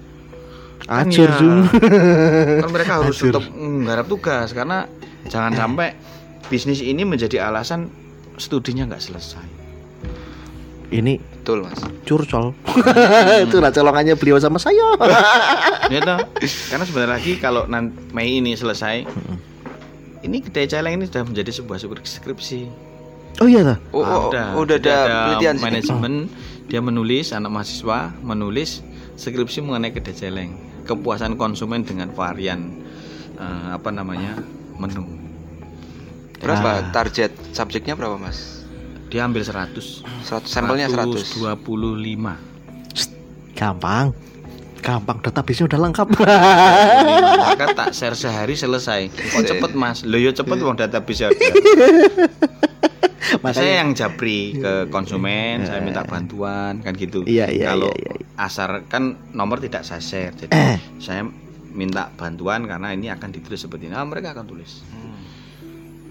Acur 0.85 1.29
ya, 1.29 1.37
Zoom. 1.41 1.65
kan 2.61 2.69
mereka 2.69 2.91
harus 3.01 3.17
Acur. 3.17 3.33
tetap 3.33 3.45
menggarap 3.51 4.05
tugas 4.05 4.53
karena 4.53 4.85
jangan 5.25 5.57
sampai 5.57 5.97
bisnis 6.45 6.79
ini 6.79 7.01
menjadi 7.01 7.49
alasan 7.49 7.89
studinya 8.37 8.85
nggak 8.85 9.01
selesai. 9.01 9.45
Ini 10.93 11.17
Betul, 11.41 11.65
Mas. 11.65 11.81
curcol. 12.05 12.53
itu 13.45 13.57
lah 13.57 13.73
colongannya 13.73 14.13
beliau 14.13 14.37
sama 14.37 14.61
saya. 14.61 14.93
Ya 15.93 16.01
toh? 16.01 16.17
Karena 16.41 16.81
sebentar 16.81 17.09
lagi 17.13 17.37
kalau 17.37 17.69
nanti 17.69 17.93
Mei 18.09 18.41
ini 18.41 18.57
selesai, 18.57 19.05
ini 20.25 20.37
kedai 20.41 20.65
celeng 20.65 20.97
ini 20.97 21.05
sudah 21.05 21.21
menjadi 21.21 21.61
sebuah 21.61 21.77
skripsi. 21.77 22.65
Oh 23.37 23.45
iya 23.45 23.61
dah. 23.61 23.77
Oh, 23.93 24.01
oh, 24.01 24.33
oh, 24.33 24.65
udah 24.65 24.81
Jadi 24.81 24.89
ada 24.89 25.05
penelitian 25.05 25.55
sini. 25.57 25.65
manajemen 25.65 26.13
dia 26.65 26.81
menulis 26.81 27.29
anak 27.37 27.51
mahasiswa 27.53 27.99
menulis 28.25 28.81
skripsi 29.15 29.63
mengenai 29.63 29.91
kedai 29.95 30.15
celeng. 30.15 30.51
Kepuasan 30.85 31.39
konsumen 31.39 31.81
dengan 31.83 32.13
varian 32.13 32.83
eh, 33.35 33.69
apa 33.73 33.89
namanya 33.89 34.37
menu. 34.77 35.03
Berapa 36.39 36.93
target 36.93 37.33
subjeknya 37.55 37.97
berapa, 37.97 38.21
Mas? 38.21 38.55
dia 39.15 39.23
ambil 39.23 39.47
100 39.47 40.03
100 40.27 40.43
sampelnya 40.49 40.91
100. 40.91 41.39
125 41.39 41.63
Gampang. 43.55 44.11
Gampang 44.83 45.17
database-nya 45.23 45.71
udah 45.71 45.79
lengkap. 45.87 46.07
maka 47.47 47.65
tak 47.71 47.89
share 47.95 48.19
sehari 48.19 48.59
selesai. 48.59 49.07
Kok 49.07 49.47
cepet 49.47 49.71
mas? 49.71 50.03
Lo 50.03 50.19
yo 50.19 50.35
cepet 50.35 50.59
wong 50.59 50.75
database 50.75 51.31
ada 51.31 51.39
saya 53.57 53.79
yang 53.79 53.91
japri 53.91 54.53
ke 54.53 54.87
konsumen 54.87 55.63
saya 55.63 55.79
minta 55.79 56.01
bantuan 56.01 56.79
kan 56.79 56.93
gitu 56.93 57.23
Iya, 57.23 57.47
iya, 57.47 57.65
kalau 57.67 57.89
iya, 57.91 58.13
iya. 58.13 58.25
asar 58.37 58.85
kan 58.85 59.03
nomor 59.31 59.57
tidak 59.57 59.81
saya 59.81 59.99
share 59.99 60.33
jadi 60.35 60.51
Eh. 60.51 60.77
saya 60.97 61.25
minta 61.71 62.07
bantuan 62.09 62.63
karena 62.63 62.91
ini 62.91 63.07
akan 63.07 63.29
ditulis 63.29 63.59
seperti 63.59 63.87
ini 63.87 63.93
nah, 63.93 64.03
mereka 64.03 64.31
akan 64.31 64.45
tulis 64.45 64.81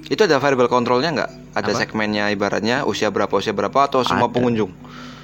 Itu 0.04 0.20
ada 0.20 0.36
variable 0.36 0.68
kontrolnya 0.68 1.08
nggak? 1.10 1.56
Ada 1.56 1.72
Apa? 1.72 1.80
segmennya 1.80 2.28
ibaratnya 2.28 2.84
usia 2.84 3.08
berapa 3.08 3.32
usia 3.32 3.50
berapa 3.50 3.88
atau 3.88 4.04
semua 4.04 4.28
Ada. 4.28 4.34
pengunjung? 4.34 4.68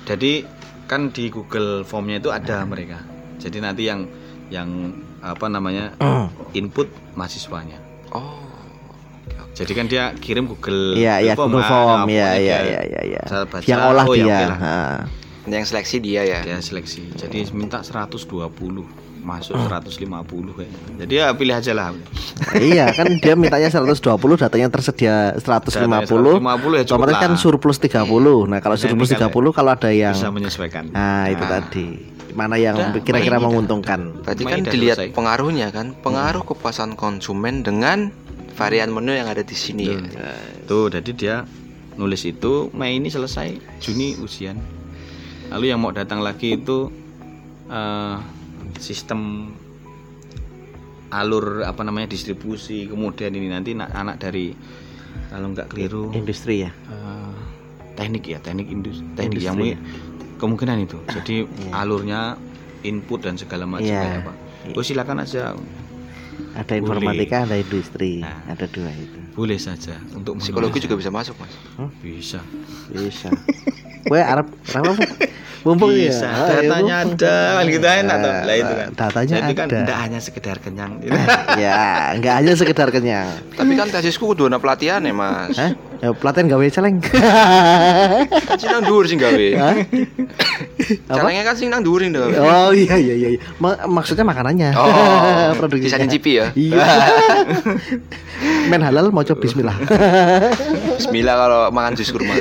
jadi 0.02 0.48
kan 0.86 1.12
di 1.12 1.28
Google 1.28 1.84
Formnya 1.84 2.16
itu 2.16 2.32
ada 2.32 2.64
mereka 2.64 3.04
jadi 3.36 3.60
nanti 3.60 3.84
yang 3.84 4.08
yang 4.48 4.68
apa 5.20 5.46
namanya 5.46 5.92
input 6.52 6.88
mahasiswanya 7.12 7.76
Oh. 8.10 8.49
Jadi 9.60 9.72
kan 9.76 9.84
dia 9.86 10.04
kirim 10.16 10.48
Google 10.48 10.96
Iya, 10.96 11.20
iya 11.20 11.32
Google 11.36 11.60
Form. 11.60 12.08
Iya, 12.08 12.40
iya, 12.40 12.58
iya, 12.64 12.80
iya, 12.80 13.00
iya. 13.04 13.22
baca, 13.44 13.60
Yang 13.60 13.80
olah 13.84 14.04
oh, 14.08 14.14
ya 14.16 14.24
dia. 14.24 14.38
lah. 14.48 14.58
Ah. 14.58 14.98
Yang 15.44 15.64
seleksi 15.68 15.96
dia 16.00 16.22
ya. 16.24 16.40
dia 16.40 16.56
seleksi 16.60 17.12
jadi 17.16 17.48
minta 17.52 17.84
120 17.84 18.24
masuk 19.20 19.52
Hmm. 19.52 19.68
150 19.68 20.56
kayaknya 20.56 20.80
jadi 21.04 21.12
ya 21.12 21.26
pilih 21.36 21.54
aja 21.54 21.72
lah 21.76 21.92
iya 22.56 22.88
kan 22.88 23.20
dia 23.20 23.36
mintanya 23.36 23.68
120 23.68 24.16
datanya 24.40 24.68
tersedia 24.72 25.36
150 25.36 26.40
150 26.40 26.80
ya 26.80 26.82
cukup 26.88 27.04
otomatis 27.04 27.16
kan 27.20 27.32
surplus 27.36 27.76
30 27.76 28.08
nah 28.48 28.58
kalau 28.64 28.76
Nah, 28.76 28.80
surplus 28.80 29.12
ini 29.12 29.20
kan 29.20 29.28
30 29.28 29.52
kalau 29.52 29.70
ada 29.76 29.90
yang 29.92 30.16
bisa 30.16 30.32
menyesuaikan 30.32 30.88
nah 30.92 31.28
itu 31.28 31.44
Nah, 31.44 31.50
tadi 31.60 31.86
mana 32.30 32.54
yang 32.54 32.94
kira-kira 33.02 33.42
menguntungkan. 33.42 34.22
Berarti 34.22 34.42
Main 34.46 34.62
kan 34.62 34.70
dilihat 34.70 34.96
selesai. 35.02 35.18
pengaruhnya 35.18 35.74
kan, 35.74 35.98
pengaruh 35.98 36.46
kepuasan 36.46 36.94
konsumen 36.94 37.66
dengan 37.66 38.14
varian 38.60 38.92
menu 38.92 39.10
yang 39.10 39.24
ada 39.24 39.40
di 39.40 39.56
sini 39.56 39.88
ya. 39.88 39.96
Tuh, 40.64 40.86
jadi 40.86 41.10
dia 41.10 41.36
nulis 41.96 42.22
itu 42.22 42.68
Mei 42.70 42.94
ini 42.94 43.08
selesai, 43.08 43.56
Juni 43.78 44.14
ujian. 44.16 44.60
Lalu 45.48 45.64
yang 45.66 45.80
mau 45.80 45.90
datang 45.90 46.20
lagi 46.20 46.54
itu 46.54 46.92
eh, 47.66 48.16
sistem 48.76 49.50
alur 51.10 51.64
apa 51.64 51.82
namanya 51.82 52.06
distribusi, 52.06 52.86
kemudian 52.86 53.32
ini 53.32 53.48
nanti 53.48 53.72
na- 53.72 53.90
anak 53.90 54.20
dari 54.20 54.54
kalau 55.26 55.50
nggak 55.50 55.66
keliru 55.68 56.12
Industri 56.12 56.62
ya. 56.62 56.70
eh, 56.70 57.34
teknik 57.96 58.24
ya, 58.24 58.38
teknik 58.38 58.68
industri, 58.68 59.02
teknik 59.10 59.26
Industri 59.34 59.42
yang 59.42 59.56
ya. 59.56 59.60
mungkin- 59.74 59.80
kemungkinan 60.38 60.76
itu. 60.80 60.98
Jadi 61.10 61.34
alurnya 61.80 62.38
input 62.82 63.20
dan 63.20 63.34
segala 63.34 63.66
macam 63.66 63.88
kayak 63.90 64.22
apa. 64.22 64.32
Oh 64.70 64.80
silakan 64.80 65.20
aja, 65.20 65.56
Ada 66.52 66.66
Boleh. 66.66 66.80
informatika, 66.80 67.36
ada 67.42 67.56
industri, 67.56 68.20
Nah. 68.20 68.44
ada 68.46 68.66
dua 68.66 68.90
itu. 68.90 69.18
boleh 69.30 69.56
saja 69.56 69.96
untuk 70.10 70.36
Psikologi 70.36 70.78
juga 70.78 70.94
bisa 70.94 71.08
masuk, 71.08 71.36
Mas. 71.36 71.54
bisa. 71.98 72.40
Bisa. 72.88 73.30
Gue 74.02 74.18
Arab, 74.18 74.48
Arab 74.68 74.84
apa? 74.90 75.04
Mumpung 75.60 75.92
ya. 75.92 76.08
bisa 76.08 76.24
Ah, 76.24 76.48
ya, 76.48 76.64
datanya 76.64 76.94
ada 77.04 77.36
kan 77.52 77.64
gitu 77.68 77.84
kan 77.84 78.04
atau 78.08 78.30
lah 78.32 78.56
itu 78.56 78.72
kan 78.72 78.88
Datanya 78.90 79.36
jadi 79.38 79.52
kan 79.52 79.66
tidak 79.68 79.98
hanya 80.00 80.18
sekedar 80.18 80.56
kenyang 80.56 80.92
ya, 81.60 82.16
nggak 82.16 82.34
hanya 82.34 82.52
sekedar 82.54 82.88
kenyang. 82.88 83.28
Tapi 83.52 83.72
kan 83.76 83.86
tesisku 83.86 84.24
kudu 84.26 84.48
ana 84.48 84.56
pelatihan 84.56 85.04
ya, 85.04 85.12
Mas. 85.12 85.52
Hah? 85.54 85.76
Ya 86.00 86.16
pelatihan 86.16 86.48
gawe 86.48 86.64
celeng. 86.66 87.04
Kan 87.04 88.56
sing 88.56 88.72
nang 88.72 88.88
dhuwur 88.88 89.04
sing 89.04 89.20
gawe. 89.20 89.36
Celengnya 91.06 91.42
kan 91.42 91.54
sing 91.54 91.68
nang 91.68 91.82
gawe. 91.82 92.32
Oh 92.40 92.70
iya 92.72 92.96
iya 92.96 93.14
iya. 93.14 93.28
Ma- 93.58 93.86
maksudnya 93.86 94.24
makanannya. 94.24 94.74
Oh, 94.74 94.88
Produksinya. 95.60 95.86
bisa 95.86 95.96
nyicipi 95.98 96.32
ya. 96.38 96.46
Iya. 96.52 96.80
Men 98.70 98.80
halal 98.80 99.12
mau 99.12 99.20
coba 99.20 99.40
bismillah. 99.40 99.76
Bismillah 101.00 101.34
kalau 101.36 101.60
makan 101.72 101.92
jus 101.96 102.08
kurma. 102.08 102.36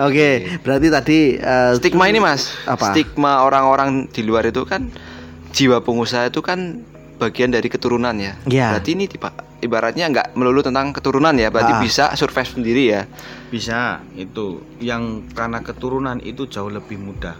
Oke, 0.00 0.28
berarti 0.60 0.88
tadi 0.88 1.18
eh, 1.36 1.72
Stigma 1.76 2.08
ini, 2.08 2.20
Mas. 2.20 2.52
Apa? 2.64 2.92
Stigma 2.92 3.44
orang-orang 3.44 4.08
di 4.10 4.20
luar 4.24 4.44
itu 4.44 4.64
kan 4.64 4.88
jiwa 5.54 5.80
pengusaha 5.80 6.28
itu 6.28 6.40
kan 6.40 6.82
bagian 7.16 7.54
dari 7.54 7.68
keturunan 7.70 8.12
ya. 8.18 8.34
Iya. 8.44 8.76
Berarti 8.76 8.90
ini 8.92 9.04
tiba- 9.06 9.36
ibaratnya 9.64 10.06
nggak 10.06 10.28
melulu 10.34 10.60
tentang 10.60 10.92
keturunan 10.92 11.32
ya, 11.32 11.48
berarti 11.48 11.72
Ah. 11.72 11.80
bisa 11.80 12.04
survive 12.14 12.50
sendiri 12.50 12.84
ya. 12.86 13.02
bisa 13.48 13.80
itu 14.12 14.60
yang 14.78 15.02
karena 15.30 15.58
keturunan 15.58 16.20
itu 16.20 16.44
jauh 16.44 16.68
lebih 16.68 16.96
mudah 16.96 17.32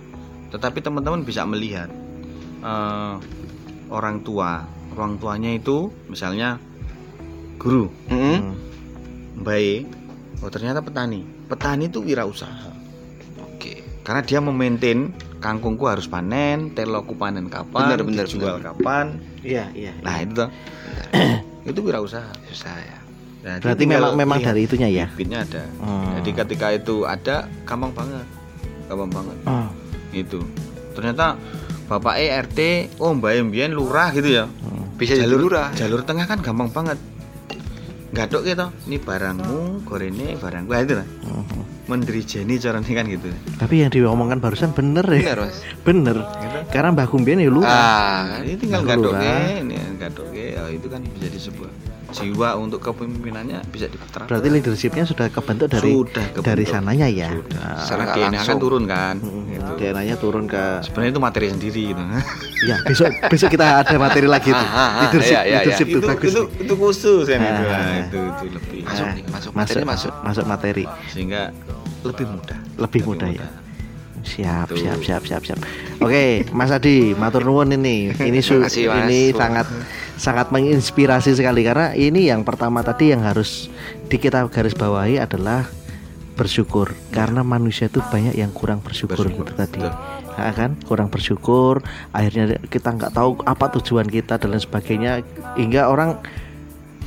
tetapi 0.49 0.79
teman-teman 0.79 1.21
bisa 1.21 1.43
melihat 1.43 1.91
eh, 2.61 3.15
orang 3.89 4.23
tua 4.23 4.63
orang 4.93 5.19
tuanya 5.19 5.51
itu 5.53 5.91
misalnya 6.07 6.57
guru 7.57 7.91
Mm-mm. 8.07 8.39
Hmm. 8.39 8.55
baik 9.37 9.91
oh 10.39 10.49
ternyata 10.49 10.79
petani 10.79 11.27
petani 11.45 11.89
itu 11.89 11.99
wirausaha 11.99 12.71
Oke. 13.43 13.83
karena 14.03 14.23
dia 14.23 14.39
memaintain 14.39 15.11
kangkungku 15.43 15.85
harus 15.85 16.07
panen 16.07 16.73
teloku 16.73 17.13
panen 17.13 17.51
kapan 17.51 17.91
Bener, 17.91 18.01
bener, 18.03 18.25
dijual 18.25 18.57
bener. 18.57 18.71
kapan 18.71 19.07
Iya 19.43 19.67
iya. 19.75 19.93
nah 20.01 20.15
itu 20.17 20.33
tuh 20.37 20.49
itu 21.65 21.81
wirausaha 21.81 22.29
Susah 22.47 22.77
ya. 22.77 22.99
Nah, 23.41 23.61
Berarti 23.61 23.85
memang 23.85 24.13
memang 24.15 24.39
lihat. 24.39 24.49
dari 24.51 24.61
itunya 24.63 24.89
ya. 24.89 25.07
bibitnya 25.11 25.43
ada 25.43 25.65
Hmm. 25.77 26.17
jadi 26.17 26.31
ketika 26.39 26.67
itu 26.73 27.05
ada 27.05 27.37
gampang 27.63 27.93
banget 27.93 28.25
gampang 28.87 29.11
banget 29.11 29.37
Oh. 29.45 29.69
itu 30.11 30.41
ternyata 30.93 31.37
bapak 31.85 32.17
ERT 32.17 32.59
oh 32.97 33.13
mbak 33.13 33.37
Mbien 33.45 33.73
lurah 33.73 34.09
gitu 34.11 34.29
ya 34.31 34.45
Bisa 34.95 35.13
jadi 35.13 35.27
jalur 35.27 35.51
lurah. 35.51 35.69
jalur 35.75 36.01
tengah 36.01 36.25
kan 36.25 36.39
gampang 36.39 36.71
banget 36.71 36.97
gadok 38.11 38.43
gitu 38.43 38.67
ini 38.85 38.97
barangmu 38.97 39.83
gorene 39.83 40.39
barangku 40.39 40.71
Nah, 40.71 40.81
itu 40.81 40.95
lah 40.95 41.09
Mhm. 41.25 41.63
Menteri 41.85 42.25
Jenny 42.25 42.57
caranya 42.57 42.93
kan 42.97 43.05
gitu 43.07 43.29
Tapi 43.61 43.75
yang 43.85 43.91
diomongkan 43.93 44.41
barusan 44.41 44.73
bener 44.73 45.05
ya. 45.05 45.21
Benar, 45.21 45.39
Mas. 45.45 45.57
Bener. 45.85 46.17
Gitu. 46.17 46.59
Karena 46.73 46.89
Mbah 46.97 47.07
Gumbien 47.09 47.39
ya 47.41 47.49
lu. 47.53 47.61
Ah, 47.63 48.41
ini 48.41 48.57
tinggal 48.57 48.83
Nah, 48.83 48.89
gadok 48.97 49.13
lurah. 49.13 49.61
ini 49.61 49.77
gadok 50.01 50.29
oh, 50.33 50.69
itu 50.73 50.87
kan 50.89 51.01
menjadi 51.05 51.39
sebuah 51.39 51.71
jiwa 52.15 52.55
untuk 52.55 52.79
kepemimpinannya 52.81 53.59
bisa 53.67 53.87
diterapkan 53.87 54.25
Berarti 54.25 54.49
leadershipnya 54.49 55.03
sudah 55.03 55.27
kebentuk 55.29 55.67
dari 55.69 55.91
Sudah 55.91 56.25
kebentuk. 56.29 56.43
dari 56.45 56.65
sananya 56.65 57.07
ya. 57.07 57.29
Sudah. 57.29 57.59
Ah, 57.61 57.77
Secara 57.77 58.03
nggak 58.05 58.17
DNA 58.17 58.41
kan 58.41 58.57
turun 58.57 58.85
kan 58.85 59.15
Mhm. 59.17 59.43
gitu. 59.51 59.73
DNA-nya 59.77 60.17
turun 60.17 60.45
ke 60.45 60.63
sebenarnya 60.81 61.11
itu 61.11 61.21
materi 61.21 61.47
sendiri 61.49 61.83
gitu 61.91 62.03
Ya, 62.65 62.77
besok 62.81 63.11
besok 63.27 63.49
kita 63.51 63.67
ada 63.79 63.97
materi 63.99 64.25
lagi 64.25 64.49
tuh. 64.49 64.57
Ah, 64.57 64.65
ah, 64.65 64.81
ah, 64.81 65.01
leadership, 65.03 65.35
iya, 65.35 65.43
iya, 65.43 65.59
leadership 65.61 65.87
itu 65.87 65.99
tuh 65.99 66.09
bagus. 66.09 66.31
itu 66.31 66.43
itu 66.61 66.75
khusus 66.75 67.25
itu 67.27 67.35
Ah. 67.35 67.61
Nah, 67.61 67.95
itu 68.01 68.19
itu 68.23 68.45
lebih 68.51 68.81
Masuk 68.85 69.07
nih, 69.11 69.25
masuk. 69.29 69.51
Materi 69.53 69.83
masuk. 69.85 70.13
masuk 70.23 70.45
materi. 70.47 70.85
sehingga 71.07 71.43
lebih 72.03 72.27
mudah 72.27 72.59
Lebih 72.77 73.01
mudah 73.03 73.29
ya. 73.31 73.47
Siap, 74.25 74.73
Tuh. 74.73 74.81
siap, 74.81 74.99
siap, 74.99 75.23
siap, 75.23 75.43
siap. 75.45 75.61
Oke, 76.01 76.49
Mas 76.51 76.73
Adi, 76.73 77.13
matur 77.13 77.45
nuwun 77.45 77.71
ini. 77.71 78.09
Ini 78.11 78.41
su 78.41 78.57
Makasih, 78.59 78.89
Mas. 78.89 79.05
ini 79.05 79.21
sangat 79.31 79.67
sangat 80.17 80.49
menginspirasi 80.49 81.37
sekali 81.37 81.61
karena 81.61 81.93
ini 81.93 82.27
yang 82.27 82.41
pertama 82.41 82.81
tadi 82.81 83.13
yang 83.13 83.21
harus 83.21 83.69
di 84.09 84.17
kita 84.17 84.49
garis 84.49 84.73
bawahi 84.73 85.21
adalah 85.21 85.69
bersyukur 86.35 86.91
karena 87.13 87.47
manusia 87.47 87.87
itu 87.87 88.03
banyak 88.03 88.35
yang 88.35 88.51
kurang 88.51 88.83
bersyukur, 88.83 89.23
Bersyukur, 89.23 89.47
gitu 89.47 89.55
tadi. 89.55 89.79
betul. 89.79 89.93
Ya 90.35 90.51
kan 90.51 90.71
kurang 90.83 91.07
bersyukur 91.07 91.79
akhirnya 92.11 92.59
kita 92.67 92.91
nggak 92.91 93.15
tahu 93.15 93.39
apa 93.47 93.71
tujuan 93.79 94.11
kita 94.11 94.35
dan 94.35 94.51
lain 94.51 94.59
sebagainya 94.59 95.23
hingga 95.55 95.87
orang 95.87 96.19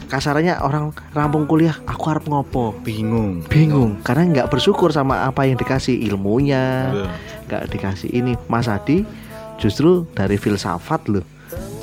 kasarannya 0.07 0.59
orang 0.63 0.95
rampung 1.11 1.45
kuliah 1.45 1.75
aku 1.83 2.03
harap 2.07 2.25
ngopo? 2.25 2.73
Bingung. 2.81 3.43
Bingung 3.47 3.99
karena 4.01 4.23
nggak 4.43 4.47
bersyukur 4.51 4.89
sama 4.95 5.27
apa 5.27 5.43
yang 5.43 5.59
dikasih 5.59 5.95
ilmunya. 6.07 6.91
Betul. 6.91 7.07
nggak 7.47 7.63
dikasih 7.71 8.09
ini. 8.11 8.33
Mas 8.51 8.67
Adi 8.67 9.07
justru 9.59 10.07
dari 10.15 10.39
filsafat 10.39 11.07
loh. 11.11 11.23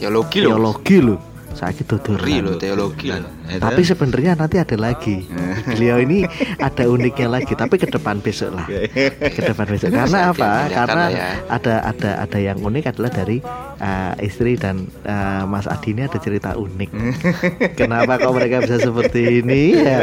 Teologi 0.00 0.44
loh. 0.44 0.50
teologi 0.56 0.98
loh 1.00 1.33
saya 1.54 1.82
dodoran 1.86 2.20
Ngeri 2.20 2.36
loh 2.42 2.56
teologi 2.58 3.08
loh. 3.10 3.30
Nah, 3.46 3.58
tapi 3.62 3.82
sebenarnya 3.86 4.36
nanti 4.36 4.58
ada 4.58 4.76
lagi. 4.76 5.24
Beliau 5.74 6.02
ini 6.02 6.26
ada 6.60 6.84
uniknya 6.90 7.28
lagi 7.30 7.54
tapi 7.56 7.78
ke 7.80 7.88
depan 7.88 8.18
besok 8.20 8.54
lah. 8.58 8.66
Ke 8.66 9.40
depan 9.40 9.66
besok. 9.70 9.90
Karena 9.94 10.34
apa? 10.34 10.50
karena 10.68 11.04
ya. 11.10 11.28
ada 11.48 11.74
ada 11.88 12.10
ada 12.26 12.38
yang 12.38 12.58
unik 12.60 12.84
adalah 12.94 13.10
dari 13.10 13.38
uh, 13.78 14.12
istri 14.20 14.58
dan 14.58 14.90
uh, 15.06 15.46
Mas 15.46 15.70
Adi 15.70 15.94
ini 15.94 16.02
ada 16.04 16.18
cerita 16.18 16.58
unik. 16.58 16.90
Kenapa 17.80 18.18
kok 18.18 18.34
mereka 18.34 18.62
bisa 18.66 18.82
seperti 18.82 19.42
ini? 19.42 19.78
Ya. 19.78 20.00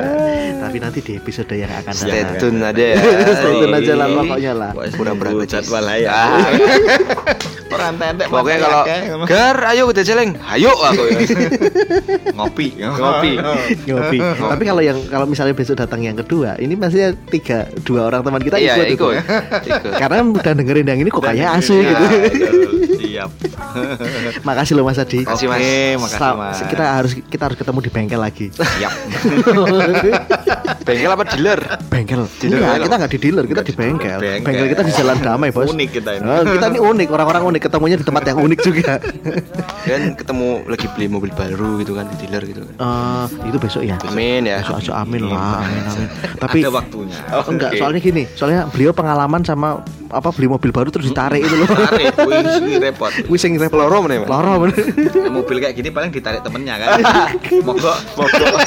Tapi 0.62 0.78
nanti 0.80 1.00
di 1.04 1.20
episode 1.20 1.54
yang 1.54 1.72
akan 1.84 1.94
Stay 1.94 2.24
datang 2.24 2.40
tune 2.40 2.62
aja 2.64 2.86
ya. 2.94 2.96
Stay 3.40 3.54
tune 3.60 3.76
aja 3.76 3.94
lah 3.98 4.08
pokoknya 4.10 4.54
lah. 4.56 4.72
Kurang 4.96 5.18
berapa 5.20 5.44
jadwal 5.46 5.84
lah 5.84 5.98
ya 6.00 6.14
orang 7.72 7.94
tentek 7.96 8.28
Pokoknya 8.28 8.58
kalau 8.60 8.82
Gar, 9.24 9.58
ayo 9.70 9.84
udah 9.88 10.04
celeng. 10.04 10.32
Ayo 10.44 10.72
aku 10.74 11.04
ya. 11.06 11.20
ngopi 12.38 12.68
Ngopi. 12.78 13.34
ngopi 13.86 14.18
tapi 14.22 14.64
kalau 14.64 14.82
yang 14.82 14.98
kalau 15.06 15.26
misalnya 15.26 15.54
besok 15.54 15.78
datang 15.78 16.02
yang 16.02 16.16
kedua 16.16 16.58
ini 16.58 16.74
maksudnya 16.74 17.14
tiga 17.28 17.66
dua 17.82 18.08
orang 18.08 18.22
teman 18.22 18.42
kita 18.42 18.58
Iya, 18.58 18.74
ikut, 18.76 18.88
itu. 18.90 19.08
ikut. 19.12 19.16
Ikut. 19.64 19.92
karena 19.94 20.18
udah 20.24 20.54
dengerin 20.54 20.88
yang 20.88 21.00
ini 21.00 21.10
kok 21.10 21.22
kayak 21.22 21.58
asik 21.58 21.82
Ya, 21.82 21.92
gitu 21.92 22.58
siap 23.02 23.30
makasih 24.48 24.74
loh 24.74 24.84
Mas 24.84 24.98
Adi 24.98 25.22
Makasih, 25.22 25.48
Mas. 25.48 25.58
Oke, 25.58 25.76
makasih 25.98 26.32
mas 26.34 26.58
kita 26.66 26.84
harus 26.86 27.12
kita 27.26 27.44
harus 27.44 27.58
ketemu 27.58 27.80
di 27.82 27.90
bengkel 27.90 28.20
lagi 28.20 28.46
siap 28.54 28.94
Bengkel 30.82 31.12
apa 31.12 31.24
dealer? 31.28 31.60
bengkel 31.88 32.26
Dealer 32.38 32.80
kita 32.80 32.96
nggak 32.96 33.12
di 33.12 33.20
dealer 33.20 33.46
kita 33.46 33.62
di 33.62 33.74
bengkel 33.74 34.20
Bengkel. 34.20 34.66
kita 34.72 34.82
di 34.82 34.94
jalan 34.94 35.18
damai 35.20 35.50
bos 35.50 35.70
unik 35.70 35.90
kita 35.92 36.10
ini 36.18 36.26
kita 36.52 36.66
ini 36.68 36.80
unik 36.82 37.08
orang-orang 37.10 37.44
unik 37.48 37.61
ketemunya 37.62 37.96
di 37.96 38.04
tempat 38.04 38.26
yang 38.26 38.40
unik 38.40 38.60
juga 38.60 38.98
Kan 39.88 40.14
ketemu 40.14 40.66
lagi 40.66 40.86
beli 40.90 41.06
mobil 41.08 41.30
baru 41.30 41.78
gitu 41.78 41.94
kan 41.94 42.06
di 42.08 42.16
dealer 42.20 42.42
gitu 42.44 42.62
kan. 42.64 42.76
Eh, 42.76 43.26
itu 43.46 43.58
besok 43.58 43.82
ya 43.82 43.98
Amin 44.04 44.44
ya. 44.44 44.60
besok 44.60 44.78
aja 44.80 44.92
amin 45.00 45.22
lah 45.24 45.62
amin 45.62 45.84
amin 45.86 46.08
tapi 46.36 46.58
ada 46.60 46.72
waktunya 46.72 47.18
Oh, 47.32 47.46
enggak, 47.46 47.72
Oke. 47.72 47.80
soalnya 47.80 48.02
gini, 48.02 48.24
soalnya 48.32 48.62
beliau 48.66 48.92
pengalaman 48.92 49.42
sama 49.42 49.80
apa 50.08 50.30
beli 50.30 50.48
mobil 50.48 50.70
baru 50.70 50.90
terus 50.90 51.06
ditarik 51.06 51.40
itu 51.40 51.56
loh. 51.56 51.68
tarik 51.70 52.12
wih 52.28 52.44
repot 52.82 53.12
Wih 53.26 53.40
sing 53.40 53.56
repot. 53.56 53.78
Loro 53.78 54.02
meneh. 54.02 54.22
Loro 54.22 54.60
mobil 55.38 55.58
kayak 55.58 55.74
gini 55.74 55.90
paling 55.90 56.10
ditarik 56.10 56.42
temennya 56.42 56.76
kan 56.78 56.90
mogok 57.62 57.98
mogok 58.14 58.58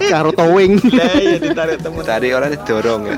Karo 0.00 0.30
towing. 0.30 0.76
ya 0.84 1.04
ya 1.14 1.36
ditarik 1.38 1.80
temen 1.80 2.04
Tadi 2.04 2.28
orang 2.30 2.52
didorong 2.54 3.02
ya. 3.06 3.16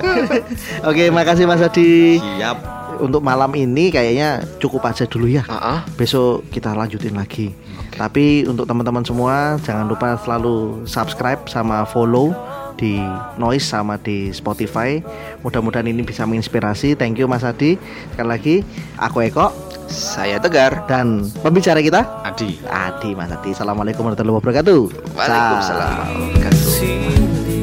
Oke, 0.83 1.11
makasih 1.11 1.45
Mas 1.45 1.59
Adi. 1.61 2.19
siap 2.19 2.59
Untuk 3.01 3.25
malam 3.25 3.51
ini 3.57 3.89
kayaknya 3.89 4.45
cukup 4.61 4.85
aja 4.87 5.09
dulu 5.09 5.27
ya. 5.27 5.43
Heeh. 5.49 5.79
Besok 5.97 6.45
kita 6.53 6.77
lanjutin 6.77 7.17
lagi. 7.17 7.51
Tapi 7.97 8.47
untuk 8.47 8.65
teman-teman 8.65 9.03
semua 9.03 9.59
jangan 9.61 9.85
lupa 9.89 10.17
selalu 10.21 10.85
subscribe 10.87 11.43
sama 11.51 11.83
follow 11.85 12.33
di 12.81 12.97
Noise 13.37 13.69
sama 13.69 14.01
di 14.01 14.33
Spotify. 14.33 15.05
Mudah-mudahan 15.45 15.85
ini 15.85 16.01
bisa 16.01 16.25
menginspirasi. 16.25 16.97
Thank 16.97 17.21
you 17.21 17.29
Mas 17.29 17.45
Adi. 17.45 17.77
Sekali 18.17 18.29
lagi 18.29 18.57
aku 18.97 19.21
Eko 19.29 19.53
Saya 19.91 20.39
Tegar. 20.39 20.87
dan 20.87 21.27
pembicara 21.43 21.83
kita 21.83 22.07
Adi 22.23 22.57
Adi 22.71 23.13
Mas 23.13 23.29
Adi. 23.29 23.53
Assalamualaikum 23.53 24.07
warahmatullahi 24.07 24.39
wabarakatuh. 24.39 24.81
Waalaikumsalam 25.19 25.89
warahmatullahi 25.91 26.25
wabarakatuh. 26.41 26.71
sini 26.73 27.59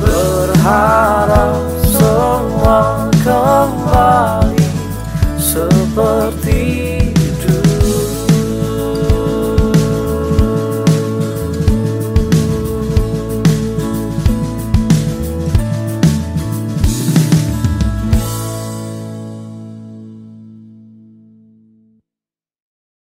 Berharap 0.00 1.81
terulang 2.22 3.10
kembali 3.26 4.70
seperti 5.42 7.01